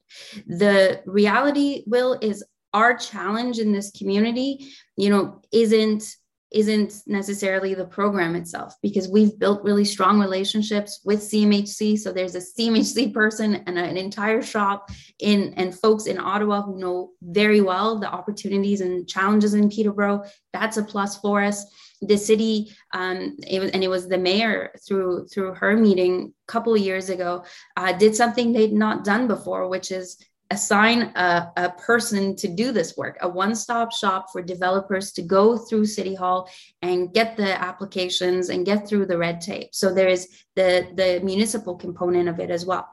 The 0.47 1.03
reality, 1.07 1.85
Will, 1.87 2.19
is 2.21 2.45
our 2.73 2.97
challenge 2.97 3.59
in 3.61 3.73
this 3.73 3.93
community, 3.93 4.67
you 4.97 5.09
know, 5.09 5.41
isn't 5.53 6.17
isn't 6.55 7.03
necessarily 7.09 7.75
the 7.75 7.85
program 7.85 8.37
itself 8.37 8.77
because 8.81 9.09
we've 9.09 9.37
built 9.41 9.65
really 9.65 9.85
strong 9.85 10.21
relationships 10.21 11.01
with 11.05 11.21
CMHC. 11.21 11.99
So 11.99 12.13
there's 12.13 12.37
a 12.37 12.39
CMHC 12.39 13.13
person 13.13 13.57
and 13.67 13.77
an 13.77 13.97
entire 13.97 14.41
shop 14.41 14.91
in 15.19 15.53
and 15.55 15.75
folks 15.75 16.07
in 16.07 16.19
Ottawa 16.19 16.63
who 16.63 16.79
know 16.79 17.11
very 17.23 17.61
well 17.61 17.99
the 17.99 18.09
opportunities 18.09 18.81
and 18.81 19.09
challenges 19.09 19.55
in 19.55 19.69
Peterborough. 19.69 20.23
That's 20.53 20.77
a 20.77 20.85
plus 20.85 21.19
for 21.19 21.43
us. 21.43 21.67
The 22.01 22.17
city, 22.17 22.73
um, 22.93 23.37
it 23.47 23.61
was, 23.61 23.71
and 23.71 23.83
it 23.83 23.89
was 23.89 24.09
the 24.09 24.19
mayor 24.19 24.73
through 24.87 25.27
through 25.27 25.55
her 25.55 25.77
meeting 25.77 26.35
a 26.49 26.53
couple 26.53 26.75
of 26.75 26.81
years 26.81 27.09
ago, 27.09 27.45
uh, 27.77 27.93
did 27.93 28.15
something 28.15 28.53
they'd 28.53 28.73
not 28.73 29.05
done 29.05 29.27
before, 29.27 29.69
which 29.69 29.91
is 29.91 30.19
assign 30.51 31.13
a, 31.17 31.53
a 31.57 31.71
person 31.71 32.37
to 32.37 32.49
do 32.49 32.73
this 32.73 32.97
work, 32.97 33.17
a 33.23 33.29
one 33.29 33.55
stop 33.55 33.93
shop 33.93 34.27
for 34.31 34.43
developers 34.43 35.13
to 35.13 35.23
go 35.23 35.57
through 35.57 35.87
City 35.87 36.15
Hall 36.15 36.49
and 36.83 37.13
get 37.13 37.37
the 37.37 37.61
applications 37.61 38.51
and 38.51 38.67
get 38.67 38.87
through 38.87 39.07
the 39.07 39.19
red 39.19 39.41
tape. 39.41 39.69
So 39.73 39.93
there 39.93 40.09
is 40.09 40.45
the, 40.55 40.89
the 40.95 41.21
municipal 41.25 41.75
component 41.77 42.29
of 42.29 42.41
it 42.41 42.51
as 42.51 42.67
well. 42.67 42.89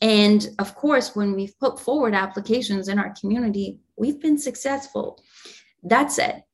And 0.00 0.48
of 0.58 0.74
course, 0.74 1.16
when 1.16 1.34
we've 1.34 1.58
put 1.58 1.80
forward 1.80 2.14
applications 2.14 2.88
in 2.88 2.98
our 2.98 3.14
community, 3.18 3.78
we've 3.96 4.20
been 4.20 4.38
successful. 4.38 5.22
That 5.82 6.12
said, 6.12 6.44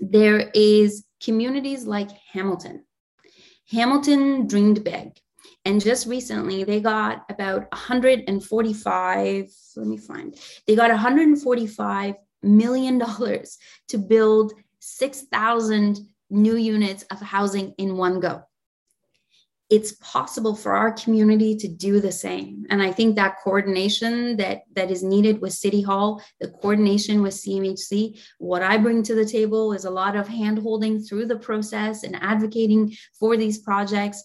there 0.00 0.50
is 0.54 1.04
communities 1.22 1.86
like 1.86 2.10
Hamilton. 2.32 2.84
Hamilton 3.70 4.46
dreamed 4.46 4.84
big. 4.84 5.18
And 5.66 5.80
just 5.80 6.06
recently, 6.06 6.62
they 6.62 6.78
got 6.80 7.26
about 7.28 7.62
145, 7.72 9.50
let 9.74 9.86
me 9.86 9.96
find, 9.96 10.32
they 10.68 10.76
got 10.76 10.90
145 10.90 12.14
million 12.44 12.98
dollars 12.98 13.58
to 13.88 13.98
build 13.98 14.52
6,000 14.78 15.98
new 16.30 16.54
units 16.54 17.02
of 17.10 17.20
housing 17.20 17.74
in 17.78 17.96
one 17.96 18.20
go. 18.20 18.44
It's 19.68 19.96
possible 20.00 20.54
for 20.54 20.72
our 20.74 20.92
community 20.92 21.56
to 21.56 21.66
do 21.66 21.98
the 21.98 22.12
same. 22.12 22.64
And 22.70 22.80
i 22.80 22.92
think 22.92 23.16
that 23.16 23.38
coordination 23.42 24.36
that 24.36 24.62
that 24.76 24.92
is 24.92 25.02
needed 25.02 25.40
with 25.40 25.52
city 25.52 25.82
hall 25.82 26.22
the 26.40 26.48
coordination 26.48 27.22
with 27.22 27.34
cmhc 27.34 28.20
what 28.38 28.62
i 28.62 28.76
bring 28.76 29.02
to 29.02 29.16
the 29.16 29.24
table 29.24 29.72
is 29.72 29.84
a 29.84 29.90
lot 29.90 30.14
of 30.14 30.28
hand 30.28 30.60
holding 30.60 31.00
through 31.00 31.26
the 31.26 31.42
process 31.48 32.04
and 32.04 32.14
advocating 32.22 32.94
for 33.18 33.36
these 33.36 33.58
projects 33.58 34.22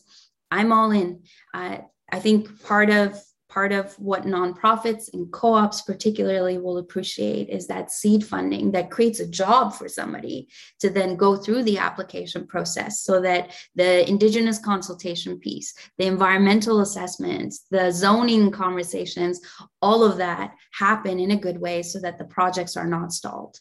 i'm 0.51 0.71
all 0.71 0.91
in. 0.91 1.21
Uh, 1.53 1.77
i 2.11 2.19
think 2.19 2.61
part 2.63 2.89
of 2.89 3.19
part 3.51 3.73
of 3.73 3.93
what 3.99 4.23
nonprofits 4.23 5.13
and 5.13 5.29
co-ops 5.33 5.81
particularly 5.81 6.57
will 6.57 6.77
appreciate 6.77 7.49
is 7.49 7.67
that 7.67 7.91
seed 7.91 8.25
funding 8.25 8.71
that 8.71 8.89
creates 8.89 9.19
a 9.19 9.27
job 9.27 9.73
for 9.73 9.89
somebody 9.89 10.47
to 10.79 10.89
then 10.89 11.17
go 11.17 11.35
through 11.35 11.61
the 11.63 11.77
application 11.77 12.47
process 12.47 13.01
so 13.01 13.19
that 13.19 13.53
the 13.75 14.07
indigenous 14.09 14.57
consultation 14.57 15.37
piece 15.37 15.73
the 15.97 16.05
environmental 16.05 16.79
assessments 16.79 17.65
the 17.71 17.91
zoning 17.91 18.51
conversations 18.51 19.41
all 19.81 20.03
of 20.03 20.17
that 20.17 20.53
happen 20.71 21.19
in 21.19 21.31
a 21.31 21.35
good 21.35 21.59
way 21.59 21.83
so 21.83 21.99
that 21.99 22.17
the 22.17 22.25
projects 22.25 22.77
are 22.77 22.87
not 22.87 23.11
stalled 23.11 23.59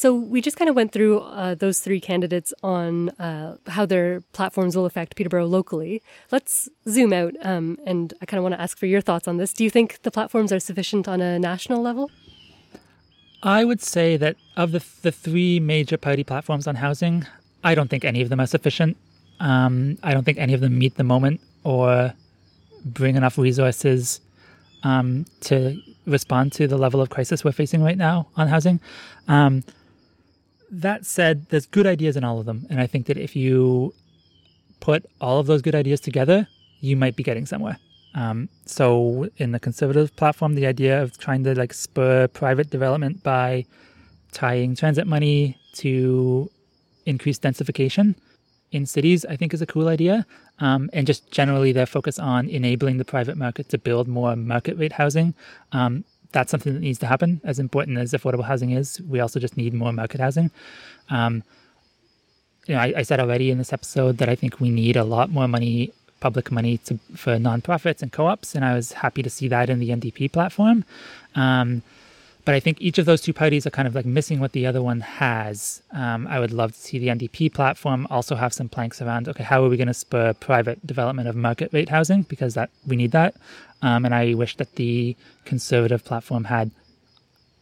so 0.00 0.14
we 0.14 0.40
just 0.40 0.56
kind 0.56 0.70
of 0.70 0.74
went 0.74 0.92
through 0.92 1.18
uh, 1.18 1.54
those 1.54 1.80
three 1.80 2.00
candidates 2.00 2.54
on 2.62 3.10
uh, 3.18 3.58
how 3.66 3.84
their 3.84 4.22
platforms 4.32 4.74
will 4.74 4.86
affect 4.86 5.14
Peterborough 5.14 5.44
locally. 5.44 6.02
Let's 6.30 6.70
zoom 6.88 7.12
out, 7.12 7.34
um, 7.42 7.76
and 7.84 8.14
I 8.22 8.24
kind 8.24 8.38
of 8.38 8.42
want 8.42 8.54
to 8.54 8.60
ask 8.62 8.78
for 8.78 8.86
your 8.86 9.02
thoughts 9.02 9.28
on 9.28 9.36
this. 9.36 9.52
Do 9.52 9.62
you 9.62 9.68
think 9.68 10.00
the 10.00 10.10
platforms 10.10 10.52
are 10.54 10.58
sufficient 10.58 11.06
on 11.06 11.20
a 11.20 11.38
national 11.38 11.82
level? 11.82 12.10
I 13.42 13.62
would 13.62 13.82
say 13.82 14.16
that 14.16 14.36
of 14.56 14.72
the 14.72 14.82
the 15.02 15.12
three 15.12 15.60
major 15.60 15.98
party 15.98 16.24
platforms 16.24 16.66
on 16.66 16.76
housing, 16.76 17.26
I 17.62 17.74
don't 17.74 17.90
think 17.90 18.06
any 18.06 18.22
of 18.22 18.30
them 18.30 18.40
are 18.40 18.46
sufficient. 18.46 18.96
Um, 19.38 19.98
I 20.02 20.14
don't 20.14 20.24
think 20.24 20.38
any 20.38 20.54
of 20.54 20.62
them 20.62 20.78
meet 20.78 20.94
the 20.96 21.04
moment 21.04 21.42
or 21.62 22.14
bring 22.86 23.16
enough 23.16 23.36
resources 23.36 24.22
um, 24.82 25.26
to 25.42 25.78
respond 26.06 26.52
to 26.52 26.66
the 26.66 26.78
level 26.78 27.02
of 27.02 27.10
crisis 27.10 27.44
we're 27.44 27.52
facing 27.52 27.82
right 27.82 27.98
now 27.98 28.28
on 28.38 28.48
housing. 28.48 28.80
Um, 29.28 29.62
that 30.70 31.04
said, 31.04 31.46
there's 31.48 31.66
good 31.66 31.86
ideas 31.86 32.16
in 32.16 32.24
all 32.24 32.38
of 32.38 32.46
them. 32.46 32.66
And 32.70 32.80
I 32.80 32.86
think 32.86 33.06
that 33.06 33.16
if 33.16 33.34
you 33.34 33.92
put 34.80 35.04
all 35.20 35.38
of 35.38 35.46
those 35.46 35.62
good 35.62 35.74
ideas 35.74 36.00
together, 36.00 36.48
you 36.80 36.96
might 36.96 37.16
be 37.16 37.22
getting 37.22 37.46
somewhere. 37.46 37.78
Um, 38.14 38.48
so 38.64 39.28
in 39.36 39.52
the 39.52 39.60
conservative 39.60 40.14
platform, 40.16 40.54
the 40.54 40.66
idea 40.66 41.02
of 41.02 41.18
trying 41.18 41.44
to 41.44 41.54
like 41.54 41.72
spur 41.72 42.28
private 42.28 42.70
development 42.70 43.22
by 43.22 43.66
tying 44.32 44.74
transit 44.74 45.06
money 45.06 45.58
to 45.74 46.50
increase 47.06 47.38
densification 47.38 48.14
in 48.72 48.86
cities, 48.86 49.24
I 49.24 49.36
think 49.36 49.52
is 49.52 49.62
a 49.62 49.66
cool 49.66 49.88
idea. 49.88 50.26
Um, 50.60 50.90
and 50.92 51.06
just 51.06 51.30
generally 51.30 51.72
their 51.72 51.86
focus 51.86 52.18
on 52.18 52.48
enabling 52.48 52.98
the 52.98 53.04
private 53.04 53.36
market 53.36 53.68
to 53.70 53.78
build 53.78 54.08
more 54.08 54.36
market 54.36 54.76
rate 54.76 54.92
housing. 54.92 55.34
Um, 55.72 56.04
that's 56.32 56.50
something 56.50 56.74
that 56.74 56.80
needs 56.80 56.98
to 57.00 57.06
happen. 57.06 57.40
As 57.44 57.58
important 57.58 57.98
as 57.98 58.12
affordable 58.12 58.44
housing 58.44 58.70
is, 58.70 59.00
we 59.02 59.20
also 59.20 59.40
just 59.40 59.56
need 59.56 59.74
more 59.74 59.92
market 59.92 60.20
housing. 60.20 60.50
Um, 61.08 61.42
you 62.66 62.74
know, 62.74 62.80
I, 62.80 62.92
I, 62.98 63.02
said 63.02 63.20
already 63.20 63.50
in 63.50 63.58
this 63.58 63.72
episode 63.72 64.18
that 64.18 64.28
I 64.28 64.34
think 64.34 64.60
we 64.60 64.70
need 64.70 64.96
a 64.96 65.02
lot 65.02 65.30
more 65.30 65.48
money, 65.48 65.92
public 66.20 66.52
money, 66.52 66.78
to 66.78 66.98
for 67.16 67.36
nonprofits 67.36 68.02
and 68.02 68.12
co-ops, 68.12 68.54
and 68.54 68.64
I 68.64 68.74
was 68.74 68.92
happy 68.92 69.22
to 69.22 69.30
see 69.30 69.48
that 69.48 69.70
in 69.70 69.80
the 69.80 69.88
NDP 69.88 70.30
platform. 70.32 70.84
Um, 71.34 71.82
but 72.44 72.54
I 72.54 72.60
think 72.60 72.80
each 72.80 72.98
of 72.98 73.06
those 73.06 73.20
two 73.20 73.32
parties 73.32 73.66
are 73.66 73.70
kind 73.70 73.86
of 73.86 73.94
like 73.94 74.06
missing 74.06 74.40
what 74.40 74.52
the 74.52 74.66
other 74.66 74.82
one 74.82 75.00
has. 75.00 75.82
Um, 75.92 76.26
I 76.26 76.40
would 76.40 76.52
love 76.52 76.72
to 76.72 76.78
see 76.78 76.98
the 76.98 77.08
NDP 77.08 77.52
platform 77.52 78.06
also 78.10 78.34
have 78.34 78.52
some 78.52 78.68
planks 78.68 79.02
around 79.02 79.28
okay, 79.28 79.44
how 79.44 79.64
are 79.64 79.68
we 79.68 79.76
going 79.76 79.88
to 79.88 79.94
spur 79.94 80.32
private 80.32 80.84
development 80.86 81.28
of 81.28 81.36
market 81.36 81.72
rate 81.72 81.88
housing 81.88 82.22
because 82.22 82.54
that 82.54 82.70
we 82.86 82.96
need 82.96 83.12
that. 83.12 83.34
Um, 83.82 84.04
and 84.04 84.14
I 84.14 84.34
wish 84.34 84.56
that 84.56 84.76
the 84.76 85.16
conservative 85.44 86.04
platform 86.04 86.44
had 86.44 86.70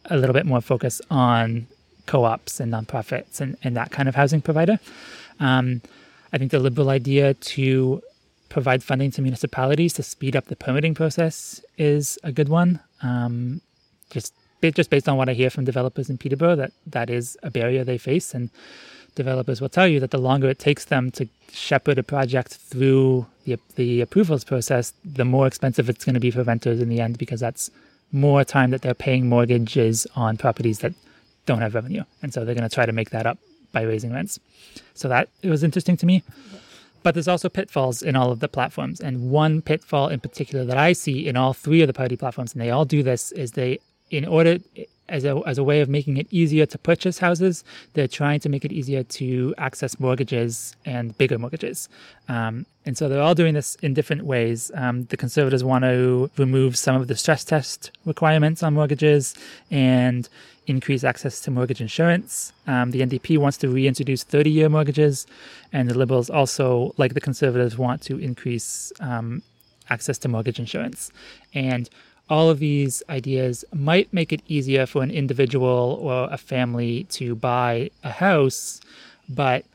a 0.05 0.17
little 0.17 0.33
bit 0.33 0.45
more 0.45 0.61
focus 0.61 1.01
on 1.09 1.67
co-ops 2.05 2.59
and 2.59 2.73
nonprofits 2.73 3.39
and, 3.41 3.57
and 3.63 3.75
that 3.77 3.91
kind 3.91 4.09
of 4.09 4.15
housing 4.15 4.41
provider. 4.41 4.79
Um, 5.39 5.81
I 6.33 6.37
think 6.37 6.51
the 6.51 6.59
liberal 6.59 6.89
idea 6.89 7.33
to 7.33 8.01
provide 8.49 8.83
funding 8.83 9.11
to 9.11 9.21
municipalities 9.21 9.93
to 9.93 10.03
speed 10.03 10.35
up 10.35 10.45
the 10.45 10.55
permitting 10.55 10.95
process 10.95 11.61
is 11.77 12.17
a 12.23 12.31
good 12.31 12.49
one. 12.49 12.79
Um, 13.01 13.61
just 14.09 14.33
just 14.61 14.89
based 14.89 15.07
on 15.07 15.17
what 15.17 15.29
I 15.29 15.33
hear 15.33 15.49
from 15.49 15.65
developers 15.65 16.09
in 16.09 16.17
Peterborough, 16.17 16.55
that 16.55 16.71
that 16.87 17.09
is 17.09 17.37
a 17.43 17.49
barrier 17.49 17.83
they 17.83 17.97
face, 17.97 18.33
and 18.33 18.49
developers 19.15 19.61
will 19.61 19.69
tell 19.69 19.87
you 19.87 19.99
that 19.99 20.11
the 20.11 20.17
longer 20.17 20.49
it 20.49 20.59
takes 20.59 20.85
them 20.85 21.11
to 21.11 21.27
shepherd 21.51 21.97
a 21.97 22.03
project 22.03 22.53
through 22.53 23.25
the 23.45 23.57
the 23.75 24.01
approvals 24.01 24.43
process, 24.43 24.93
the 25.03 25.25
more 25.25 25.47
expensive 25.47 25.89
it's 25.89 26.05
going 26.05 26.13
to 26.13 26.19
be 26.19 26.31
for 26.31 26.43
renters 26.43 26.79
in 26.79 26.89
the 26.89 27.01
end, 27.01 27.17
because 27.17 27.39
that's 27.39 27.71
more 28.11 28.43
time 28.43 28.71
that 28.71 28.81
they're 28.81 28.93
paying 28.93 29.29
mortgages 29.29 30.07
on 30.15 30.37
properties 30.37 30.79
that 30.79 30.93
don't 31.45 31.61
have 31.61 31.75
revenue, 31.75 32.03
and 32.21 32.33
so 32.33 32.43
they're 32.43 32.55
going 32.55 32.69
to 32.69 32.75
try 32.75 32.85
to 32.85 32.91
make 32.91 33.09
that 33.11 33.25
up 33.25 33.37
by 33.71 33.81
raising 33.81 34.13
rents. 34.13 34.39
So 34.93 35.07
that 35.07 35.29
it 35.41 35.49
was 35.49 35.63
interesting 35.63 35.97
to 35.97 36.05
me. 36.05 36.23
But 37.01 37.13
there's 37.13 37.29
also 37.29 37.47
pitfalls 37.47 38.01
in 38.01 38.17
all 38.17 38.29
of 38.29 38.41
the 38.41 38.49
platforms. 38.49 38.99
And 38.99 39.31
one 39.31 39.61
pitfall 39.61 40.09
in 40.09 40.19
particular 40.19 40.65
that 40.65 40.77
I 40.77 40.91
see 40.91 41.27
in 41.27 41.37
all 41.37 41.53
three 41.53 41.81
of 41.81 41.87
the 41.87 41.93
party 41.93 42.17
platforms, 42.17 42.53
and 42.53 42.61
they 42.61 42.71
all 42.71 42.83
do 42.83 43.03
this, 43.03 43.31
is 43.31 43.53
they 43.53 43.79
in 44.11 44.25
order 44.25 44.59
as 45.09 45.25
a, 45.25 45.41
as 45.45 45.57
a 45.57 45.63
way 45.63 45.81
of 45.81 45.89
making 45.89 46.17
it 46.17 46.27
easier 46.31 46.65
to 46.67 46.77
purchase 46.77 47.19
houses, 47.19 47.63
they're 47.93 48.07
trying 48.07 48.39
to 48.41 48.49
make 48.49 48.63
it 48.63 48.71
easier 48.71 49.03
to 49.03 49.53
access 49.57 49.99
mortgages 49.99 50.75
and 50.85 51.17
bigger 51.17 51.37
mortgages. 51.37 51.89
Um, 52.27 52.65
and 52.85 52.97
so 52.97 53.09
they're 53.09 53.21
all 53.21 53.35
doing 53.35 53.53
this 53.53 53.75
in 53.81 53.93
different 53.93 54.23
ways. 54.23 54.71
Um, 54.75 55.05
the 55.05 55.17
conservatives 55.17 55.63
want 55.63 55.83
to 55.83 56.29
remove 56.37 56.77
some 56.77 56.95
of 56.95 57.07
the 57.07 57.15
stress 57.15 57.43
test 57.43 57.91
requirements 58.05 58.63
on 58.63 58.73
mortgages 58.73 59.35
and 59.69 60.29
increase 60.67 61.03
access 61.03 61.41
to 61.41 61.51
mortgage 61.51 61.81
insurance. 61.81 62.53
Um, 62.67 62.91
the 62.91 63.01
NDP 63.01 63.37
wants 63.39 63.57
to 63.57 63.69
reintroduce 63.69 64.23
30 64.23 64.51
year 64.51 64.69
mortgages, 64.69 65.25
and 65.73 65.89
the 65.89 65.97
Liberals 65.97 66.29
also, 66.29 66.93
like 66.97 67.15
the 67.15 67.21
conservatives, 67.21 67.77
want 67.77 68.01
to 68.03 68.17
increase 68.19 68.93
um, 68.99 69.41
access 69.89 70.17
to 70.19 70.27
mortgage 70.27 70.59
insurance. 70.59 71.11
And 71.53 71.89
all 72.29 72.49
of 72.49 72.59
these 72.59 73.01
ideas 73.09 73.65
might 73.73 74.13
make 74.13 74.31
it 74.31 74.41
easier 74.47 74.85
for 74.85 75.01
an 75.01 75.11
individual 75.11 75.97
or 76.01 76.29
a 76.31 76.37
family 76.37 77.05
to 77.05 77.35
buy 77.35 77.89
a 78.03 78.11
house 78.11 78.79
but 79.27 79.65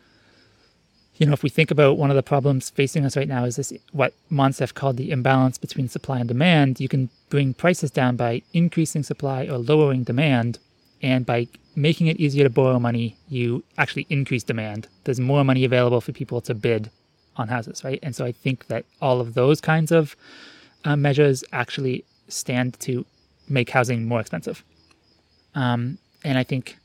you 1.17 1.27
know 1.27 1.33
if 1.33 1.43
we 1.43 1.49
think 1.49 1.71
about 1.71 1.97
one 1.97 2.11
of 2.11 2.17
the 2.17 2.23
problems 2.23 2.71
facing 2.71 3.05
us 3.05 3.17
right 3.17 3.29
now 3.29 3.45
is 3.45 3.57
this 3.57 3.73
what 3.93 4.13
Monsef 4.31 4.75
called 4.75 4.97
the 4.97 5.11
imbalance 5.11 5.59
between 5.59 5.89
supply 5.89 6.19
and 6.19 6.29
demand. 6.29 6.81
You 6.81 6.89
can 6.89 7.09
bring 7.31 7.55
prices 7.55 7.91
down 7.91 8.17
by 8.17 8.43
increasing 8.53 9.03
supply 9.03 9.47
or 9.47 9.59
lowering 9.59 10.03
demand 10.03 10.59
and 11.03 11.25
by 11.25 11.47
making 11.77 12.09
it 12.09 12.19
easier 12.19 12.45
to 12.45 12.51
borrow 12.51 12.79
money 12.79 13.17
you 13.29 13.63
actually 13.79 14.07
increase 14.11 14.43
demand. 14.43 14.89
There's 15.05 15.21
more 15.21 15.45
money 15.45 15.65
available 15.65 16.01
for 16.01 16.13
people 16.13 16.41
to 16.43 16.55
bid 16.55 16.91
on 17.37 17.49
houses 17.49 17.83
right? 17.85 17.99
And 18.03 18.15
so 18.15 18.25
i 18.25 18.33
think 18.33 18.67
that 18.67 18.85
all 19.01 19.21
of 19.21 19.35
those 19.35 19.61
kinds 19.61 19.91
of 19.93 20.17
uh, 20.85 20.97
measures 20.97 21.43
actually 21.53 22.05
stand 22.35 22.79
to 22.81 23.05
make 23.49 23.71
housing 23.71 24.07
more 24.07 24.21
expensive. 24.21 24.65
Um, 25.55 25.99
and 26.25 26.39
I 26.39 26.45
think 26.45 26.77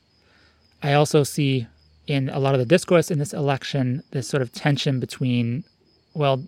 I 0.82 0.94
also 0.94 1.22
see 1.24 1.66
in 2.06 2.28
a 2.28 2.38
lot 2.38 2.54
of 2.54 2.60
the 2.60 2.66
discourse 2.66 3.10
in 3.10 3.18
this 3.18 3.32
election 3.32 4.02
this 4.10 4.28
sort 4.28 4.42
of 4.42 4.52
tension 4.52 5.00
between, 5.00 5.64
well, 6.14 6.42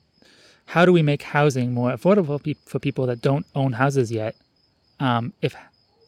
how 0.66 0.84
do 0.86 0.92
we 0.92 1.02
make 1.02 1.22
housing 1.22 1.72
more 1.72 1.92
affordable 1.92 2.56
for 2.66 2.78
people 2.78 3.06
that 3.06 3.20
don't 3.20 3.46
own 3.54 3.72
houses 3.72 4.10
yet, 4.10 4.34
um, 5.00 5.32
if 5.42 5.54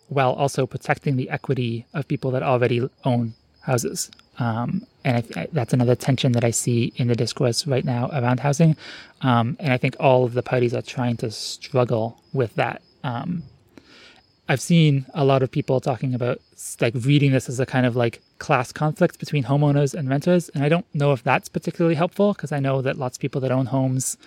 while 0.08 0.32
also 0.32 0.66
protecting 0.66 1.16
the 1.16 1.28
equity 1.30 1.86
of 1.94 2.06
people 2.08 2.30
that 2.30 2.42
already 2.42 2.88
own 3.04 3.34
houses? 3.60 4.10
Um, 4.38 4.86
and 5.04 5.18
I, 5.18 5.40
I, 5.40 5.48
that's 5.52 5.72
another 5.72 5.94
tension 5.94 6.32
that 6.32 6.44
I 6.44 6.50
see 6.50 6.92
in 6.96 7.08
the 7.08 7.14
discourse 7.14 7.66
right 7.66 7.84
now 7.84 8.08
around 8.12 8.40
housing. 8.40 8.76
Um, 9.22 9.56
and 9.60 9.72
I 9.72 9.76
think 9.76 9.96
all 10.00 10.24
of 10.24 10.34
the 10.34 10.42
parties 10.42 10.74
are 10.74 10.82
trying 10.82 11.16
to 11.18 11.30
struggle 11.30 12.20
with 12.32 12.54
that. 12.54 12.82
Um, 13.02 13.44
I've 14.48 14.60
seen 14.60 15.06
a 15.14 15.24
lot 15.24 15.42
of 15.42 15.50
people 15.50 15.80
talking 15.80 16.14
about 16.14 16.40
like 16.80 16.94
reading 16.96 17.32
this 17.32 17.48
as 17.48 17.60
a 17.60 17.66
kind 17.66 17.86
of 17.86 17.96
like 17.96 18.20
class 18.38 18.72
conflict 18.72 19.18
between 19.18 19.44
homeowners 19.44 19.94
and 19.94 20.08
renters. 20.08 20.50
And 20.50 20.62
I 20.62 20.68
don't 20.68 20.86
know 20.94 21.12
if 21.12 21.22
that's 21.22 21.48
particularly 21.48 21.94
helpful 21.94 22.34
because 22.34 22.52
I 22.52 22.60
know 22.60 22.82
that 22.82 22.98
lots 22.98 23.16
of 23.16 23.20
people 23.20 23.40
that 23.42 23.50
own 23.50 23.66
homes 23.66 24.18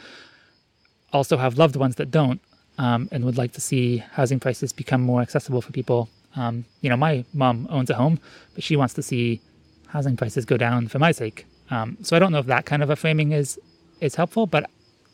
also 1.14 1.38
have 1.38 1.58
loved 1.58 1.76
ones 1.76 1.96
that 1.96 2.10
don't 2.10 2.42
um, 2.78 3.10
and 3.12 3.26
would 3.26 3.38
like 3.38 3.52
to 3.54 3.62
see 3.62 3.98
housing 3.98 4.40
prices 4.40 4.74
become 4.74 5.02
more 5.02 5.22
accessible 5.22 5.62
for 5.62 5.72
people. 5.72 6.10
Um, 6.36 6.66
you 6.82 6.90
know, 6.90 6.98
my 6.98 7.26
mom 7.34 7.68
owns 7.70 7.90
a 7.90 7.96
home, 7.96 8.20
but 8.54 8.64
she 8.64 8.76
wants 8.76 8.94
to 8.96 9.04
see 9.04 9.42
housing 9.90 10.18
prices 10.18 10.46
go 10.46 10.58
down 10.58 10.88
for 10.88 11.00
my 11.00 11.12
sake. 11.12 11.46
Um, 11.70 11.98
so 12.02 12.16
I 12.16 12.20
don't 12.20 12.32
know 12.32 12.40
if 12.40 12.46
that 12.46 12.66
kind 12.66 12.84
of 12.84 12.90
a 12.90 12.96
framing 12.96 13.32
is 13.32 13.60
is 14.00 14.16
helpful, 14.16 14.46
but 14.46 14.70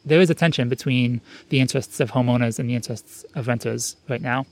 there 0.06 0.20
is 0.20 0.30
a 0.30 0.36
tension 0.36 0.68
between 0.68 1.22
the 1.50 1.60
interests 1.60 2.00
of 2.00 2.12
homeowners 2.12 2.60
and 2.60 2.70
the 2.70 2.76
interests 2.76 3.24
of 3.36 3.48
renters 3.48 3.96
right 4.10 4.22
now 4.22 4.46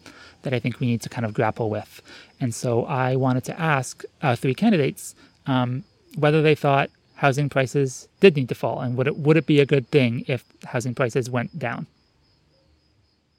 that 0.43 0.53
I 0.53 0.59
think 0.59 0.79
we 0.79 0.87
need 0.87 1.01
to 1.01 1.09
kind 1.09 1.25
of 1.25 1.33
grapple 1.33 1.69
with. 1.69 2.01
And 2.39 2.55
so 2.55 2.85
I 2.85 3.15
wanted 3.15 3.43
to 3.45 3.59
ask 3.59 4.03
our 4.23 4.35
three 4.35 4.55
candidates 4.55 5.13
um, 5.45 5.83
whether 6.17 6.41
they 6.41 6.55
thought 6.55 6.89
housing 7.15 7.49
prices 7.49 8.07
did 8.19 8.35
need 8.35 8.49
to 8.49 8.55
fall 8.55 8.79
and 8.79 8.97
would 8.97 9.07
it 9.07 9.15
would 9.17 9.37
it 9.37 9.45
be 9.45 9.59
a 9.59 9.65
good 9.65 9.87
thing 9.89 10.23
if 10.27 10.43
housing 10.65 10.95
prices 10.95 11.29
went 11.29 11.59
down? 11.59 11.85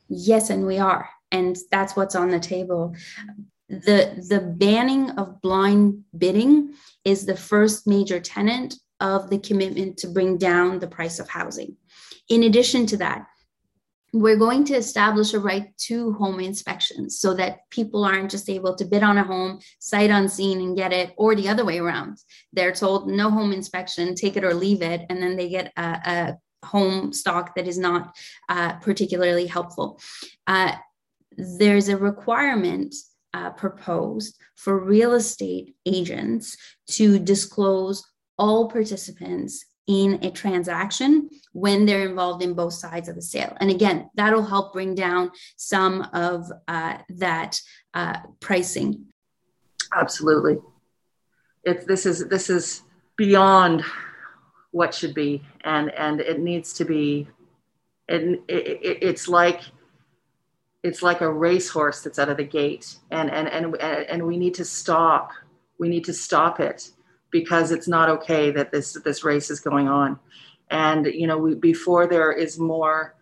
Yes, 0.08 0.50
and 0.50 0.66
we 0.66 0.78
are. 0.78 1.08
And 1.30 1.56
that's 1.70 1.96
what's 1.96 2.14
on 2.14 2.30
the 2.30 2.38
table. 2.38 2.94
The 3.72 4.22
the 4.28 4.40
banning 4.40 5.10
of 5.12 5.40
blind 5.40 6.04
bidding 6.16 6.74
is 7.06 7.24
the 7.24 7.36
first 7.36 7.86
major 7.86 8.20
tenant 8.20 8.74
of 9.00 9.30
the 9.30 9.38
commitment 9.38 9.96
to 9.98 10.08
bring 10.08 10.36
down 10.36 10.78
the 10.78 10.86
price 10.86 11.18
of 11.18 11.28
housing. 11.28 11.76
In 12.28 12.42
addition 12.42 12.84
to 12.86 12.98
that, 12.98 13.26
we're 14.12 14.36
going 14.36 14.64
to 14.64 14.74
establish 14.74 15.32
a 15.32 15.40
right 15.40 15.74
to 15.78 16.12
home 16.12 16.38
inspections 16.38 17.18
so 17.18 17.32
that 17.32 17.60
people 17.70 18.04
aren't 18.04 18.30
just 18.30 18.50
able 18.50 18.74
to 18.74 18.84
bid 18.84 19.02
on 19.02 19.16
a 19.16 19.24
home 19.24 19.58
sight 19.78 20.10
unseen 20.10 20.60
and 20.60 20.76
get 20.76 20.92
it 20.92 21.14
or 21.16 21.34
the 21.34 21.48
other 21.48 21.64
way 21.64 21.78
around 21.78 22.18
they're 22.52 22.72
told 22.72 23.08
no 23.08 23.30
home 23.30 23.52
inspection 23.52 24.14
take 24.14 24.36
it 24.36 24.44
or 24.44 24.52
leave 24.52 24.82
it 24.82 25.06
and 25.08 25.22
then 25.22 25.36
they 25.36 25.48
get 25.48 25.72
a, 25.78 25.82
a 25.82 26.66
home 26.66 27.10
stock 27.10 27.54
that 27.54 27.66
is 27.66 27.78
not 27.78 28.14
uh, 28.50 28.74
particularly 28.80 29.46
helpful 29.46 29.98
uh, 30.46 30.74
there's 31.58 31.88
a 31.88 31.96
requirement 31.96 32.94
uh, 33.34 33.50
proposed 33.50 34.38
for 34.56 34.84
real 34.84 35.14
estate 35.14 35.74
agents 35.86 36.56
to 36.86 37.18
disclose 37.18 38.04
all 38.38 38.68
participants 38.68 39.64
in 39.86 40.18
a 40.22 40.30
transaction 40.30 41.28
when 41.52 41.84
they're 41.84 42.08
involved 42.08 42.42
in 42.42 42.54
both 42.54 42.72
sides 42.72 43.08
of 43.08 43.14
the 43.14 43.22
sale. 43.22 43.56
And 43.60 43.70
again, 43.70 44.08
that'll 44.14 44.44
help 44.44 44.72
bring 44.72 44.94
down 44.94 45.30
some 45.56 46.02
of 46.12 46.50
uh, 46.68 46.98
that 47.10 47.60
uh, 47.94 48.18
pricing. 48.40 49.06
Absolutely. 49.94 50.58
If 51.64 51.86
this 51.86 52.06
is 52.06 52.28
this 52.28 52.50
is 52.50 52.82
beyond 53.16 53.84
what 54.70 54.94
should 54.94 55.14
be, 55.14 55.42
and 55.64 55.90
and 55.90 56.20
it 56.20 56.40
needs 56.40 56.72
to 56.74 56.84
be. 56.84 57.28
And 58.08 58.40
it, 58.48 58.66
it, 58.82 58.98
it's 59.00 59.28
like 59.28 59.60
it's 60.82 61.02
like 61.02 61.20
a 61.20 61.32
racehorse 61.32 62.02
that's 62.02 62.18
out 62.18 62.28
of 62.28 62.36
the 62.36 62.44
gate, 62.44 62.96
and 63.10 63.30
and 63.30 63.48
and 63.48 63.76
and 63.76 64.26
we 64.26 64.36
need 64.36 64.54
to 64.54 64.64
stop. 64.64 65.32
We 65.78 65.88
need 65.88 66.04
to 66.04 66.12
stop 66.12 66.60
it 66.60 66.90
because 67.30 67.70
it's 67.70 67.88
not 67.88 68.08
okay 68.08 68.50
that 68.50 68.72
this 68.72 68.94
this 69.04 69.24
race 69.24 69.50
is 69.50 69.60
going 69.60 69.88
on. 69.88 70.18
And 70.70 71.06
you 71.06 71.26
know 71.26 71.38
we, 71.38 71.54
before 71.54 72.06
there 72.06 72.32
is 72.32 72.58
more 72.58 73.14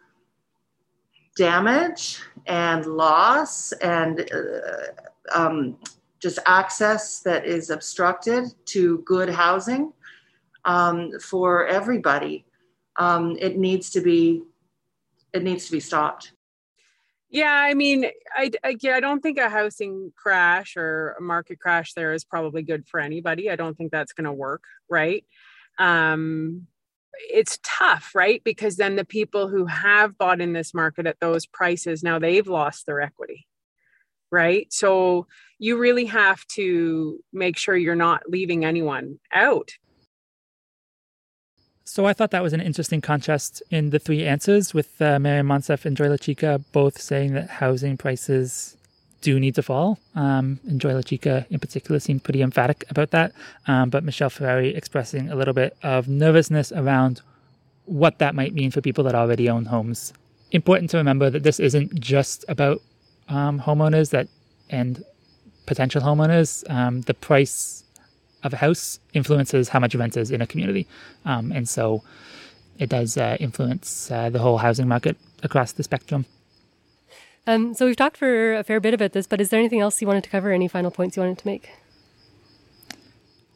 damage 1.37 2.21
and 2.47 2.85
loss 2.87 3.73
and 3.73 4.31
uh, 4.33 5.39
um, 5.39 5.77
just 6.21 6.39
access 6.47 7.21
that 7.21 7.47
is 7.47 7.71
obstructed 7.71 8.45
to 8.67 8.99
good 8.99 9.31
housing 9.31 9.93
um, 10.65 11.19
for 11.21 11.67
everybody 11.67 12.45
um, 12.97 13.37
it 13.41 13.57
needs 13.57 13.91
to 13.91 14.01
be 14.01 14.43
it 15.33 15.43
needs 15.43 15.67
to 15.67 15.73
be 15.73 15.81
stopped 15.81 16.33
yeah, 17.31 17.53
I 17.53 17.75
mean, 17.75 18.07
I, 18.35 18.51
I, 18.65 18.77
I 18.93 19.01
don't 19.01 19.21
think 19.21 19.39
a 19.39 19.49
housing 19.49 20.13
crash 20.17 20.77
or 20.77 21.15
a 21.19 21.23
market 21.23 21.61
crash 21.61 21.95
there 21.95 22.13
is 22.13 22.25
probably 22.25 22.63
good 22.63 22.89
for 22.89 22.99
anybody. 22.99 23.49
I 23.49 23.57
don't 23.57 23.77
think 23.77 23.93
that's 23.93 24.13
going 24.13 24.25
to 24.25 24.33
work, 24.33 24.65
right? 24.89 25.25
Um, 25.79 26.67
it's 27.33 27.59
tough, 27.63 28.13
right? 28.15 28.43
Because 28.43 28.77
then 28.77 28.97
the 28.97 29.05
people 29.05 29.49
who 29.49 29.67
have 29.67 30.19
bought 30.19 30.41
in 30.41 30.53
this 30.53 30.75
market 30.75 31.07
at 31.07 31.21
those 31.21 31.47
prices 31.47 32.03
now 32.03 32.19
they've 32.19 32.49
lost 32.49 32.87
their 32.87 33.01
equity, 33.01 33.47
right? 34.33 34.67
So 34.73 35.27
you 35.59 35.79
really 35.79 36.07
have 36.07 36.45
to 36.55 37.21
make 37.33 37.57
sure 37.57 37.77
you're 37.77 37.95
not 37.95 38.23
leaving 38.29 38.65
anyone 38.65 39.21
out 39.33 39.71
so 41.91 42.07
I 42.07 42.13
thought 42.13 42.31
that 42.31 42.41
was 42.45 42.53
an 42.53 42.61
interesting 42.61 43.01
contrast 43.01 43.65
in 43.69 43.91
the 43.91 43.99
three 43.99 44.25
answers 44.25 44.73
with 44.73 45.03
uh, 45.03 45.19
Maryam 45.19 45.49
Monsef 45.49 45.85
and 45.85 45.97
Joy 45.97 46.07
Lachica 46.07 46.63
both 46.71 47.01
saying 47.01 47.35
that 47.35 47.51
housing 47.51 47.97
prices 47.97 48.77
do 49.23 49.41
need 49.41 49.57
to 49.57 49.63
fall. 49.65 49.99
Um, 50.15 50.61
and 50.69 50.81
Joy 50.81 50.93
Lachica 50.93 51.47
in 51.51 51.59
particular 51.59 51.99
seemed 51.99 52.23
pretty 52.23 52.43
emphatic 52.43 52.85
about 52.91 53.11
that. 53.11 53.33
Um, 53.67 53.91
but 53.91 54.05
Michelle 54.05 54.31
Ferreri 54.31 54.77
expressing 54.77 55.31
a 55.31 55.35
little 55.35 55.53
bit 55.53 55.77
of 55.83 56.07
nervousness 56.07 56.71
around 56.71 57.23
what 57.87 58.19
that 58.19 58.37
might 58.37 58.55
mean 58.55 58.71
for 58.71 58.81
people 58.81 59.03
that 59.03 59.17
already 59.17 59.51
own 59.51 59.65
homes. 59.65 60.13
Important 60.53 60.91
to 60.91 60.97
remember 60.97 61.29
that 61.29 61.43
this 61.43 61.59
isn't 61.59 61.99
just 61.99 62.45
about 62.47 62.81
um, 63.29 63.59
homeowners 63.59 64.11
that 64.11 64.29
and 64.69 65.05
potential 65.67 66.03
homeowners. 66.03 66.63
Um, 66.71 67.01
the 67.01 67.15
price 67.15 67.83
of 68.43 68.53
a 68.53 68.57
house 68.57 69.01
influences 69.13 69.69
how 69.69 69.79
much 69.79 69.95
rent 69.95 70.17
is 70.17 70.31
in 70.31 70.41
a 70.41 70.47
community. 70.47 70.87
Um, 71.25 71.53
and 71.53 71.69
so 71.69 72.03
it 72.79 72.89
does 72.89 73.17
uh, 73.17 73.37
influence 73.41 74.11
uh, 74.11 74.31
the 74.31 74.39
whole 74.39 74.59
housing 74.59 74.89
market 74.89 75.17
across 75.43 75.73
the 75.73 75.83
spectrum. 75.83 76.27
Um, 77.47 77.75
so 77.75 77.87
we've 77.87 77.97
talked 77.97 78.17
for 78.17 78.55
a 78.55 78.65
fair 78.65 78.81
bit 78.81 78.95
about 78.95 79.13
this, 79.13 79.27
but 79.27 79.41
is 79.41 79.51
there 79.51 79.59
anything 79.59 79.81
else 79.81 80.01
you 80.01 80.07
wanted 80.07 80.25
to 80.25 80.31
cover? 80.31 80.51
Any 80.51 80.69
final 80.69 80.91
points 80.91 81.17
you 81.17 81.23
wanted 81.23 81.39
to 81.39 81.47
make? 81.47 81.71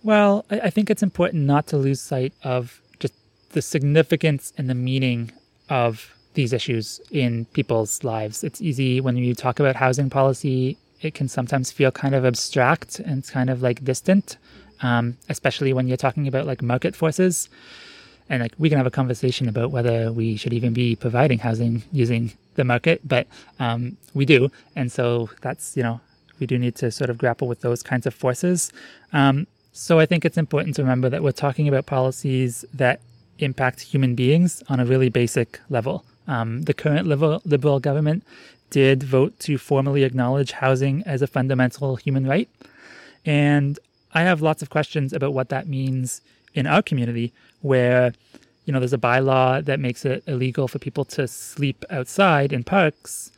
Well, 0.02 0.44
I, 0.50 0.60
I 0.60 0.70
think 0.70 0.90
it's 0.90 1.02
important 1.02 1.44
not 1.44 1.66
to 1.68 1.76
lose 1.76 2.00
sight 2.00 2.32
of 2.42 2.80
just 2.98 3.14
the 3.50 3.62
significance 3.62 4.52
and 4.58 4.68
the 4.68 4.74
meaning 4.74 5.32
of 5.68 6.14
these 6.34 6.52
issues 6.52 7.00
in 7.10 7.46
people's 7.46 8.04
lives. 8.04 8.44
It's 8.44 8.60
easy 8.60 9.00
when 9.00 9.16
you 9.16 9.34
talk 9.34 9.60
about 9.60 9.76
housing 9.76 10.10
policy, 10.10 10.76
it 11.00 11.14
can 11.14 11.28
sometimes 11.28 11.70
feel 11.70 11.90
kind 11.90 12.14
of 12.14 12.24
abstract 12.24 12.98
and 12.98 13.18
it's 13.18 13.30
kind 13.30 13.50
of 13.50 13.62
like 13.62 13.84
distant 13.84 14.38
um, 14.80 15.16
especially 15.28 15.72
when 15.72 15.88
you're 15.88 15.96
talking 15.96 16.28
about 16.28 16.46
like 16.46 16.62
market 16.62 16.94
forces. 16.96 17.48
And 18.28 18.42
like 18.42 18.52
we 18.58 18.68
can 18.70 18.78
have 18.78 18.86
a 18.86 18.90
conversation 18.90 19.48
about 19.48 19.70
whether 19.70 20.10
we 20.10 20.36
should 20.36 20.54
even 20.54 20.72
be 20.72 20.96
providing 20.96 21.38
housing 21.38 21.82
using 21.92 22.32
the 22.54 22.64
market, 22.64 23.06
but 23.06 23.26
um, 23.60 23.96
we 24.14 24.24
do, 24.24 24.50
and 24.74 24.90
so 24.90 25.28
that's 25.42 25.76
you 25.76 25.82
know 25.82 26.00
we 26.40 26.46
do 26.46 26.58
need 26.58 26.74
to 26.76 26.90
sort 26.90 27.10
of 27.10 27.18
grapple 27.18 27.48
with 27.48 27.60
those 27.60 27.82
kinds 27.82 28.06
of 28.06 28.14
forces. 28.14 28.72
Um, 29.12 29.46
so 29.72 29.98
I 29.98 30.06
think 30.06 30.24
it's 30.24 30.38
important 30.38 30.76
to 30.76 30.82
remember 30.82 31.08
that 31.10 31.22
we're 31.22 31.32
talking 31.32 31.68
about 31.68 31.86
policies 31.86 32.64
that 32.72 33.00
impact 33.38 33.80
human 33.80 34.14
beings 34.14 34.62
on 34.68 34.80
a 34.80 34.84
really 34.84 35.08
basic 35.08 35.60
level. 35.68 36.04
Um, 36.26 36.62
the 36.62 36.74
current 36.74 37.06
liberal, 37.06 37.42
liberal 37.44 37.80
government 37.80 38.24
did 38.70 39.02
vote 39.02 39.38
to 39.40 39.58
formally 39.58 40.04
acknowledge 40.04 40.52
housing 40.52 41.02
as 41.04 41.22
a 41.22 41.26
fundamental 41.26 41.96
human 41.96 42.26
right. 42.26 42.48
And 43.26 43.78
I 44.14 44.22
have 44.22 44.42
lots 44.42 44.62
of 44.62 44.70
questions 44.70 45.12
about 45.12 45.34
what 45.34 45.48
that 45.48 45.68
means 45.68 46.20
in 46.54 46.66
our 46.66 46.82
community, 46.82 47.32
where 47.62 48.12
you 48.64 48.72
know 48.72 48.78
there's 48.78 48.92
a 48.92 48.98
bylaw 48.98 49.64
that 49.64 49.80
makes 49.80 50.04
it 50.04 50.22
illegal 50.26 50.68
for 50.68 50.78
people 50.78 51.04
to 51.06 51.26
sleep 51.28 51.84
outside 51.90 52.52
in 52.52 52.64
parks, 52.64 53.32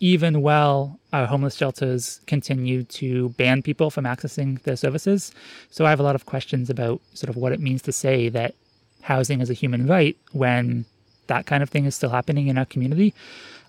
even 0.00 0.42
while 0.42 0.98
our 1.12 1.26
homeless 1.26 1.54
shelters 1.54 2.20
continue 2.26 2.84
to 2.84 3.28
ban 3.30 3.62
people 3.62 3.90
from 3.90 4.04
accessing 4.04 4.62
their 4.62 4.76
services. 4.76 5.32
So 5.70 5.84
I 5.84 5.90
have 5.90 6.00
a 6.00 6.02
lot 6.02 6.14
of 6.14 6.26
questions 6.26 6.70
about 6.70 7.00
sort 7.14 7.30
of 7.30 7.36
what 7.36 7.52
it 7.52 7.60
means 7.60 7.82
to 7.82 7.92
say 7.92 8.28
that 8.30 8.54
housing 9.02 9.40
is 9.40 9.50
a 9.50 9.54
human 9.54 9.86
right 9.86 10.16
when 10.32 10.84
that 11.28 11.46
kind 11.46 11.62
of 11.62 11.70
thing 11.70 11.84
is 11.84 11.94
still 11.94 12.10
happening 12.10 12.48
in 12.48 12.58
our 12.58 12.64
community. 12.64 13.14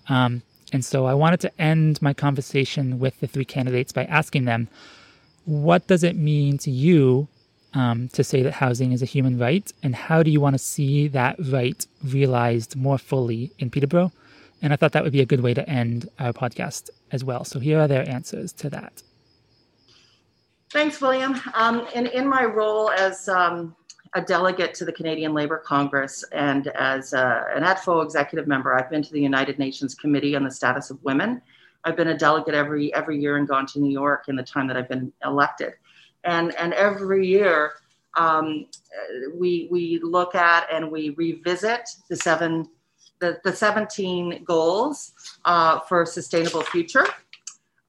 Um, 0.08 0.42
and 0.72 0.84
so 0.84 1.06
I 1.06 1.14
wanted 1.14 1.40
to 1.40 1.60
end 1.60 2.00
my 2.02 2.12
conversation 2.12 2.98
with 2.98 3.18
the 3.20 3.26
three 3.26 3.44
candidates 3.44 3.92
by 3.92 4.04
asking 4.04 4.44
them 4.44 4.68
what 5.48 5.86
does 5.86 6.04
it 6.04 6.14
mean 6.14 6.58
to 6.58 6.70
you 6.70 7.26
um, 7.72 8.08
to 8.08 8.22
say 8.22 8.42
that 8.42 8.52
housing 8.52 8.92
is 8.92 9.00
a 9.00 9.06
human 9.06 9.38
right, 9.38 9.72
and 9.82 9.94
how 9.94 10.22
do 10.22 10.30
you 10.30 10.42
want 10.42 10.52
to 10.52 10.58
see 10.58 11.08
that 11.08 11.36
right 11.46 11.86
realized 12.04 12.76
more 12.76 12.98
fully 12.98 13.50
in 13.58 13.70
Peterborough? 13.70 14.12
And 14.60 14.74
I 14.74 14.76
thought 14.76 14.92
that 14.92 15.02
would 15.02 15.12
be 15.12 15.22
a 15.22 15.26
good 15.26 15.40
way 15.40 15.54
to 15.54 15.66
end 15.66 16.10
our 16.18 16.34
podcast 16.34 16.90
as 17.12 17.24
well. 17.24 17.44
So 17.44 17.60
here 17.60 17.80
are 17.80 17.88
their 17.88 18.06
answers 18.06 18.52
to 18.54 18.68
that. 18.70 19.02
Thanks, 20.70 21.00
William. 21.00 21.40
Um, 21.54 21.86
in, 21.94 22.08
in 22.08 22.28
my 22.28 22.44
role 22.44 22.90
as 22.90 23.26
um, 23.30 23.74
a 24.14 24.20
delegate 24.20 24.74
to 24.74 24.84
the 24.84 24.92
Canadian 24.92 25.32
Labour 25.32 25.56
Congress 25.64 26.24
and 26.32 26.66
as 26.68 27.14
uh, 27.14 27.44
an 27.54 27.62
ETFO 27.62 28.04
executive 28.04 28.46
member, 28.46 28.74
I've 28.74 28.90
been 28.90 29.02
to 29.02 29.12
the 29.12 29.22
United 29.22 29.58
Nations 29.58 29.94
Committee 29.94 30.36
on 30.36 30.44
the 30.44 30.50
Status 30.50 30.90
of 30.90 31.02
Women 31.04 31.40
I've 31.88 31.96
been 31.96 32.08
a 32.08 32.18
delegate 32.18 32.54
every 32.54 32.92
every 32.94 33.18
year 33.18 33.38
and 33.38 33.48
gone 33.48 33.66
to 33.66 33.80
New 33.80 33.90
York 33.90 34.24
in 34.28 34.36
the 34.36 34.42
time 34.42 34.66
that 34.68 34.76
I've 34.76 34.88
been 34.88 35.12
elected, 35.24 35.72
and 36.24 36.54
and 36.56 36.74
every 36.74 37.26
year 37.26 37.72
um, 38.16 38.66
we 39.34 39.68
we 39.70 40.00
look 40.02 40.34
at 40.34 40.66
and 40.72 40.90
we 40.90 41.10
revisit 41.10 41.88
the 42.10 42.16
seven 42.16 42.68
the, 43.20 43.40
the 43.42 43.52
17 43.52 44.44
goals 44.44 45.12
uh, 45.44 45.80
for 45.80 46.06
sustainable 46.06 46.62
future, 46.62 47.04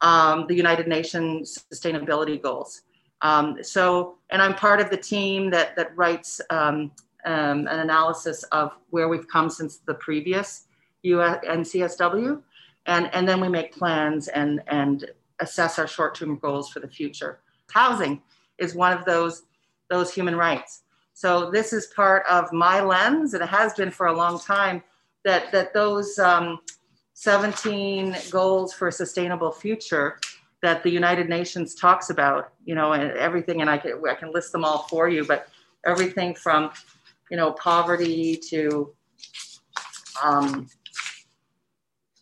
um, 0.02 0.48
the 0.48 0.56
United 0.56 0.88
Nations 0.88 1.66
sustainability 1.72 2.42
goals. 2.42 2.82
Um, 3.22 3.58
so, 3.62 4.18
and 4.30 4.42
I'm 4.42 4.56
part 4.56 4.80
of 4.80 4.90
the 4.90 4.98
team 4.98 5.50
that, 5.52 5.76
that 5.76 5.96
writes 5.96 6.42
um, 6.50 6.92
um, 7.26 7.68
an 7.68 7.80
analysis 7.80 8.44
of 8.44 8.72
where 8.90 9.10
we've 9.10 9.28
come 9.28 9.50
since 9.50 9.78
the 9.78 9.94
previous 9.96 10.68
UNCSW. 11.06 12.42
And, 12.90 13.08
and 13.14 13.30
then 13.30 13.40
we 13.40 13.50
make 13.50 13.72
plans 13.72 14.30
and, 14.30 14.62
and 14.68 15.06
assess 15.40 15.78
our 15.78 15.88
short-term 15.88 16.40
goals 16.40 16.70
for 16.70 16.80
the 16.80 16.88
future. 16.88 17.40
Housing 17.72 18.20
is 18.58 18.74
one 18.74 18.98
of 18.98 19.06
those, 19.06 19.44
those 19.92 20.12
human 20.12 20.36
rights. 20.36 20.82
So 21.14 21.52
this 21.52 21.72
is 21.72 21.86
part 21.96 22.26
of 22.28 22.52
my 22.52 22.82
lens, 22.82 23.36
and 23.36 23.44
it 23.44 23.50
has 23.50 23.76
been 23.76 23.92
for 23.92 24.08
a 24.08 24.18
long 24.18 24.40
time, 24.40 24.82
that, 25.24 25.52
that 25.52 25.72
those 25.72 26.18
um, 26.18 26.62
17 27.14 28.16
goals 28.32 28.74
for 28.74 28.88
a 28.88 28.92
sustainable 28.92 29.52
future 29.52 30.20
that 30.64 30.82
the 30.82 30.90
United 30.90 31.30
Nations 31.30 31.76
talks 31.76 32.10
about, 32.10 32.54
you 32.66 32.74
know, 32.74 32.94
and 32.94 33.12
everything, 33.12 33.62
and 33.62 33.70
I 33.70 33.78
can, 33.78 34.02
I 34.10 34.16
can 34.16 34.32
list 34.32 34.52
them 34.52 34.66
all 34.66 34.88
for 34.88 35.08
you, 35.08 35.24
but 35.26 35.48
everything 35.86 36.34
from, 36.34 36.72
you 37.30 37.38
know, 37.38 37.52
poverty 37.52 38.36
to 38.50 38.96
um, 40.24 40.68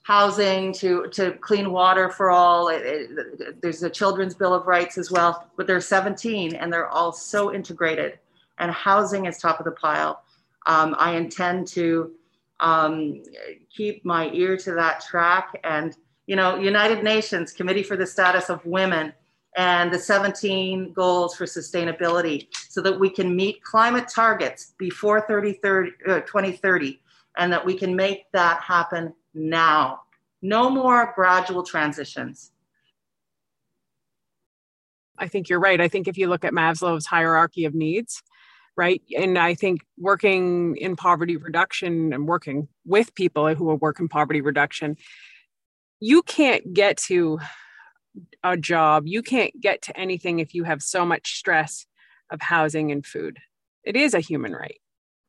housing 0.08 0.72
to, 0.72 1.06
to 1.10 1.34
clean 1.42 1.70
water 1.70 2.10
for 2.10 2.32
all. 2.32 2.70
It, 2.70 2.82
it, 2.86 3.62
there's 3.62 3.84
a 3.84 3.90
Children's 3.90 4.34
Bill 4.34 4.54
of 4.54 4.66
Rights 4.66 4.98
as 4.98 5.12
well, 5.12 5.50
but 5.58 5.68
they're 5.68 5.82
17 5.82 6.56
and 6.56 6.72
they're 6.72 6.88
all 6.88 7.12
so 7.12 7.54
integrated. 7.54 8.18
And 8.58 8.72
housing 8.72 9.26
is 9.26 9.38
top 9.38 9.60
of 9.60 9.66
the 9.66 9.74
pile. 9.74 10.24
Um, 10.66 10.96
I 10.98 11.16
intend 11.18 11.68
to 11.70 12.12
um, 12.62 13.22
keep 13.70 14.06
my 14.06 14.32
ear 14.32 14.56
to 14.56 14.72
that 14.76 15.02
track 15.02 15.60
and 15.66 15.94
you 16.26 16.38
know, 16.38 16.56
United 16.58 17.04
Nations 17.04 17.52
Committee 17.52 17.84
for 17.84 17.98
the 17.98 18.08
Status 18.08 18.50
of 18.50 18.66
Women 18.66 19.12
and 19.58 19.92
the 19.92 20.00
17 20.00 20.94
goals 20.94 21.36
for 21.36 21.46
sustainability 21.46 22.48
so 22.70 22.82
that 22.82 22.98
we 22.98 23.10
can 23.10 23.36
meet 23.36 23.62
climate 23.62 24.08
targets 24.08 24.74
before 24.78 25.20
30, 25.28 25.54
30, 25.54 25.92
uh, 26.08 26.20
2030 26.22 27.00
and 27.38 27.52
that 27.52 27.66
we 27.66 27.78
can 27.78 27.94
make 27.96 28.32
that 28.32 28.62
happen 28.62 29.14
now. 29.38 30.02
No 30.42 30.70
more 30.70 31.14
gradual 31.16 31.64
transitions. 31.64 32.52
I 35.18 35.28
think 35.28 35.50
you're 35.50 35.60
right. 35.60 35.82
I 35.82 35.88
think 35.88 36.08
if 36.08 36.18
you 36.18 36.28
look 36.28 36.46
at 36.46 36.54
Maslow's 36.54 37.06
hierarchy 37.06 37.66
of 37.66 37.74
needs, 37.74 38.22
right? 38.76 39.02
And 39.18 39.38
I 39.38 39.56
think 39.56 39.82
working 39.98 40.76
in 40.78 40.96
poverty 40.96 41.38
reduction 41.38 42.14
and 42.14 42.28
working 42.28 42.68
with 42.86 43.16
people 43.16 43.56
who 43.56 43.66
will 43.66 43.78
work 43.78 44.00
in 44.00 44.08
poverty 44.08 44.42
reduction 44.42 44.98
you 46.00 46.22
can't 46.22 46.74
get 46.74 46.98
to 46.98 47.40
a 48.44 48.58
job, 48.58 49.08
you 49.08 49.22
can't 49.22 49.60
get 49.60 49.82
to 49.84 49.98
anything 49.98 50.40
if 50.40 50.54
you 50.54 50.64
have 50.64 50.82
so 50.82 51.06
much 51.06 51.36
stress 51.36 51.86
of 52.30 52.42
housing 52.42 52.92
and 52.92 53.06
food. 53.06 53.40
It 53.84 53.96
is 53.96 54.14
a 54.14 54.20
human 54.20 54.54
right, 54.54 54.80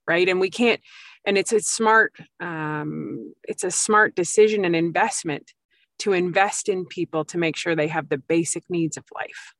right? 0.09 0.29
And 0.29 0.41
we 0.41 0.51
can't, 0.51 0.81
and 1.25 1.37
it's 1.37 1.53
a 1.53 1.61
smart, 1.61 2.15
um, 2.41 3.35
it's 3.45 3.65
a 3.65 3.71
smart 3.71 4.15
decision 4.15 4.65
and 4.65 4.75
investment 4.75 5.53
to 6.01 6.13
invest 6.13 6.69
in 6.69 6.87
people 6.87 7.25
to 7.27 7.39
make 7.39 7.57
sure 7.57 7.77
they 7.77 7.89
have 7.89 8.09
the 8.09 8.19
basic 8.19 8.65
needs 8.69 8.97
of 8.97 9.05
life. 9.15 9.55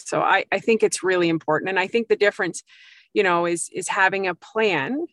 So 0.00 0.20
I, 0.20 0.44
I 0.50 0.58
think 0.58 0.82
it's 0.82 1.02
really 1.02 1.28
important. 1.28 1.68
And 1.68 1.78
I 1.78 1.86
think 1.86 2.08
the 2.08 2.16
difference, 2.16 2.62
you 3.12 3.22
know, 3.22 3.46
is 3.46 3.70
is 3.72 3.88
having 3.88 4.26
a 4.26 4.34
plan 4.34 5.06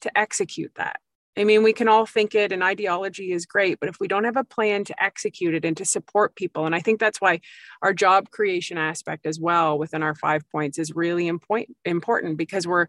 to 0.00 0.18
execute 0.18 0.72
that 0.76 1.00
I 1.38 1.44
mean, 1.44 1.62
we 1.62 1.74
can 1.74 1.86
all 1.86 2.06
think 2.06 2.34
it 2.34 2.50
and 2.50 2.62
ideology 2.62 3.30
is 3.30 3.44
great, 3.44 3.78
but 3.78 3.90
if 3.90 4.00
we 4.00 4.08
don't 4.08 4.24
have 4.24 4.38
a 4.38 4.44
plan 4.44 4.84
to 4.84 5.02
execute 5.02 5.54
it 5.54 5.66
and 5.66 5.76
to 5.76 5.84
support 5.84 6.34
people, 6.34 6.64
and 6.64 6.74
I 6.74 6.80
think 6.80 6.98
that's 6.98 7.20
why 7.20 7.40
our 7.82 7.92
job 7.92 8.30
creation 8.30 8.78
aspect 8.78 9.26
as 9.26 9.38
well 9.38 9.78
within 9.78 10.02
our 10.02 10.14
five 10.14 10.48
points 10.50 10.78
is 10.78 10.96
really 10.96 11.28
important 11.28 12.38
because 12.38 12.66
we're 12.66 12.86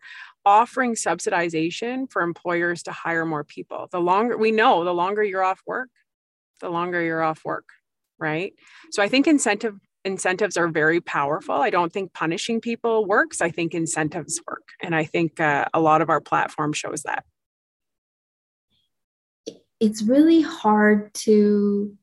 offering 0.48 0.96
subsidization 0.96 2.10
for 2.10 2.22
employers 2.22 2.82
to 2.84 2.92
hire 2.94 3.26
more 3.26 3.44
people. 3.44 3.90
The 3.92 4.00
longer 4.00 4.38
we 4.38 4.52
know, 4.52 4.86
the 4.86 4.94
longer 4.94 5.22
you're 5.22 5.44
off 5.44 5.62
work, 5.68 5.90
the 6.62 6.70
longer 6.70 7.02
you're 7.02 7.22
off 7.22 7.44
work, 7.44 7.66
right? 8.18 8.54
So 8.92 9.04
I 9.04 9.10
think 9.10 9.28
incentive 9.28 9.76
incentives 10.06 10.56
are 10.56 10.70
very 10.70 11.02
powerful. 11.02 11.56
I 11.56 11.70
don't 11.70 11.92
think 11.92 12.14
punishing 12.14 12.62
people 12.62 13.06
works. 13.06 13.42
I 13.42 13.52
think 13.52 13.74
incentives 13.74 14.40
work. 14.48 14.64
And 14.82 14.96
I 14.96 15.04
think 15.04 15.42
uh, 15.42 15.66
a 15.74 15.82
lot 15.82 16.02
of 16.02 16.10
our 16.10 16.22
platform 16.22 16.72
shows 16.72 17.04
that 17.04 17.26
it's 19.82 20.02
really 20.02 20.42
hard 20.42 21.14
to 21.14 21.96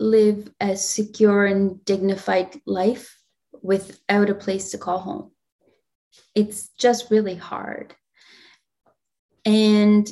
live 0.00 0.52
a 0.60 0.76
secure 0.76 1.46
and 1.46 1.82
dignified 1.84 2.60
life 2.66 3.16
without 3.62 4.28
a 4.28 4.34
place 4.34 4.70
to 4.72 4.78
call 4.78 4.98
home. 4.98 5.30
It's 6.34 6.68
just 6.78 7.10
really 7.10 7.36
hard. 7.36 7.94
And 9.44 10.08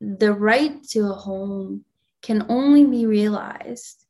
the 0.00 0.32
right 0.32 0.82
to 0.90 1.10
a 1.10 1.14
home 1.14 1.84
can 2.22 2.46
only 2.48 2.84
be 2.84 3.06
realized 3.06 4.04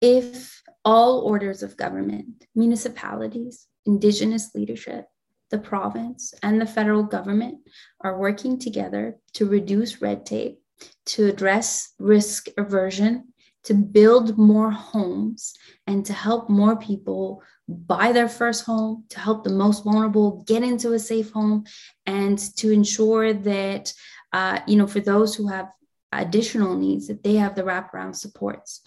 if 0.00 0.62
all 0.84 1.20
orders 1.20 1.62
of 1.62 1.76
government, 1.76 2.46
municipalities, 2.54 3.66
indigenous 3.86 4.54
leadership, 4.54 5.06
the 5.50 5.58
province, 5.58 6.34
and 6.42 6.60
the 6.60 6.66
federal 6.66 7.02
government 7.02 7.58
are 8.00 8.18
working 8.18 8.58
together 8.58 9.16
to 9.34 9.46
reduce 9.46 10.02
red 10.02 10.26
tape, 10.26 10.60
to 11.06 11.26
address 11.26 11.94
risk 11.98 12.48
aversion, 12.56 13.32
to 13.64 13.74
build 13.74 14.38
more 14.38 14.70
homes, 14.70 15.54
and 15.86 16.04
to 16.06 16.12
help 16.12 16.48
more 16.48 16.76
people 16.76 17.42
buy 17.68 18.12
their 18.12 18.28
first 18.28 18.64
home, 18.64 19.04
to 19.10 19.20
help 19.20 19.44
the 19.44 19.50
most 19.50 19.84
vulnerable 19.84 20.42
get 20.46 20.62
into 20.62 20.94
a 20.94 20.98
safe 20.98 21.30
home, 21.30 21.64
and 22.06 22.38
to 22.56 22.70
ensure 22.70 23.32
that, 23.32 23.92
uh, 24.32 24.60
you 24.66 24.76
know, 24.76 24.86
for 24.86 25.00
those 25.00 25.34
who 25.34 25.48
have 25.48 25.68
additional 26.12 26.74
needs 26.74 27.06
that 27.08 27.22
they 27.22 27.34
have 27.34 27.54
the 27.54 27.62
wraparound 27.62 28.16
supports. 28.16 28.80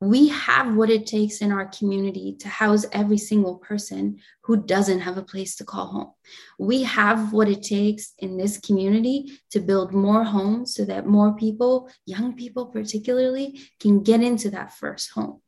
We 0.00 0.28
have 0.28 0.76
what 0.76 0.90
it 0.90 1.06
takes 1.06 1.38
in 1.38 1.52
our 1.52 1.66
community 1.66 2.36
to 2.40 2.48
house 2.48 2.84
every 2.92 3.16
single 3.16 3.56
person 3.56 4.18
who 4.42 4.58
doesn't 4.58 5.00
have 5.00 5.16
a 5.16 5.22
place 5.22 5.56
to 5.56 5.64
call 5.64 5.86
home. 5.86 6.12
We 6.58 6.82
have 6.82 7.32
what 7.32 7.48
it 7.48 7.62
takes 7.62 8.12
in 8.18 8.36
this 8.36 8.58
community 8.58 9.40
to 9.52 9.60
build 9.60 9.94
more 9.94 10.24
homes 10.24 10.74
so 10.74 10.84
that 10.84 11.06
more 11.06 11.34
people, 11.34 11.90
young 12.04 12.34
people 12.34 12.66
particularly, 12.66 13.60
can 13.78 14.02
get 14.02 14.22
into 14.22 14.50
that 14.50 14.74
first 14.74 15.12
home. 15.12 15.40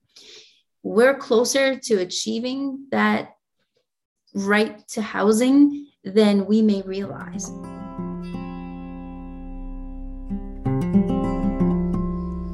We're 0.82 1.14
closer 1.16 1.76
to 1.78 1.94
achieving 1.96 2.86
that 2.90 3.36
right 4.34 4.86
to 4.88 5.02
housing 5.02 5.86
than 6.04 6.46
we 6.46 6.62
may 6.62 6.82
realize. 6.82 7.50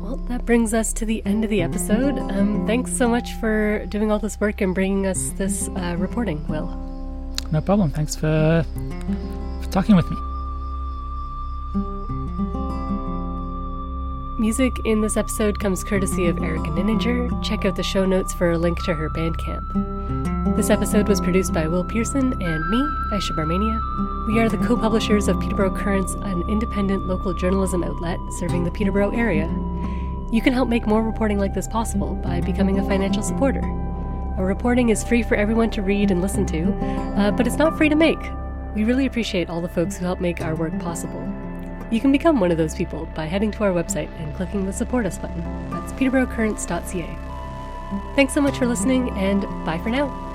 Well 0.03 0.17
that 0.29 0.45
brings 0.45 0.75
us 0.75 0.93
to 0.95 1.07
the 1.07 1.25
end 1.25 1.45
of 1.45 1.51
the 1.51 1.63
episode. 1.63 2.19
Um, 2.19 2.67
thanks 2.67 2.93
so 2.93 3.09
much 3.09 3.33
for 3.35 3.87
doing 3.87 4.13
all 4.13 4.19
this 4.19 4.39
work 4.41 4.61
and 4.61 4.75
bringing 4.75 5.07
us 5.07 5.31
this 5.31 5.69
uh, 5.77 5.97
reporting, 5.99 6.47
Will. 6.49 6.67
No 7.51 7.63
problem. 7.63 7.91
Thanks 7.91 8.15
for, 8.15 8.65
for 9.63 9.71
talking 9.71 9.97
with 9.97 10.11
me. 10.11 10.28
Music 14.39 14.79
in 14.85 15.01
this 15.01 15.17
episode 15.17 15.59
comes 15.59 15.83
courtesy 15.83 16.27
of 16.27 16.39
Erica 16.39 16.71
Ninninger. 16.71 17.43
Check 17.43 17.65
out 17.65 17.75
the 17.75 17.83
show 17.83 18.07
notes 18.07 18.33
for 18.33 18.53
a 18.53 18.59
link 18.59 18.81
to 18.85 18.95
her 18.95 19.11
Bandcamp. 19.11 20.55
This 20.57 20.71
episode 20.71 21.09
was 21.09 21.21
produced 21.21 21.53
by 21.53 21.67
Will 21.67 21.83
Pearson 21.83 22.41
and 22.41 22.71
me, 22.71 22.89
Ayesha 23.13 23.33
Barmania. 23.33 23.81
We 24.29 24.39
are 24.39 24.49
the 24.49 24.59
co 24.59 24.77
publishers 24.77 25.27
of 25.27 25.41
Peterborough 25.41 25.75
Currents, 25.75 26.13
an 26.15 26.49
independent 26.49 27.09
local 27.09 27.35
journalism 27.35 27.83
outlet 27.83 28.21
serving 28.39 28.63
the 28.63 28.71
Peterborough 28.71 29.11
area. 29.11 29.49
You 30.31 30.41
can 30.41 30.53
help 30.53 30.69
make 30.69 30.87
more 30.87 31.03
reporting 31.03 31.41
like 31.41 31.53
this 31.53 31.67
possible 31.67 32.15
by 32.15 32.41
becoming 32.41 32.79
a 32.79 32.87
financial 32.87 33.25
supporter. 33.25 33.65
Our 34.37 34.47
reporting 34.47 34.91
is 34.91 35.03
free 35.03 35.25
for 35.25 35.35
everyone 35.35 35.71
to 35.71 35.83
read 35.83 36.13
and 36.13 36.23
listen 36.23 36.47
to, 36.47 36.73
uh, 37.17 37.33
but 37.33 37.49
it's 37.49 37.59
not 37.59 37.77
free 37.77 37.89
to 37.89 37.97
make. 37.97 38.21
We 38.77 38.85
really 38.85 39.07
appreciate 39.07 39.51
all 39.51 39.61
the 39.61 39.69
folks 39.69 39.97
who 39.97 40.05
help 40.05 40.21
make 40.21 40.41
our 40.41 40.55
work 40.55 40.79
possible. 40.79 41.27
You 41.91 42.01
can 42.01 42.13
become 42.13 42.39
one 42.41 42.51
of 42.51 42.59
those 42.59 42.75
people 42.75 43.07
by 43.15 43.25
heading 43.27 43.51
to 43.53 43.65
our 43.65 43.73
website 43.73 44.11
and 44.21 44.35
clicking 44.37 44.67
the 44.67 44.73
Support 44.73 45.07
Us 45.07 45.19
button. 45.19 45.43
That's 45.71 45.93
peterboroughcurrents.ca. 45.93 47.19
Thanks 48.15 48.35
so 48.35 48.41
much 48.43 48.59
for 48.59 48.67
listening, 48.67 49.11
and 49.19 49.43
bye 49.65 49.79
for 49.79 49.89
now. 49.89 50.28